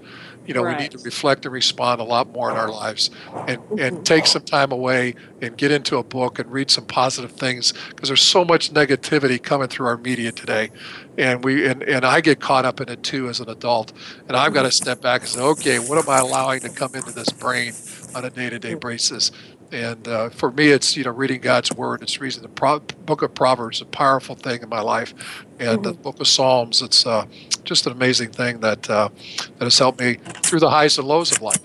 You 0.51 0.55
know, 0.55 0.65
we 0.65 0.75
need 0.75 0.91
to 0.91 0.99
reflect 0.99 1.47
and 1.47 1.53
respond 1.53 2.01
a 2.01 2.05
lot 2.05 2.33
more 2.33 2.51
in 2.51 2.57
our 2.57 2.69
lives, 2.69 3.09
and 3.47 3.51
and 3.51 3.79
mm-hmm. 3.79 4.03
take 4.03 4.27
some 4.27 4.43
time 4.43 4.73
away 4.73 5.15
and 5.41 5.57
get 5.57 5.71
into 5.71 5.97
a 5.97 6.03
book 6.03 6.41
and 6.41 6.51
read 6.51 6.73
some 6.73 6.87
positive 6.87 7.31
things 7.31 7.73
because 7.91 8.09
there's 8.09 8.21
so 8.21 8.45
much 8.45 8.75
negativity 8.75 9.41
coming 9.41 9.69
through 9.69 9.87
our 9.87 9.97
media 9.97 10.33
today, 10.33 10.73
and 11.17 11.45
we 11.45 11.69
and, 11.69 11.85
and 11.85 12.05
I 12.05 12.21
get 12.21 12.41
caught 12.41 12.65
up 12.65 12.81
in 12.81 12.89
it 12.89 13.05
too 13.05 13.29
as 13.29 13.39
an 13.39 13.49
adult, 13.49 13.93
and 14.27 14.37
I've 14.37 14.53
got 14.53 14.63
to 14.63 14.71
mm-hmm. 14.71 14.83
step 14.83 15.01
back 15.01 15.21
and 15.21 15.31
say, 15.31 15.41
okay, 15.41 15.79
what 15.79 15.99
am 15.99 16.11
I 16.11 16.19
allowing 16.19 16.63
to 16.63 16.69
come 16.69 16.97
into 16.97 17.13
this 17.13 17.29
brain 17.29 17.73
on 18.17 18.25
a 18.25 18.31
day-to-day 18.31 18.73
mm-hmm. 18.73 18.89
basis? 18.89 19.31
And 19.73 20.07
uh, 20.09 20.31
for 20.31 20.51
me, 20.51 20.68
it's 20.68 20.97
you 20.97 21.05
know 21.05 21.11
reading 21.12 21.41
God's 21.41 21.71
Word. 21.73 22.03
It's 22.03 22.21
reading 22.21 22.43
the 22.43 22.49
Pro- 22.49 22.81
Book 22.81 23.23
of 23.23 23.35
Proverbs, 23.35 23.81
a 23.81 23.85
powerful 23.87 24.35
thing 24.35 24.62
in 24.62 24.68
my 24.68 24.81
life, 24.81 25.14
and 25.61 25.85
the 25.85 25.93
Book 25.93 26.18
of 26.21 26.27
Psalms. 26.27 26.83
It's 26.83 27.07
uh, 27.07 27.27
just 27.62 27.87
an 27.87 27.93
amazing 27.93 28.31
thing 28.33 28.61
that 28.61 28.91
uh, 28.91 29.11
that 29.59 29.64
has 29.64 29.79
helped 29.79 30.01
me 30.01 30.14
through 30.43 30.61
the 30.61 30.71
highs 30.71 30.99
and 30.99 31.07
lows 31.07 31.31
of 31.31 31.41
life. 31.41 31.61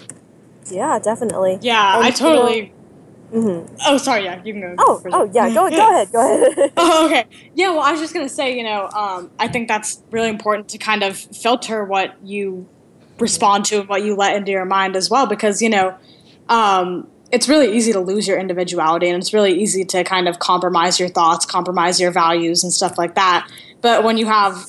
Yeah, 0.69 0.99
definitely. 0.99 1.57
yeah 1.61 1.95
And, 1.97 2.03
i 2.03 2.07
you 2.07 2.11
know- 2.13 2.17
totally 2.17 2.71
Mhm. 3.33 3.67
oh 3.87 3.97
sorry 3.97 4.23
yeah 4.23 4.39
you 4.43 4.53
can 4.53 4.61
go 4.61 4.75
Oh, 4.77 4.99
first. 4.99 5.15
oh 5.15 5.29
yeah. 5.33 5.49
Go, 5.49 5.67
go 5.69 5.89
ahead. 5.89 6.11
Go 6.11 6.19
ahead. 6.53 6.71
Oh, 6.77 7.05
okay. 7.07 7.25
Yeah, 7.55 7.71
well, 7.71 7.79
I 7.81 7.91
was 7.91 7.99
just 7.99 8.13
going 8.13 8.25
to 8.27 8.33
say, 8.33 8.55
you 8.55 8.63
know, 8.63 8.87
um, 8.95 9.31
I 9.39 9.47
think 9.47 9.67
that's 9.67 10.03
really 10.11 10.29
important 10.29 10.69
to 10.69 10.77
kind 10.77 11.01
of 11.03 11.17
filter 11.17 11.83
what 11.83 12.13
you 12.23 12.67
respond 13.19 13.65
to 13.65 13.79
and 13.79 13.89
what 13.89 14.03
you 14.03 14.15
let 14.15 14.35
into 14.35 14.51
your 14.51 14.65
mind 14.65 14.95
as 14.95 15.09
well, 15.09 15.25
because, 15.25 15.59
you 15.61 15.69
know, 15.69 15.95
um, 16.49 17.07
it's 17.35 17.49
really 17.49 17.75
easy 17.75 17.91
to 17.91 17.99
lose 17.99 18.29
your 18.29 18.39
individuality 18.39 19.09
and 19.09 19.21
it's 19.21 19.33
really 19.33 19.51
easy 19.51 19.83
to 19.83 20.05
kind 20.05 20.29
of 20.29 20.39
compromise 20.39 21.01
your 21.01 21.09
thoughts, 21.09 21.45
compromise 21.45 21.99
your 21.99 22.09
values, 22.09 22.63
and 22.63 22.71
stuff 22.71 22.97
like 22.97 23.15
that. 23.15 23.45
But 23.81 24.05
when 24.05 24.17
you 24.17 24.25
have 24.25 24.65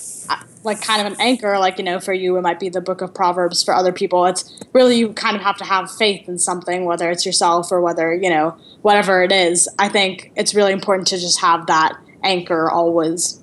like 0.64 0.82
kind 0.82 1.00
of 1.00 1.12
an 1.12 1.20
anchor, 1.20 1.60
like, 1.60 1.78
you 1.78 1.84
know, 1.84 2.00
for 2.00 2.12
you, 2.12 2.36
it 2.36 2.42
might 2.42 2.58
be 2.58 2.68
the 2.68 2.80
book 2.80 3.02
of 3.02 3.14
Proverbs. 3.14 3.62
For 3.62 3.72
other 3.72 3.92
people, 3.92 4.26
it's 4.26 4.52
really 4.72 4.98
you 4.98 5.12
kind 5.12 5.36
of 5.36 5.42
have 5.42 5.56
to 5.58 5.64
have 5.64 5.92
faith 5.92 6.28
in 6.28 6.40
something, 6.40 6.86
whether 6.86 7.08
it's 7.08 7.24
yourself 7.24 7.70
or 7.70 7.80
whether, 7.80 8.12
you 8.12 8.28
know, 8.28 8.58
whatever 8.82 9.22
it 9.22 9.30
is. 9.30 9.68
I 9.78 9.88
think 9.88 10.32
it's 10.34 10.52
really 10.52 10.72
important 10.72 11.06
to 11.08 11.18
just 11.18 11.40
have 11.40 11.68
that 11.68 11.96
anchor 12.24 12.68
always. 12.68 13.40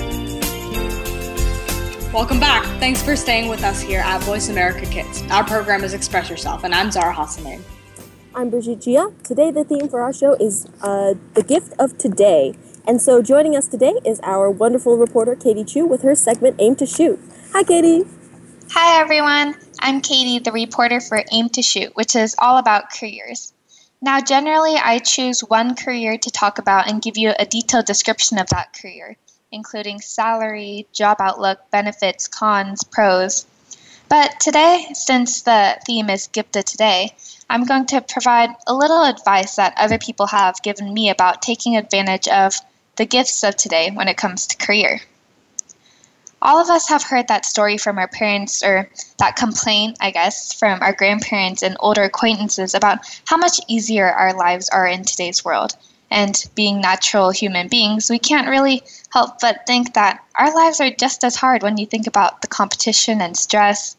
Welcome 2.13 2.41
back. 2.41 2.65
Thanks 2.81 3.01
for 3.01 3.15
staying 3.15 3.47
with 3.47 3.63
us 3.63 3.79
here 3.79 4.01
at 4.01 4.21
Voice 4.23 4.49
America 4.49 4.85
Kids. 4.87 5.23
Our 5.31 5.45
program 5.45 5.81
is 5.81 5.93
Express 5.93 6.29
Yourself, 6.29 6.65
and 6.65 6.75
I'm 6.75 6.91
Zahra 6.91 7.13
Hassanin. 7.13 7.61
I'm 8.35 8.49
Brigitte 8.49 8.81
Gia. 8.81 9.13
Today, 9.23 9.49
the 9.49 9.63
theme 9.63 9.87
for 9.87 10.01
our 10.01 10.11
show 10.11 10.33
is 10.33 10.67
uh, 10.81 11.13
the 11.35 11.41
gift 11.41 11.71
of 11.79 11.97
today. 11.97 12.53
And 12.85 13.01
so, 13.01 13.21
joining 13.21 13.55
us 13.55 13.65
today 13.69 13.93
is 14.03 14.19
our 14.23 14.51
wonderful 14.51 14.97
reporter, 14.97 15.37
Katie 15.37 15.63
Choo, 15.63 15.85
with 15.85 16.01
her 16.01 16.13
segment 16.13 16.57
Aim 16.59 16.75
to 16.75 16.85
Shoot. 16.85 17.17
Hi, 17.53 17.63
Katie. 17.63 18.03
Hi, 18.71 18.99
everyone. 18.99 19.55
I'm 19.79 20.01
Katie, 20.01 20.39
the 20.39 20.51
reporter 20.51 20.99
for 20.99 21.23
Aim 21.31 21.47
to 21.51 21.61
Shoot, 21.61 21.95
which 21.95 22.17
is 22.17 22.35
all 22.37 22.57
about 22.57 22.91
careers. 22.91 23.53
Now, 24.01 24.19
generally, 24.19 24.75
I 24.75 24.99
choose 24.99 25.39
one 25.39 25.75
career 25.75 26.17
to 26.17 26.29
talk 26.29 26.57
about 26.57 26.89
and 26.89 27.01
give 27.01 27.17
you 27.17 27.31
a 27.39 27.45
detailed 27.45 27.85
description 27.85 28.37
of 28.37 28.47
that 28.47 28.73
career 28.73 29.15
including 29.51 29.99
salary, 29.99 30.87
job 30.93 31.17
outlook, 31.19 31.59
benefits, 31.71 32.27
cons, 32.27 32.83
pros. 32.83 33.45
But 34.07 34.39
today, 34.39 34.87
since 34.93 35.41
the 35.41 35.77
theme 35.85 36.09
is 36.09 36.27
Gift 36.27 36.55
of 36.55 36.65
Today, 36.65 37.13
I'm 37.49 37.65
going 37.65 37.85
to 37.87 38.01
provide 38.01 38.51
a 38.67 38.73
little 38.73 39.03
advice 39.03 39.55
that 39.55 39.73
other 39.77 39.97
people 39.97 40.27
have 40.27 40.61
given 40.61 40.93
me 40.93 41.09
about 41.09 41.41
taking 41.41 41.75
advantage 41.75 42.27
of 42.27 42.55
the 42.95 43.05
gifts 43.05 43.43
of 43.43 43.55
today 43.55 43.91
when 43.91 44.07
it 44.07 44.17
comes 44.17 44.47
to 44.47 44.57
career. 44.57 45.01
All 46.41 46.59
of 46.59 46.69
us 46.69 46.89
have 46.89 47.03
heard 47.03 47.27
that 47.27 47.45
story 47.45 47.77
from 47.77 47.99
our 47.99 48.07
parents, 48.07 48.63
or 48.63 48.89
that 49.19 49.35
complaint, 49.35 49.97
I 49.99 50.11
guess, 50.11 50.53
from 50.53 50.81
our 50.81 50.93
grandparents 50.93 51.61
and 51.61 51.77
older 51.79 52.03
acquaintances 52.03 52.73
about 52.73 52.99
how 53.25 53.37
much 53.37 53.59
easier 53.67 54.09
our 54.09 54.33
lives 54.33 54.67
are 54.69 54.87
in 54.87 55.03
today's 55.03 55.45
world 55.45 55.75
and 56.11 56.45
being 56.53 56.81
natural 56.81 57.31
human 57.31 57.69
beings, 57.69 58.09
we 58.09 58.19
can't 58.19 58.49
really 58.49 58.83
help 59.11 59.39
but 59.39 59.65
think 59.65 59.93
that 59.93 60.23
our 60.35 60.53
lives 60.53 60.81
are 60.81 60.91
just 60.91 61.23
as 61.23 61.37
hard 61.37 61.63
when 61.63 61.77
you 61.77 61.85
think 61.85 62.05
about 62.05 62.41
the 62.41 62.47
competition 62.47 63.21
and 63.21 63.35
stress. 63.37 63.95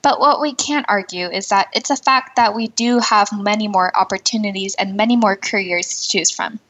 But 0.00 0.20
what 0.20 0.40
we 0.40 0.54
can't 0.54 0.86
argue 0.88 1.26
is 1.26 1.48
that 1.48 1.68
it's 1.72 1.90
a 1.90 1.96
fact 1.96 2.36
that 2.36 2.54
we 2.54 2.68
do 2.68 3.00
have 3.00 3.32
many 3.32 3.66
more 3.66 3.94
opportunities 3.96 4.76
and 4.76 4.96
many 4.96 5.16
more 5.16 5.36
careers 5.36 5.88
to 5.88 6.08
choose 6.08 6.30
from. 6.30 6.60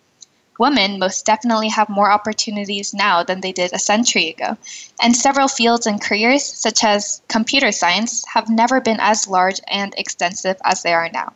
Women 0.59 0.99
most 0.99 1.25
definitely 1.25 1.69
have 1.69 1.89
more 1.89 2.11
opportunities 2.11 2.93
now 2.93 3.23
than 3.23 3.43
they 3.43 3.53
did 3.53 3.73
a 3.73 3.79
century 3.79 4.31
ago, 4.31 4.57
and 5.01 5.15
several 5.15 5.47
fields 5.47 5.87
and 5.87 6.03
careers, 6.03 6.45
such 6.45 6.83
as 6.83 7.23
computer 7.29 7.71
science, 7.71 8.25
have 8.33 8.49
never 8.49 8.81
been 8.81 8.99
as 8.99 9.29
large 9.29 9.61
and 9.69 9.95
extensive 9.97 10.57
as 10.65 10.83
they 10.83 10.93
are 10.93 11.11
now. 11.13 11.33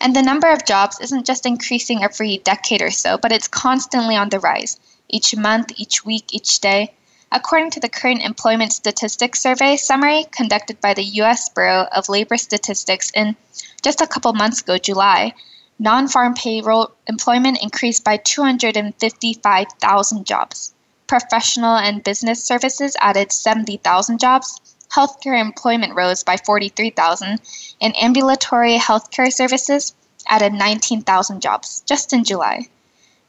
And 0.00 0.14
the 0.14 0.22
number 0.22 0.50
of 0.50 0.64
jobs 0.64 1.00
isn't 1.00 1.26
just 1.26 1.46
increasing 1.46 2.02
every 2.02 2.38
decade 2.38 2.82
or 2.82 2.90
so, 2.90 3.16
but 3.16 3.32
it's 3.32 3.48
constantly 3.48 4.16
on 4.16 4.28
the 4.28 4.40
rise, 4.40 4.78
each 5.08 5.36
month, 5.36 5.72
each 5.76 6.04
week, 6.04 6.34
each 6.34 6.60
day. 6.60 6.94
According 7.32 7.70
to 7.70 7.80
the 7.80 7.88
current 7.88 8.22
Employment 8.22 8.72
Statistics 8.72 9.40
Survey 9.40 9.76
summary 9.76 10.26
conducted 10.30 10.80
by 10.80 10.94
the 10.94 11.04
U.S. 11.22 11.48
Bureau 11.48 11.88
of 11.90 12.08
Labor 12.08 12.36
Statistics 12.36 13.10
in 13.12 13.34
just 13.82 14.00
a 14.00 14.06
couple 14.06 14.32
months 14.32 14.60
ago, 14.60 14.78
July, 14.78 15.34
non 15.78 16.06
farm 16.06 16.34
payroll 16.34 16.92
employment 17.06 17.62
increased 17.62 18.04
by 18.04 18.16
255,000 18.16 20.24
jobs. 20.24 20.72
Professional 21.06 21.76
and 21.76 22.04
business 22.04 22.42
services 22.42 22.96
added 23.00 23.32
70,000 23.32 24.20
jobs, 24.20 24.73
healthcare 24.88 25.40
employment 25.40 25.94
rose 25.94 26.22
by 26.22 26.36
43,000, 26.36 27.40
and 27.80 27.96
ambulatory 27.96 28.78
healthcare 28.78 29.32
services 29.32 29.94
added 30.28 30.52
19,000 30.52 31.40
jobs 31.40 31.82
just 31.86 32.12
in 32.12 32.24
July. 32.24 32.68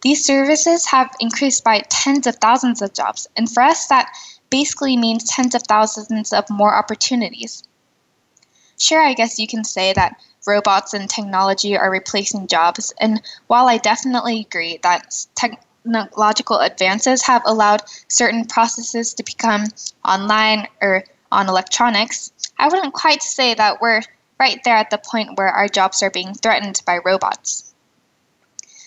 These 0.01 0.24
services 0.24 0.86
have 0.86 1.16
increased 1.20 1.64
by 1.64 1.84
tens 1.89 2.28
of 2.28 2.36
thousands 2.36 2.82
of 2.82 2.93
jobs, 2.93 3.28
and 3.36 3.51
for 3.51 3.64
us, 3.64 3.88
that 3.88 4.10
basically 4.49 4.95
means 4.95 5.24
tens 5.24 5.56
of 5.56 5.64
thousands 5.64 6.32
of 6.32 6.49
more 6.49 6.76
opportunities. 6.76 7.64
Sure, 8.78 9.01
I 9.01 9.14
guess 9.14 9.39
you 9.39 9.47
can 9.47 9.64
say 9.64 9.93
that 9.93 10.16
robots 10.45 10.93
and 10.93 11.10
technology 11.10 11.76
are 11.76 11.89
replacing 11.89 12.47
jobs, 12.47 12.93
and 12.99 13.22
while 13.47 13.68
I 13.68 13.78
definitely 13.78 14.41
agree 14.41 14.80
that 14.84 15.26
technological 15.36 16.60
advances 16.60 17.24
have 17.24 17.41
allowed 17.45 17.82
certain 18.08 18.45
processes 18.45 19.14
to 19.16 19.24
become 19.24 19.66
online 20.03 20.68
or 20.82 21.03
on 21.32 21.49
electronics, 21.49 22.32
I 22.57 22.67
wouldn't 22.67 22.93
quite 22.93 23.23
say 23.23 23.53
that 23.53 23.82
we're 23.82 24.01
right 24.39 24.59
there 24.63 24.76
at 24.76 24.89
the 24.89 24.97
point 24.97 25.38
where 25.38 25.47
our 25.47 25.67
jobs 25.67 26.03
are 26.03 26.11
being 26.11 26.34
threatened 26.34 26.82
by 26.86 26.99
robots. 27.03 27.73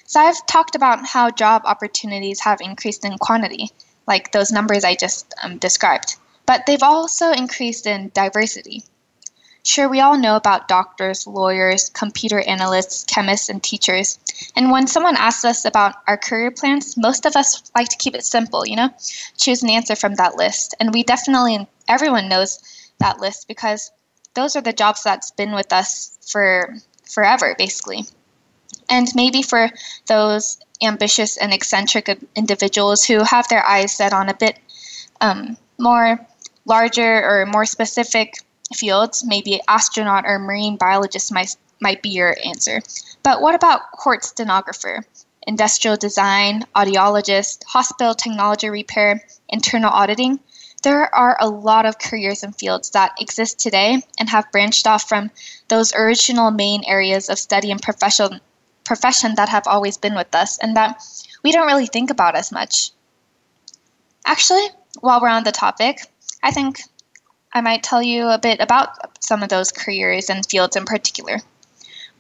So 0.05 0.21
I've 0.21 0.47
talked 0.47 0.75
about 0.75 1.07
how 1.07 1.31
job 1.31 1.63
opportunities 1.65 2.41
have 2.41 2.61
increased 2.61 3.05
in 3.05 3.19
quantity, 3.19 3.71
like 4.07 4.33
those 4.33 4.51
numbers 4.51 4.85
I 4.85 4.95
just 4.95 5.35
um, 5.43 5.59
described, 5.59 6.17
but 6.47 6.65
they've 6.67 6.83
also 6.83 7.31
increased 7.33 7.87
in 7.87 8.11
diversity. 8.15 8.85
Sure, 9.65 9.87
we 9.87 10.01
all 10.01 10.17
know 10.17 10.37
about 10.37 10.67
doctors, 10.67 11.27
lawyers, 11.27 11.91
computer 11.91 12.41
analysts, 12.41 13.05
chemists, 13.05 13.51
and 13.51 13.63
teachers. 13.63 14.19
And 14.57 14.71
when 14.71 14.87
someone 14.87 15.17
asks 15.17 15.45
us 15.45 15.67
about 15.67 15.97
our 16.07 16.17
career 16.17 16.51
plans, 16.51 16.97
most 16.97 17.27
of 17.27 17.37
us 17.37 17.71
like 17.77 17.91
to 17.91 17.99
keep 17.99 18.15
it 18.15 18.25
simple, 18.25 18.67
you 18.67 18.77
know? 18.77 18.89
Choose 19.37 19.63
an 19.63 19.69
answer 19.69 19.95
from 19.95 20.15
that 20.15 20.37
list. 20.37 20.75
And 20.81 20.95
we 20.95 21.03
definitely, 21.03 21.69
everyone 21.89 22.29
knows 22.29 22.59
that 22.99 23.21
list 23.21 23.49
because 23.49 23.91
those 24.35 24.57
are 24.57 24.61
the 24.61 24.73
jobs 24.73 25.03
that's 25.03 25.31
been 25.33 25.53
with 25.53 25.73
us 25.73 26.19
for 26.31 26.77
forever, 27.11 27.55
basically. 27.59 28.05
And 28.89 29.09
maybe 29.15 29.43
for 29.43 29.71
those 30.07 30.59
ambitious 30.83 31.37
and 31.37 31.53
eccentric 31.53 32.19
individuals 32.37 33.05
who 33.05 33.23
have 33.25 33.49
their 33.49 33.67
eyes 33.67 33.97
set 33.97 34.13
on 34.13 34.29
a 34.29 34.35
bit 34.35 34.59
um, 35.21 35.57
more 35.79 36.25
larger 36.65 37.03
or 37.03 37.47
more 37.47 37.67
specific 37.67 38.35
fields, 38.75 39.25
maybe 39.25 39.61
astronaut 39.67 40.25
or 40.27 40.39
marine 40.39 40.77
biologist 40.77 41.33
might, 41.33 41.57
might 41.81 42.03
be 42.03 42.11
your 42.11 42.37
answer. 42.45 42.81
But 43.23 43.41
what 43.41 43.55
about 43.55 43.91
court 43.93 44.25
stenographer, 44.25 45.05
industrial 45.47 45.97
design, 45.97 46.65
audiologist, 46.77 47.65
hospital 47.65 48.15
technology 48.15 48.69
repair, 48.69 49.23
internal 49.49 49.91
auditing? 49.91 50.41
There 50.85 51.13
are 51.13 51.37
a 51.41 51.49
lot 51.49 51.87
of 51.87 51.99
careers 51.99 52.45
and 52.45 52.55
fields 52.55 52.91
that 52.91 53.17
exist 53.21 53.59
today 53.59 54.01
and 54.19 54.29
have 54.29 54.53
branched 54.53 54.87
off 54.87 55.09
from 55.09 55.33
those 55.67 55.93
original 55.93 56.53
main 56.53 56.85
areas 56.85 57.29
of 57.29 57.39
study 57.39 57.73
and 57.73 57.83
profession, 57.83 58.41
profession 58.85 59.35
that 59.35 59.49
have 59.49 59.67
always 59.67 59.97
been 59.97 60.15
with 60.15 60.33
us 60.37 60.57
and 60.59 60.77
that 60.77 61.03
we 61.43 61.51
don't 61.51 61.67
really 61.67 61.87
think 61.87 62.11
about 62.11 62.37
as 62.37 62.53
much. 62.53 62.93
Actually, 64.25 64.69
while 65.01 65.21
we're 65.21 65.29
on 65.29 65.43
the 65.43 65.51
topic, 65.51 66.07
I 66.45 66.53
think 66.53 66.81
I 67.53 67.61
might 67.61 67.83
tell 67.83 68.03
you 68.03 68.29
a 68.29 68.39
bit 68.39 68.61
about 68.61 69.23
some 69.23 69.43
of 69.43 69.49
those 69.49 69.73
careers 69.73 70.31
and 70.31 70.47
fields 70.47 70.77
in 70.77 70.85
particular. 70.85 71.41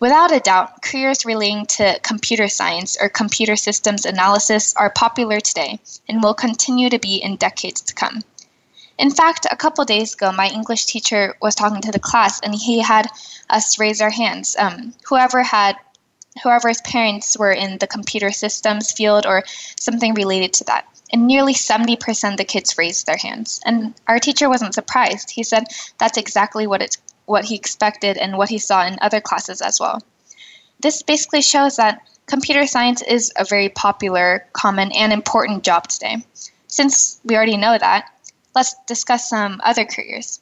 Without 0.00 0.32
a 0.32 0.40
doubt, 0.40 0.82
careers 0.82 1.24
relating 1.24 1.66
to 1.66 2.00
computer 2.02 2.48
science 2.48 2.96
or 3.00 3.08
computer 3.08 3.54
systems 3.54 4.04
analysis 4.04 4.74
are 4.76 4.90
popular 4.90 5.38
today 5.40 5.78
and 6.08 6.22
will 6.22 6.34
continue 6.34 6.90
to 6.90 6.98
be 6.98 7.16
in 7.16 7.36
decades 7.36 7.80
to 7.82 7.94
come. 7.94 8.22
In 8.98 9.10
fact, 9.10 9.46
a 9.50 9.56
couple 9.56 9.84
days 9.84 10.14
ago, 10.14 10.32
my 10.32 10.48
English 10.48 10.86
teacher 10.86 11.36
was 11.40 11.54
talking 11.54 11.80
to 11.82 11.92
the 11.92 12.00
class 12.00 12.40
and 12.40 12.54
he 12.54 12.80
had 12.80 13.08
us 13.48 13.78
raise 13.78 14.00
our 14.00 14.10
hands. 14.10 14.56
Um, 14.58 14.92
whoever 15.08 15.42
had 15.42 15.76
whoever's 16.42 16.80
parents 16.82 17.36
were 17.38 17.52
in 17.52 17.78
the 17.78 17.86
computer 17.86 18.30
systems 18.30 18.92
field 18.92 19.26
or 19.26 19.42
something 19.80 20.14
related 20.14 20.52
to 20.54 20.64
that 20.64 20.86
and 21.12 21.26
nearly 21.26 21.54
70% 21.54 22.30
of 22.30 22.36
the 22.36 22.44
kids 22.44 22.76
raised 22.76 23.06
their 23.06 23.16
hands. 23.16 23.60
And 23.64 23.94
our 24.06 24.18
teacher 24.18 24.48
wasn't 24.48 24.74
surprised. 24.74 25.30
He 25.30 25.42
said 25.42 25.64
that's 25.98 26.18
exactly 26.18 26.66
what 26.66 26.82
it's 26.82 26.98
what 27.26 27.44
he 27.44 27.54
expected 27.54 28.16
and 28.16 28.38
what 28.38 28.48
he 28.48 28.58
saw 28.58 28.86
in 28.86 28.98
other 29.02 29.20
classes 29.20 29.60
as 29.60 29.78
well. 29.78 30.02
This 30.80 31.02
basically 31.02 31.42
shows 31.42 31.76
that 31.76 32.00
computer 32.26 32.66
science 32.66 33.02
is 33.02 33.32
a 33.36 33.44
very 33.44 33.68
popular, 33.68 34.46
common, 34.54 34.92
and 34.92 35.12
important 35.12 35.62
job 35.62 35.88
today. 35.88 36.24
Since 36.68 37.20
we 37.24 37.36
already 37.36 37.56
know 37.56 37.76
that, 37.76 38.10
let's 38.54 38.74
discuss 38.86 39.28
some 39.28 39.60
other 39.64 39.84
careers. 39.84 40.40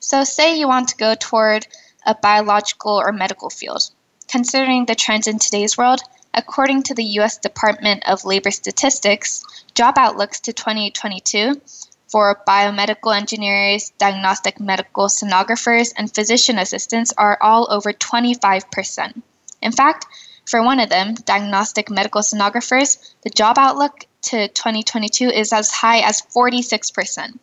So, 0.00 0.24
say 0.24 0.58
you 0.58 0.68
want 0.68 0.88
to 0.88 0.96
go 0.96 1.14
toward 1.14 1.66
a 2.04 2.14
biological 2.14 2.92
or 2.92 3.12
medical 3.12 3.50
field. 3.50 3.90
Considering 4.28 4.86
the 4.86 4.94
trends 4.94 5.26
in 5.26 5.38
today's 5.38 5.76
world, 5.78 6.00
according 6.34 6.82
to 6.84 6.94
the 6.94 7.04
U.S. 7.20 7.36
Department 7.38 8.02
of 8.06 8.24
Labor 8.24 8.50
Statistics, 8.50 9.44
job 9.74 9.98
outlooks 9.98 10.40
to 10.40 10.52
2022 10.52 11.60
for 12.08 12.42
biomedical 12.46 13.16
engineers, 13.16 13.92
diagnostic 13.98 14.60
medical 14.60 15.06
sonographers, 15.06 15.92
and 15.96 16.14
physician 16.14 16.58
assistants 16.58 17.12
are 17.16 17.38
all 17.40 17.66
over 17.70 17.92
25%. 17.92 19.22
In 19.62 19.72
fact, 19.72 20.06
for 20.46 20.62
one 20.62 20.80
of 20.80 20.88
them, 20.88 21.14
diagnostic 21.14 21.90
medical 21.90 22.20
sonographers, 22.20 23.14
the 23.22 23.30
job 23.30 23.58
outlook 23.58 24.06
to 24.22 24.48
2022 24.48 25.28
is 25.28 25.52
as 25.52 25.70
high 25.70 26.00
as 26.00 26.22
46%. 26.22 27.38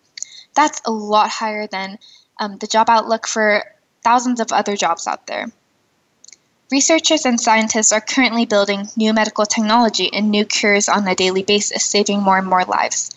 That's 0.56 0.82
a 0.86 0.92
lot 0.92 1.30
higher 1.30 1.68
than 1.68 2.00
um, 2.40 2.58
the 2.58 2.68
job 2.68 2.90
outlook 2.90 3.28
for 3.28 3.64
thousands 4.04 4.40
of 4.40 4.52
other 4.52 4.76
jobs 4.76 5.08
out 5.08 5.28
there. 5.28 5.52
Researchers 6.72 7.26
and 7.26 7.42
scientists 7.42 7.92
are 7.92 8.02
currently 8.02 8.46
building 8.46 8.88
new 8.96 9.14
medical 9.14 9.46
technology 9.46 10.14
and 10.14 10.30
new 10.30 10.46
cures 10.46 10.88
on 10.88 11.08
a 11.08 11.16
daily 11.16 11.44
basis, 11.44 11.84
saving 11.84 12.22
more 12.22 12.38
and 12.38 12.48
more 12.48 12.64
lives. 12.64 13.10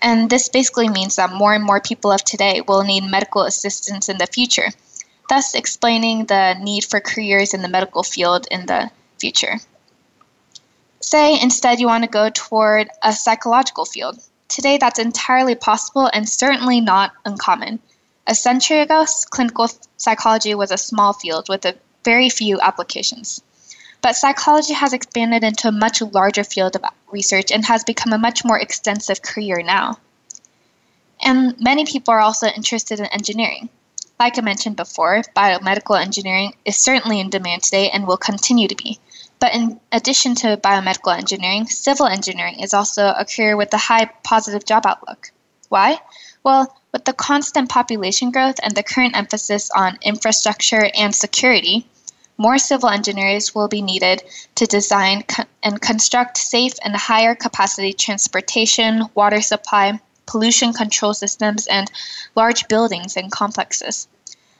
And 0.00 0.30
this 0.30 0.48
basically 0.48 0.88
means 0.88 1.16
that 1.16 1.32
more 1.32 1.54
and 1.54 1.64
more 1.64 1.80
people 1.80 2.12
of 2.12 2.22
today 2.24 2.60
will 2.66 2.82
need 2.82 3.04
medical 3.04 3.42
assistance 3.42 4.08
in 4.08 4.18
the 4.18 4.26
future, 4.26 4.68
thus 5.28 5.54
explaining 5.54 6.26
the 6.26 6.54
need 6.54 6.84
for 6.84 7.00
careers 7.00 7.54
in 7.54 7.62
the 7.62 7.68
medical 7.68 8.02
field 8.02 8.46
in 8.50 8.66
the 8.66 8.90
future. 9.22 9.54
Say 11.00 11.40
instead 11.40 11.78
you 11.78 11.86
want 11.86 12.04
to 12.04 12.18
go 12.20 12.30
toward 12.30 12.90
a 13.02 13.12
psychological 13.12 13.84
field. 13.84 14.16
Today, 14.48 14.76
that's 14.78 14.98
entirely 14.98 15.54
possible 15.54 16.10
and 16.12 16.28
certainly 16.28 16.80
not 16.80 17.12
uncommon. 17.24 17.78
A 18.26 18.34
century 18.34 18.80
ago, 18.80 19.06
clinical 19.30 19.68
psychology 19.96 20.54
was 20.54 20.70
a 20.70 20.86
small 20.88 21.12
field 21.12 21.48
with 21.48 21.64
a 21.64 21.76
very 22.04 22.28
few 22.28 22.60
applications. 22.60 23.42
But 24.00 24.16
psychology 24.16 24.74
has 24.74 24.92
expanded 24.92 25.44
into 25.44 25.68
a 25.68 25.80
much 25.84 26.02
larger 26.02 26.44
field 26.44 26.74
of 26.76 26.84
research 27.10 27.52
and 27.52 27.64
has 27.66 27.84
become 27.84 28.12
a 28.12 28.24
much 28.26 28.44
more 28.44 28.58
extensive 28.58 29.22
career 29.22 29.62
now. 29.62 29.98
And 31.22 31.54
many 31.60 31.84
people 31.84 32.12
are 32.14 32.26
also 32.28 32.48
interested 32.48 32.98
in 32.98 33.06
engineering. 33.06 33.68
Like 34.18 34.38
I 34.38 34.40
mentioned 34.40 34.76
before, 34.76 35.22
biomedical 35.36 36.00
engineering 36.00 36.54
is 36.64 36.76
certainly 36.76 37.18
in 37.18 37.30
demand 37.30 37.62
today 37.62 37.90
and 37.90 38.06
will 38.06 38.28
continue 38.30 38.68
to 38.68 38.76
be. 38.76 38.98
But 39.42 39.54
in 39.54 39.80
addition 39.90 40.36
to 40.36 40.56
biomedical 40.56 41.18
engineering, 41.18 41.66
civil 41.66 42.06
engineering 42.06 42.60
is 42.60 42.72
also 42.72 43.08
a 43.08 43.24
career 43.24 43.56
with 43.56 43.74
a 43.74 43.76
high 43.76 44.04
positive 44.22 44.64
job 44.64 44.86
outlook. 44.86 45.32
Why? 45.68 46.00
Well, 46.44 46.72
with 46.92 47.06
the 47.06 47.12
constant 47.12 47.68
population 47.68 48.30
growth 48.30 48.60
and 48.62 48.76
the 48.76 48.84
current 48.84 49.16
emphasis 49.16 49.68
on 49.72 49.98
infrastructure 50.00 50.88
and 50.94 51.12
security, 51.12 51.88
more 52.38 52.56
civil 52.56 52.88
engineers 52.88 53.52
will 53.52 53.66
be 53.66 53.82
needed 53.82 54.22
to 54.54 54.66
design 54.66 55.24
co- 55.24 55.42
and 55.64 55.80
construct 55.80 56.36
safe 56.38 56.74
and 56.84 56.94
higher 56.94 57.34
capacity 57.34 57.92
transportation, 57.92 59.08
water 59.16 59.40
supply, 59.40 59.98
pollution 60.24 60.72
control 60.72 61.14
systems, 61.14 61.66
and 61.66 61.90
large 62.36 62.68
buildings 62.68 63.16
and 63.16 63.32
complexes. 63.32 64.06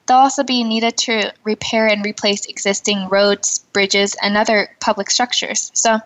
They'll 0.06 0.18
also 0.18 0.42
be 0.42 0.64
needed 0.64 0.96
to 0.98 1.32
repair 1.44 1.86
and 1.86 2.04
replace 2.04 2.46
existing 2.46 3.08
roads, 3.08 3.60
bridges, 3.72 4.16
and 4.20 4.36
other 4.36 4.68
public 4.80 5.10
structures. 5.10 5.70
So, 5.74 6.00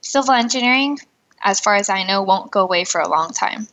civil 0.00 0.34
engineering, 0.34 0.98
as 1.42 1.60
far 1.60 1.76
as 1.76 1.88
I 1.88 2.02
know, 2.02 2.22
won't 2.22 2.50
go 2.50 2.60
away 2.60 2.84
for 2.84 3.00
a 3.00 3.08
long 3.08 3.30
time. 3.30 3.66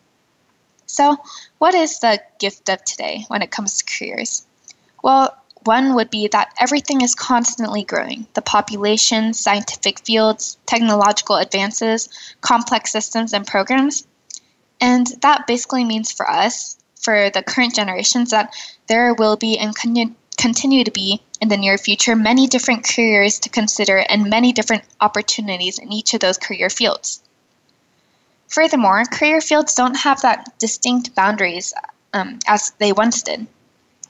So, 0.86 1.18
what 1.58 1.76
is 1.76 2.00
the 2.00 2.22
gift 2.40 2.70
of 2.70 2.84
today 2.86 3.26
when 3.28 3.42
it 3.42 3.52
comes 3.52 3.78
to 3.78 3.86
careers? 3.86 4.46
Well, 5.04 5.36
one 5.66 5.96
would 5.96 6.10
be 6.10 6.30
that 6.30 6.54
everything 6.60 7.02
is 7.02 7.14
constantly 7.14 7.84
growing 7.84 8.26
the 8.36 8.42
population, 8.42 9.34
scientific 9.34 10.00
fields, 10.00 10.58
technological 10.66 11.36
advances, 11.36 12.08
complex 12.40 12.92
systems, 12.92 13.34
and 13.34 13.46
programs. 13.46 14.08
And 14.80 15.08
that 15.22 15.46
basically 15.46 15.84
means 15.84 16.12
for 16.12 16.30
us, 16.30 16.78
for 17.02 17.30
the 17.30 17.44
current 17.44 17.76
generations, 17.76 18.32
that 18.32 18.54
there 18.88 19.14
will 19.14 19.36
be 19.36 19.58
and 19.58 19.76
continue 20.38 20.84
to 20.84 20.92
be 20.92 21.22
in 21.42 21.50
the 21.50 21.58
near 21.58 21.78
future 21.78 22.16
many 22.16 22.48
different 22.48 22.88
careers 22.88 23.40
to 23.40 23.50
consider 23.50 23.98
and 24.10 24.30
many 24.30 24.52
different 24.52 24.84
opportunities 25.02 25.78
in 25.78 25.92
each 25.92 26.14
of 26.14 26.20
those 26.20 26.38
career 26.38 26.70
fields. 26.70 27.22
Furthermore, 28.48 29.04
career 29.06 29.42
fields 29.42 29.76
don't 29.76 29.96
have 29.96 30.22
that 30.22 30.58
distinct 30.58 31.14
boundaries 31.14 31.74
um, 32.14 32.40
as 32.48 32.72
they 32.80 32.92
once 32.94 33.22
did. 33.22 33.46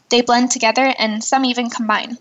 They 0.09 0.21
blend 0.21 0.51
together 0.51 0.93
and 0.97 1.23
some 1.23 1.43
even 1.43 1.69
combine. 1.69 2.17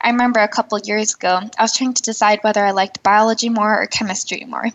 I 0.00 0.10
remember 0.10 0.40
a 0.40 0.48
couple 0.48 0.78
years 0.78 1.14
ago, 1.14 1.40
I 1.58 1.62
was 1.62 1.76
trying 1.76 1.92
to 1.92 2.02
decide 2.02 2.38
whether 2.42 2.64
I 2.64 2.70
liked 2.70 3.02
biology 3.02 3.50
more 3.50 3.82
or 3.82 3.86
chemistry 3.86 4.44
more. 4.46 4.68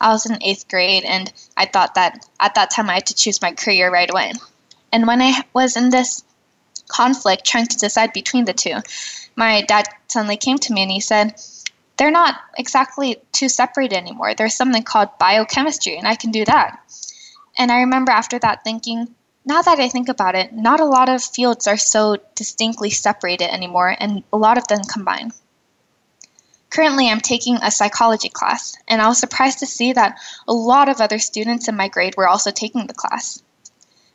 I 0.00 0.12
was 0.12 0.26
in 0.26 0.40
eighth 0.40 0.68
grade, 0.68 1.04
and 1.04 1.32
I 1.56 1.66
thought 1.66 1.94
that 1.96 2.24
at 2.38 2.54
that 2.54 2.70
time 2.70 2.88
I 2.88 2.94
had 2.94 3.06
to 3.06 3.14
choose 3.14 3.42
my 3.42 3.52
career 3.52 3.90
right 3.90 4.08
away. 4.08 4.34
And 4.92 5.06
when 5.08 5.20
I 5.20 5.42
was 5.52 5.76
in 5.76 5.90
this 5.90 6.22
conflict 6.88 7.44
trying 7.44 7.66
to 7.66 7.76
decide 7.76 8.12
between 8.12 8.44
the 8.44 8.52
two, 8.52 8.76
my 9.36 9.62
dad 9.62 9.86
suddenly 10.08 10.36
came 10.36 10.58
to 10.58 10.72
me 10.72 10.82
and 10.82 10.90
he 10.90 11.00
said, 11.00 11.34
they're 11.98 12.10
not 12.10 12.40
exactly 12.56 13.16
too 13.32 13.48
separate 13.48 13.92
anymore. 13.92 14.34
There's 14.34 14.54
something 14.54 14.84
called 14.84 15.18
biochemistry, 15.18 15.96
and 15.96 16.06
I 16.06 16.14
can 16.14 16.30
do 16.30 16.44
that. 16.44 16.78
And 17.58 17.72
I 17.72 17.80
remember 17.80 18.12
after 18.12 18.38
that 18.38 18.62
thinking, 18.62 19.08
now 19.44 19.62
that 19.62 19.80
I 19.80 19.88
think 19.88 20.08
about 20.08 20.36
it, 20.36 20.52
not 20.52 20.78
a 20.78 20.84
lot 20.84 21.08
of 21.08 21.22
fields 21.22 21.66
are 21.66 21.76
so 21.76 22.16
distinctly 22.36 22.90
separated 22.90 23.52
anymore, 23.52 23.96
and 23.98 24.22
a 24.32 24.36
lot 24.36 24.58
of 24.58 24.68
them 24.68 24.82
combine. 24.84 25.32
Currently, 26.70 27.08
I'm 27.08 27.20
taking 27.20 27.56
a 27.56 27.70
psychology 27.70 28.28
class, 28.28 28.76
and 28.86 29.02
I 29.02 29.08
was 29.08 29.18
surprised 29.18 29.58
to 29.60 29.66
see 29.66 29.92
that 29.94 30.18
a 30.46 30.52
lot 30.52 30.88
of 30.88 31.00
other 31.00 31.18
students 31.18 31.66
in 31.66 31.76
my 31.76 31.88
grade 31.88 32.16
were 32.16 32.28
also 32.28 32.50
taking 32.50 32.86
the 32.86 32.94
class. 32.94 33.42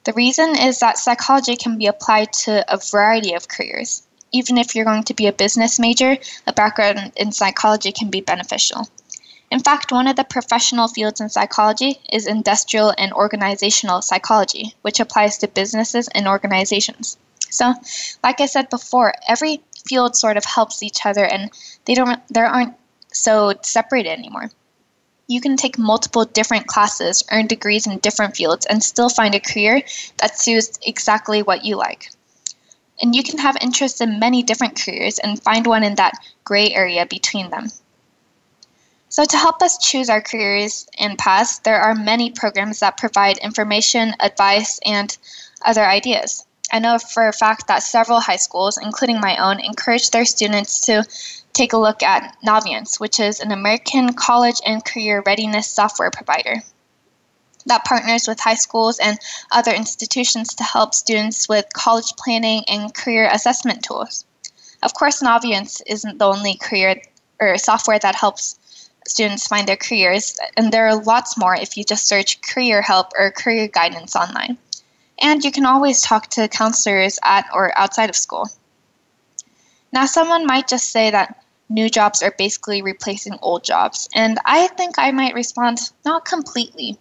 The 0.05 0.13
reason 0.13 0.57
is 0.57 0.79
that 0.79 0.97
psychology 0.97 1.55
can 1.55 1.77
be 1.77 1.87
applied 1.87 2.33
to 2.43 2.65
a 2.71 2.77
variety 2.77 3.33
of 3.33 3.47
careers. 3.47 4.03
Even 4.33 4.57
if 4.57 4.75
you're 4.75 4.83
going 4.83 5.03
to 5.03 5.13
be 5.13 5.27
a 5.27 5.33
business 5.33 5.79
major, 5.79 6.17
a 6.45 6.51
background 6.51 7.13
in 7.15 7.31
psychology 7.31 7.91
can 7.91 8.09
be 8.09 8.19
beneficial. 8.19 8.89
In 9.49 9.59
fact, 9.59 9.91
one 9.91 10.07
of 10.07 10.15
the 10.15 10.23
professional 10.23 10.87
fields 10.87 11.21
in 11.21 11.29
psychology 11.29 12.01
is 12.11 12.25
industrial 12.25 12.93
and 12.97 13.13
organizational 13.13 14.01
psychology, 14.01 14.73
which 14.81 14.99
applies 14.99 15.37
to 15.37 15.47
businesses 15.47 16.07
and 16.09 16.27
organizations. 16.27 17.17
So, 17.49 17.75
like 18.23 18.41
I 18.41 18.47
said 18.47 18.69
before, 18.69 19.13
every 19.27 19.61
field 19.87 20.15
sort 20.15 20.37
of 20.37 20.45
helps 20.45 20.81
each 20.81 21.05
other 21.05 21.23
and 21.23 21.51
they 21.85 21.93
don't 21.93 22.19
there 22.29 22.47
aren't 22.47 22.73
so 23.11 23.53
separated 23.61 24.09
anymore. 24.09 24.49
You 25.27 25.39
can 25.39 25.55
take 25.55 25.77
multiple 25.77 26.25
different 26.25 26.67
classes, 26.67 27.23
earn 27.31 27.47
degrees 27.47 27.87
in 27.87 27.99
different 27.99 28.35
fields, 28.35 28.65
and 28.65 28.83
still 28.83 29.09
find 29.09 29.33
a 29.33 29.39
career 29.39 29.81
that 30.17 30.37
suits 30.37 30.77
exactly 30.85 31.41
what 31.41 31.63
you 31.63 31.77
like. 31.77 32.11
And 33.01 33.15
you 33.15 33.23
can 33.23 33.37
have 33.39 33.57
interests 33.61 34.01
in 34.01 34.19
many 34.19 34.43
different 34.43 34.79
careers 34.79 35.19
and 35.19 35.41
find 35.41 35.65
one 35.65 35.83
in 35.83 35.95
that 35.95 36.13
gray 36.43 36.73
area 36.73 37.05
between 37.05 37.49
them. 37.49 37.71
So, 39.09 39.25
to 39.25 39.37
help 39.37 39.61
us 39.61 39.77
choose 39.77 40.09
our 40.09 40.21
careers 40.21 40.87
and 40.97 41.17
paths, 41.17 41.59
there 41.59 41.79
are 41.79 41.93
many 41.93 42.31
programs 42.31 42.79
that 42.79 42.97
provide 42.97 43.37
information, 43.37 44.15
advice, 44.19 44.79
and 44.85 45.15
other 45.63 45.85
ideas. 45.85 46.45
I 46.71 46.79
know 46.79 46.97
for 46.97 47.27
a 47.27 47.33
fact 47.33 47.67
that 47.67 47.83
several 47.83 48.19
high 48.19 48.37
schools, 48.37 48.79
including 48.81 49.19
my 49.19 49.37
own, 49.37 49.59
encourage 49.59 50.09
their 50.09 50.25
students 50.25 50.79
to 50.87 51.05
take 51.53 51.73
a 51.73 51.77
look 51.77 52.03
at 52.03 52.35
Naviance, 52.45 52.99
which 52.99 53.19
is 53.19 53.39
an 53.39 53.51
American 53.51 54.13
college 54.13 54.59
and 54.65 54.83
career 54.83 55.23
readiness 55.25 55.67
software 55.67 56.11
provider 56.11 56.61
that 57.65 57.85
partners 57.85 58.27
with 58.27 58.39
high 58.39 58.55
schools 58.55 58.99
and 58.99 59.17
other 59.51 59.71
institutions 59.71 60.53
to 60.55 60.63
help 60.63 60.93
students 60.93 61.47
with 61.47 61.65
college 61.73 62.11
planning 62.17 62.63
and 62.67 62.93
career 62.93 63.29
assessment 63.31 63.83
tools. 63.83 64.25
Of 64.81 64.93
course, 64.93 65.21
Naviance 65.21 65.81
isn't 65.87 66.17
the 66.17 66.25
only 66.25 66.55
career 66.55 67.01
or 67.39 67.57
software 67.57 67.99
that 67.99 68.15
helps 68.15 68.57
students 69.07 69.47
find 69.47 69.67
their 69.67 69.77
careers, 69.77 70.37
and 70.57 70.71
there 70.71 70.87
are 70.87 70.95
lots 70.95 71.37
more 71.37 71.55
if 71.55 71.77
you 71.77 71.83
just 71.83 72.07
search 72.07 72.41
career 72.41 72.81
help 72.81 73.11
or 73.17 73.31
career 73.31 73.67
guidance 73.67 74.15
online. 74.15 74.57
And 75.21 75.43
you 75.43 75.51
can 75.51 75.65
always 75.65 76.01
talk 76.01 76.29
to 76.31 76.47
counselors 76.47 77.19
at 77.23 77.45
or 77.53 77.77
outside 77.77 78.09
of 78.09 78.15
school. 78.15 78.49
Now, 79.91 80.05
someone 80.05 80.45
might 80.45 80.67
just 80.67 80.89
say 80.89 81.11
that 81.11 81.42
new 81.69 81.89
jobs 81.89 82.21
are 82.21 82.33
basically 82.37 82.81
replacing 82.81 83.37
old 83.41 83.63
jobs, 83.63 84.09
and 84.13 84.39
I 84.45 84.67
think 84.67 84.95
I 84.97 85.11
might 85.11 85.33
respond 85.33 85.79
not 86.05 86.25
completely. 86.25 86.97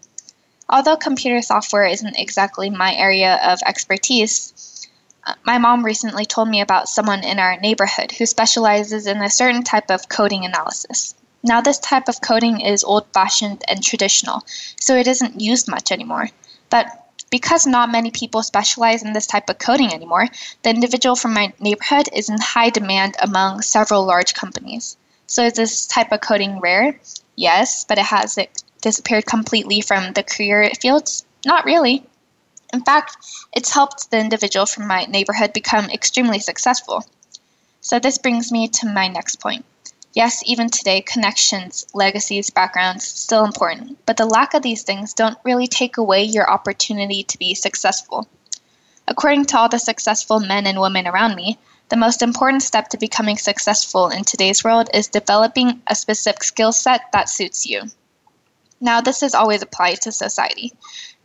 Although 0.68 0.96
computer 0.96 1.42
software 1.42 1.84
isn't 1.84 2.18
exactly 2.18 2.70
my 2.70 2.94
area 2.94 3.40
of 3.44 3.60
expertise, 3.66 4.88
uh, 5.26 5.34
my 5.44 5.58
mom 5.58 5.84
recently 5.84 6.24
told 6.24 6.48
me 6.48 6.60
about 6.60 6.88
someone 6.88 7.22
in 7.22 7.38
our 7.38 7.58
neighborhood 7.60 8.12
who 8.12 8.26
specializes 8.26 9.06
in 9.06 9.20
a 9.20 9.30
certain 9.30 9.62
type 9.62 9.90
of 9.90 10.08
coding 10.08 10.44
analysis. 10.44 11.14
Now, 11.44 11.60
this 11.60 11.78
type 11.78 12.08
of 12.08 12.20
coding 12.20 12.60
is 12.60 12.84
old 12.84 13.06
fashioned 13.12 13.64
and 13.68 13.82
traditional, 13.82 14.44
so 14.80 14.96
it 14.96 15.08
isn't 15.08 15.40
used 15.40 15.68
much 15.68 15.90
anymore. 15.90 16.30
But 16.70 17.01
because 17.32 17.66
not 17.66 17.90
many 17.90 18.10
people 18.10 18.42
specialize 18.42 19.02
in 19.02 19.14
this 19.14 19.26
type 19.26 19.48
of 19.48 19.58
coding 19.58 19.90
anymore, 19.92 20.28
the 20.62 20.68
individual 20.70 21.16
from 21.16 21.32
my 21.32 21.50
neighborhood 21.58 22.08
is 22.12 22.28
in 22.28 22.38
high 22.38 22.68
demand 22.68 23.16
among 23.20 23.62
several 23.62 24.04
large 24.04 24.34
companies. 24.34 24.98
So 25.26 25.46
is 25.46 25.54
this 25.54 25.86
type 25.86 26.12
of 26.12 26.20
coding 26.20 26.60
rare? 26.60 27.00
Yes, 27.34 27.84
but 27.84 27.96
it 27.96 28.04
has 28.04 28.36
it 28.36 28.62
disappeared 28.82 29.24
completely 29.24 29.80
from 29.80 30.12
the 30.12 30.22
career 30.22 30.70
fields? 30.78 31.24
Not 31.46 31.64
really. 31.64 32.04
In 32.70 32.84
fact, 32.84 33.16
it's 33.54 33.72
helped 33.72 34.10
the 34.10 34.20
individual 34.20 34.66
from 34.66 34.86
my 34.86 35.06
neighborhood 35.06 35.54
become 35.54 35.88
extremely 35.88 36.38
successful. 36.38 37.06
So 37.80 37.98
this 37.98 38.18
brings 38.18 38.52
me 38.52 38.68
to 38.68 38.86
my 38.86 39.08
next 39.08 39.40
point. 39.40 39.64
Yes, 40.14 40.42
even 40.44 40.68
today, 40.68 41.00
connections, 41.00 41.86
legacies, 41.94 42.50
backgrounds, 42.50 43.04
still 43.04 43.46
important, 43.46 43.98
but 44.04 44.18
the 44.18 44.26
lack 44.26 44.52
of 44.52 44.62
these 44.62 44.82
things 44.82 45.14
don't 45.14 45.38
really 45.42 45.66
take 45.66 45.96
away 45.96 46.22
your 46.22 46.50
opportunity 46.50 47.22
to 47.22 47.38
be 47.38 47.54
successful. 47.54 48.28
According 49.08 49.46
to 49.46 49.58
all 49.58 49.68
the 49.70 49.78
successful 49.78 50.38
men 50.38 50.66
and 50.66 50.80
women 50.80 51.08
around 51.08 51.34
me, 51.34 51.58
the 51.88 51.96
most 51.96 52.20
important 52.20 52.62
step 52.62 52.88
to 52.88 52.98
becoming 52.98 53.38
successful 53.38 54.08
in 54.08 54.24
today's 54.24 54.62
world 54.62 54.90
is 54.92 55.08
developing 55.08 55.80
a 55.86 55.94
specific 55.94 56.44
skill 56.44 56.72
set 56.72 57.10
that 57.12 57.30
suits 57.30 57.66
you. 57.66 57.82
Now, 58.82 59.00
this 59.00 59.22
is 59.22 59.34
always 59.34 59.62
applied 59.62 60.02
to 60.02 60.12
society. 60.12 60.72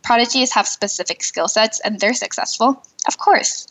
Prodigies 0.02 0.52
have 0.52 0.66
specific 0.66 1.22
skill 1.22 1.48
sets 1.48 1.80
and 1.80 2.00
they're 2.00 2.14
successful, 2.14 2.82
of 3.06 3.18
course. 3.18 3.68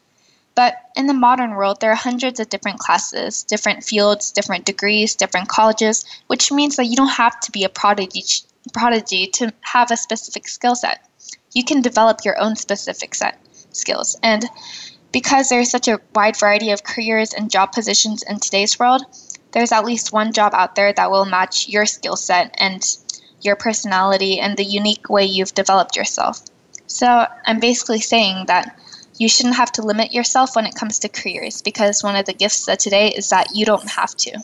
But 0.58 0.74
in 0.96 1.06
the 1.06 1.14
modern 1.14 1.52
world, 1.52 1.82
there 1.82 1.92
are 1.92 1.96
hundreds 1.96 2.40
of 2.40 2.50
different 2.50 2.80
classes, 2.80 3.44
different 3.44 3.84
fields, 3.84 4.32
different 4.32 4.66
degrees, 4.66 5.14
different 5.14 5.50
colleges, 5.50 6.04
which 6.26 6.52
means 6.52 6.78
that 6.78 6.88
you 6.88 6.96
don't 6.96 7.10
have 7.10 7.40
to 7.42 7.52
be 7.52 7.64
a 7.64 7.70
prodigy, 7.70 8.24
prodigy 8.74 9.28
to 9.28 9.54
have 9.62 9.92
a 9.92 9.98
specific 9.98 10.48
skill 10.48 10.74
set. 10.74 11.08
You 11.54 11.64
can 11.64 11.84
develop 11.84 12.26
your 12.26 12.40
own 12.40 12.56
specific 12.56 13.14
set 13.14 13.40
skills. 13.72 14.18
And 14.24 14.46
because 15.12 15.50
there's 15.50 15.70
such 15.70 15.88
a 15.88 16.02
wide 16.16 16.36
variety 16.36 16.72
of 16.72 16.84
careers 16.84 17.36
and 17.36 17.52
job 17.52 17.72
positions 17.72 18.24
in 18.24 18.40
today's 18.40 18.80
world, 18.80 19.04
there's 19.52 19.72
at 19.72 19.86
least 19.86 20.12
one 20.12 20.34
job 20.34 20.56
out 20.56 20.74
there 20.74 20.92
that 20.92 21.12
will 21.12 21.26
match 21.26 21.70
your 21.70 21.86
skill 21.86 22.16
set 22.16 22.56
and 22.58 22.84
your 23.42 23.56
personality 23.56 24.40
and 24.40 24.58
the 24.58 24.66
unique 24.66 25.08
way 25.08 25.24
you've 25.24 25.54
developed 25.54 25.96
yourself. 25.96 26.42
So 26.88 27.28
I'm 27.46 27.60
basically 27.60 28.02
saying 28.02 28.48
that 28.48 28.76
you 29.18 29.28
shouldn't 29.30 29.56
have 29.56 29.72
to 29.74 29.82
limit 29.82 30.14
yourself 30.14 30.56
when 30.56 30.66
it 30.66 30.76
comes 30.76 31.00
to 31.00 31.10
careers 31.10 31.62
because 31.62 32.04
one 32.04 32.16
of 32.16 32.26
the 32.26 32.34
gifts 32.34 32.68
of 32.68 32.78
today 32.78 33.10
is 33.10 33.30
that 33.30 33.48
you 33.54 33.66
don't 33.66 33.90
have 33.90 34.16
to. 34.16 34.40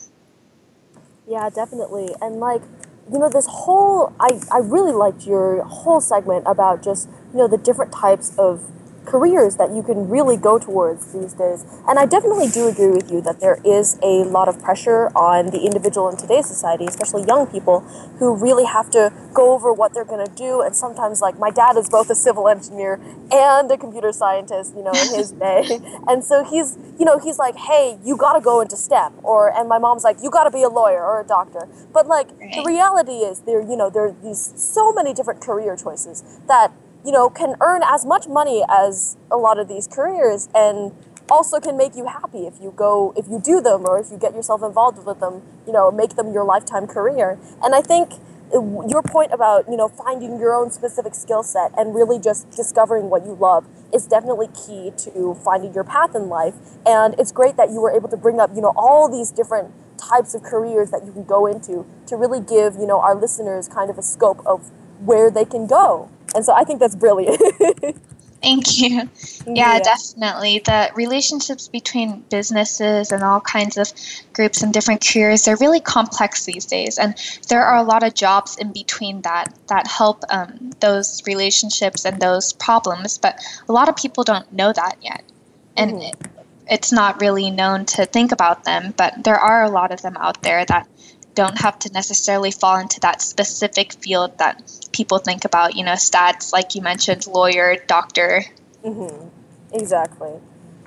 Yeah, 1.28 1.48
definitely. 1.50 2.14
And 2.20 2.36
like, 2.36 2.62
you 3.10 3.18
know, 3.18 3.28
this 3.28 3.46
whole 3.46 4.12
I, 4.20 4.40
I 4.52 4.58
really 4.58 4.92
liked 4.92 5.26
your 5.26 5.62
whole 5.64 6.00
segment 6.00 6.44
about 6.46 6.82
just, 6.82 7.08
you 7.32 7.38
know, 7.38 7.48
the 7.48 7.58
different 7.58 7.92
types 7.92 8.36
of 8.38 8.70
careers 9.04 9.56
that 9.56 9.70
you 9.72 9.82
can 9.82 10.08
really 10.08 10.36
go 10.36 10.58
towards 10.58 11.12
these 11.12 11.32
days. 11.34 11.64
And 11.86 11.98
I 11.98 12.06
definitely 12.06 12.48
do 12.48 12.68
agree 12.68 12.90
with 12.90 13.10
you 13.10 13.20
that 13.22 13.40
there 13.40 13.60
is 13.64 13.98
a 14.02 14.24
lot 14.24 14.48
of 14.48 14.60
pressure 14.62 15.08
on 15.16 15.46
the 15.46 15.60
individual 15.60 16.08
in 16.08 16.16
today's 16.16 16.46
society, 16.46 16.86
especially 16.86 17.24
young 17.24 17.46
people, 17.46 17.80
who 18.18 18.34
really 18.34 18.64
have 18.64 18.90
to 18.90 19.12
go 19.32 19.52
over 19.52 19.72
what 19.72 19.94
they're 19.94 20.04
going 20.04 20.24
to 20.24 20.32
do. 20.34 20.62
And 20.62 20.74
sometimes, 20.74 21.20
like, 21.20 21.38
my 21.38 21.50
dad 21.50 21.76
is 21.76 21.88
both 21.88 22.10
a 22.10 22.14
civil 22.14 22.48
engineer 22.48 23.00
and 23.30 23.70
a 23.70 23.76
computer 23.76 24.12
scientist, 24.12 24.74
you 24.76 24.82
know, 24.82 24.92
in 24.92 25.14
his 25.14 25.32
day. 25.46 25.80
And 26.06 26.24
so 26.24 26.44
he's, 26.44 26.78
you 26.98 27.04
know, 27.04 27.18
he's 27.18 27.38
like, 27.38 27.56
hey, 27.56 27.98
you 28.04 28.16
got 28.16 28.34
to 28.34 28.40
go 28.40 28.60
into 28.60 28.76
STEM. 28.76 29.14
Or, 29.22 29.52
and 29.52 29.68
my 29.68 29.78
mom's 29.78 30.04
like, 30.04 30.18
you 30.22 30.30
got 30.30 30.44
to 30.44 30.50
be 30.50 30.62
a 30.62 30.68
lawyer 30.68 31.04
or 31.04 31.20
a 31.20 31.26
doctor. 31.26 31.68
But, 31.92 32.06
like, 32.06 32.28
the 32.38 32.62
reality 32.66 33.24
is 33.24 33.40
there, 33.40 33.60
you 33.60 33.76
know, 33.76 33.90
there 33.90 34.06
are 34.06 34.16
these 34.22 34.52
so 34.56 34.92
many 34.92 35.12
different 35.12 35.40
career 35.40 35.76
choices 35.76 36.22
that 36.46 36.72
you 37.04 37.12
know, 37.12 37.28
can 37.28 37.54
earn 37.60 37.82
as 37.84 38.04
much 38.04 38.26
money 38.28 38.64
as 38.68 39.16
a 39.30 39.36
lot 39.36 39.58
of 39.58 39.68
these 39.68 39.86
careers 39.86 40.48
and 40.54 40.92
also 41.30 41.60
can 41.60 41.76
make 41.76 41.96
you 41.96 42.06
happy 42.06 42.46
if 42.46 42.60
you 42.60 42.72
go 42.76 43.14
if 43.16 43.26
you 43.28 43.40
do 43.40 43.60
them 43.60 43.86
or 43.86 43.98
if 43.98 44.10
you 44.10 44.18
get 44.18 44.34
yourself 44.34 44.62
involved 44.62 45.04
with 45.06 45.20
them 45.20 45.40
you 45.66 45.72
know 45.72 45.90
make 45.90 46.16
them 46.16 46.32
your 46.32 46.44
lifetime 46.44 46.86
career. 46.86 47.38
And 47.62 47.74
i 47.74 47.80
think 47.80 48.12
your 48.52 49.02
point 49.02 49.32
about 49.32 49.68
you 49.68 49.76
know 49.76 49.88
finding 49.88 50.38
your 50.38 50.54
own 50.54 50.70
specific 50.70 51.14
skill 51.14 51.42
set 51.42 51.72
and 51.76 51.94
really 51.94 52.18
just 52.18 52.50
discovering 52.50 53.10
what 53.10 53.24
you 53.24 53.34
love 53.34 53.66
is 53.92 54.06
definitely 54.06 54.48
key 54.48 54.92
to 54.96 55.34
finding 55.44 55.72
your 55.72 55.84
path 55.84 56.14
in 56.14 56.28
life. 56.28 56.54
And 56.86 57.14
it's 57.18 57.32
great 57.32 57.56
that 57.56 57.70
you 57.70 57.80
were 57.80 57.90
able 57.90 58.08
to 58.08 58.16
bring 58.16 58.38
up 58.38 58.50
you 58.54 58.60
know 58.60 58.72
all 58.76 59.08
these 59.08 59.30
different 59.30 59.72
types 59.96 60.34
of 60.34 60.42
careers 60.42 60.90
that 60.90 61.06
you 61.06 61.12
can 61.12 61.24
go 61.24 61.46
into 61.46 61.86
to 62.06 62.16
really 62.16 62.40
give 62.40 62.74
you 62.76 62.86
know 62.86 63.00
our 63.00 63.14
listeners 63.14 63.68
kind 63.68 63.90
of 63.90 63.98
a 63.98 64.02
scope 64.02 64.44
of 64.46 64.70
where 65.00 65.30
they 65.30 65.44
can 65.44 65.66
go 65.66 66.08
and 66.34 66.44
so 66.44 66.52
I 66.52 66.64
think 66.64 66.80
that's 66.80 66.96
brilliant. 66.96 67.40
Thank 68.42 68.78
you. 68.78 69.08
Yeah, 69.46 69.76
yeah, 69.76 69.80
definitely. 69.80 70.58
The 70.58 70.90
relationships 70.94 71.66
between 71.66 72.20
businesses 72.28 73.10
and 73.10 73.22
all 73.22 73.40
kinds 73.40 73.78
of 73.78 73.90
groups 74.34 74.62
and 74.62 74.70
different 74.70 75.02
careers, 75.02 75.44
they're 75.44 75.56
really 75.56 75.80
complex 75.80 76.44
these 76.44 76.66
days. 76.66 76.98
And 76.98 77.14
there 77.48 77.64
are 77.64 77.78
a 77.78 77.82
lot 77.82 78.02
of 78.02 78.12
jobs 78.12 78.58
in 78.58 78.70
between 78.72 79.22
that 79.22 79.54
that 79.68 79.86
help 79.86 80.24
um, 80.28 80.72
those 80.80 81.22
relationships 81.26 82.04
and 82.04 82.20
those 82.20 82.52
problems. 82.52 83.16
But 83.16 83.40
a 83.66 83.72
lot 83.72 83.88
of 83.88 83.96
people 83.96 84.24
don't 84.24 84.52
know 84.52 84.74
that 84.74 84.98
yet. 85.00 85.22
And 85.78 85.92
mm-hmm. 85.92 86.33
It, 86.66 86.74
it's 86.74 86.92
not 86.92 87.20
really 87.20 87.50
known 87.50 87.84
to 87.86 88.06
think 88.06 88.32
about 88.32 88.64
them. 88.64 88.94
But 88.96 89.24
there 89.24 89.38
are 89.38 89.64
a 89.64 89.70
lot 89.70 89.92
of 89.92 90.02
them 90.02 90.16
out 90.18 90.42
there 90.42 90.64
that 90.66 90.88
don't 91.34 91.58
have 91.58 91.78
to 91.80 91.92
necessarily 91.92 92.50
fall 92.50 92.78
into 92.78 93.00
that 93.00 93.20
specific 93.20 93.92
field 93.94 94.38
that 94.38 94.62
people 94.92 95.18
think 95.18 95.44
about, 95.44 95.76
you 95.76 95.84
know, 95.84 95.92
stats, 95.92 96.52
like 96.52 96.74
you 96.74 96.82
mentioned, 96.82 97.26
lawyer, 97.26 97.76
doctor, 97.88 98.44
Mm-hmm. 98.84 99.28
Exactly. 99.72 100.32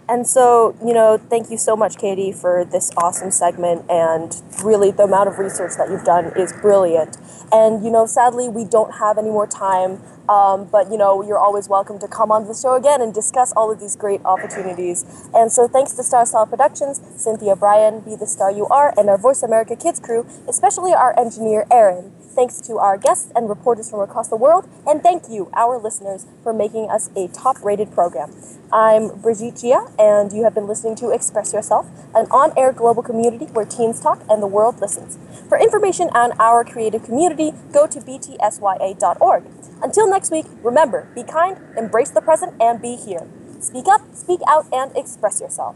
And 0.09 0.25
so, 0.25 0.73
you 0.85 0.93
know, 0.93 1.17
thank 1.17 1.51
you 1.51 1.57
so 1.57 1.75
much, 1.75 1.97
Katie, 1.97 2.31
for 2.31 2.63
this 2.63 2.91
awesome 2.95 3.29
segment. 3.29 3.89
And 3.89 4.41
really, 4.63 4.89
the 4.89 5.03
amount 5.03 5.27
of 5.27 5.37
research 5.37 5.73
that 5.77 5.89
you've 5.89 6.05
done 6.05 6.31
is 6.37 6.53
brilliant. 6.53 7.17
And, 7.51 7.83
you 7.83 7.91
know, 7.91 8.05
sadly, 8.05 8.47
we 8.47 8.63
don't 8.63 8.95
have 8.95 9.17
any 9.17 9.29
more 9.29 9.47
time. 9.47 10.01
Um, 10.29 10.65
but, 10.65 10.91
you 10.91 10.97
know, 10.97 11.21
you're 11.21 11.39
always 11.39 11.69
welcome 11.69 11.99
to 11.99 12.07
come 12.07 12.31
on 12.31 12.47
the 12.47 12.53
show 12.53 12.75
again 12.75 13.01
and 13.01 13.13
discuss 13.13 13.53
all 13.53 13.71
of 13.71 13.79
these 13.79 13.95
great 13.95 14.21
opportunities. 14.25 15.05
And 15.33 15.51
so, 15.51 15.67
thanks 15.67 15.93
to 15.93 16.03
Star 16.03 16.25
Style 16.25 16.45
Productions, 16.45 17.01
Cynthia 17.15 17.55
Brian, 17.55 18.01
Be 18.01 18.15
the 18.15 18.27
Star 18.27 18.51
You 18.51 18.67
Are, 18.67 18.93
and 18.97 19.09
our 19.09 19.17
Voice 19.17 19.43
America 19.43 19.75
Kids 19.75 19.99
crew, 19.99 20.25
especially 20.47 20.93
our 20.93 21.17
engineer, 21.19 21.65
Aaron. 21.71 22.16
Thanks 22.37 22.61
to 22.67 22.77
our 22.77 22.99
guests 22.99 23.31
and 23.35 23.49
reporters 23.49 23.89
from 23.89 23.99
across 24.01 24.27
the 24.27 24.35
world. 24.35 24.69
And 24.85 25.01
thank 25.01 25.23
you, 25.27 25.49
our 25.55 25.79
listeners, 25.79 26.27
for 26.43 26.53
making 26.53 26.87
us 26.87 27.09
a 27.15 27.29
top 27.29 27.57
rated 27.65 27.91
program. 27.91 28.31
I'm 28.71 29.07
Brigitte 29.07 29.55
Gia, 29.57 29.87
and 29.97 30.31
you 30.31 30.43
have 30.43 30.53
been 30.53 30.67
listening 30.67 30.93
to 30.97 31.09
Express 31.09 31.51
Yourself, 31.51 31.87
an 32.13 32.27
on 32.29 32.53
air 32.55 32.71
global 32.71 33.01
community 33.01 33.45
where 33.45 33.65
teens 33.65 33.99
talk 33.99 34.21
and 34.29 34.39
the 34.39 34.45
world 34.45 34.79
listens. 34.79 35.17
For 35.49 35.57
information 35.57 36.11
on 36.13 36.33
our 36.39 36.63
creative 36.63 37.01
community, 37.03 37.53
go 37.73 37.87
to 37.87 37.99
btsya.org. 37.99 39.43
Until 39.81 40.07
next 40.07 40.29
week, 40.29 40.45
remember 40.61 41.07
be 41.15 41.23
kind, 41.23 41.57
embrace 41.75 42.11
the 42.11 42.21
present, 42.21 42.53
and 42.61 42.79
be 42.79 42.97
here. 42.97 43.25
Speak 43.59 43.87
up, 43.87 44.01
speak 44.13 44.41
out, 44.47 44.67
and 44.71 44.95
express 44.95 45.41
yourself. 45.41 45.75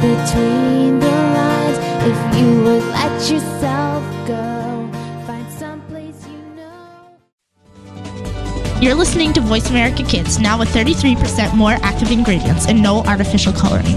between 0.00 0.98
the 0.98 1.08
lines 1.08 1.78
if 2.04 2.38
you 2.38 2.62
would 2.62 2.84
let 2.84 3.30
yourself 3.30 4.04
go. 4.26 4.90
Find 5.26 5.46
you 6.28 6.38
know. 6.54 7.18
You're 8.80 8.94
listening 8.94 9.32
to 9.34 9.40
Voice 9.40 9.70
America 9.70 10.02
Kids, 10.02 10.38
now 10.38 10.58
with 10.58 10.68
33% 10.68 11.54
more 11.54 11.72
active 11.82 12.10
ingredients 12.10 12.66
and 12.68 12.82
no 12.82 13.02
artificial 13.04 13.52
coloring. 13.52 13.96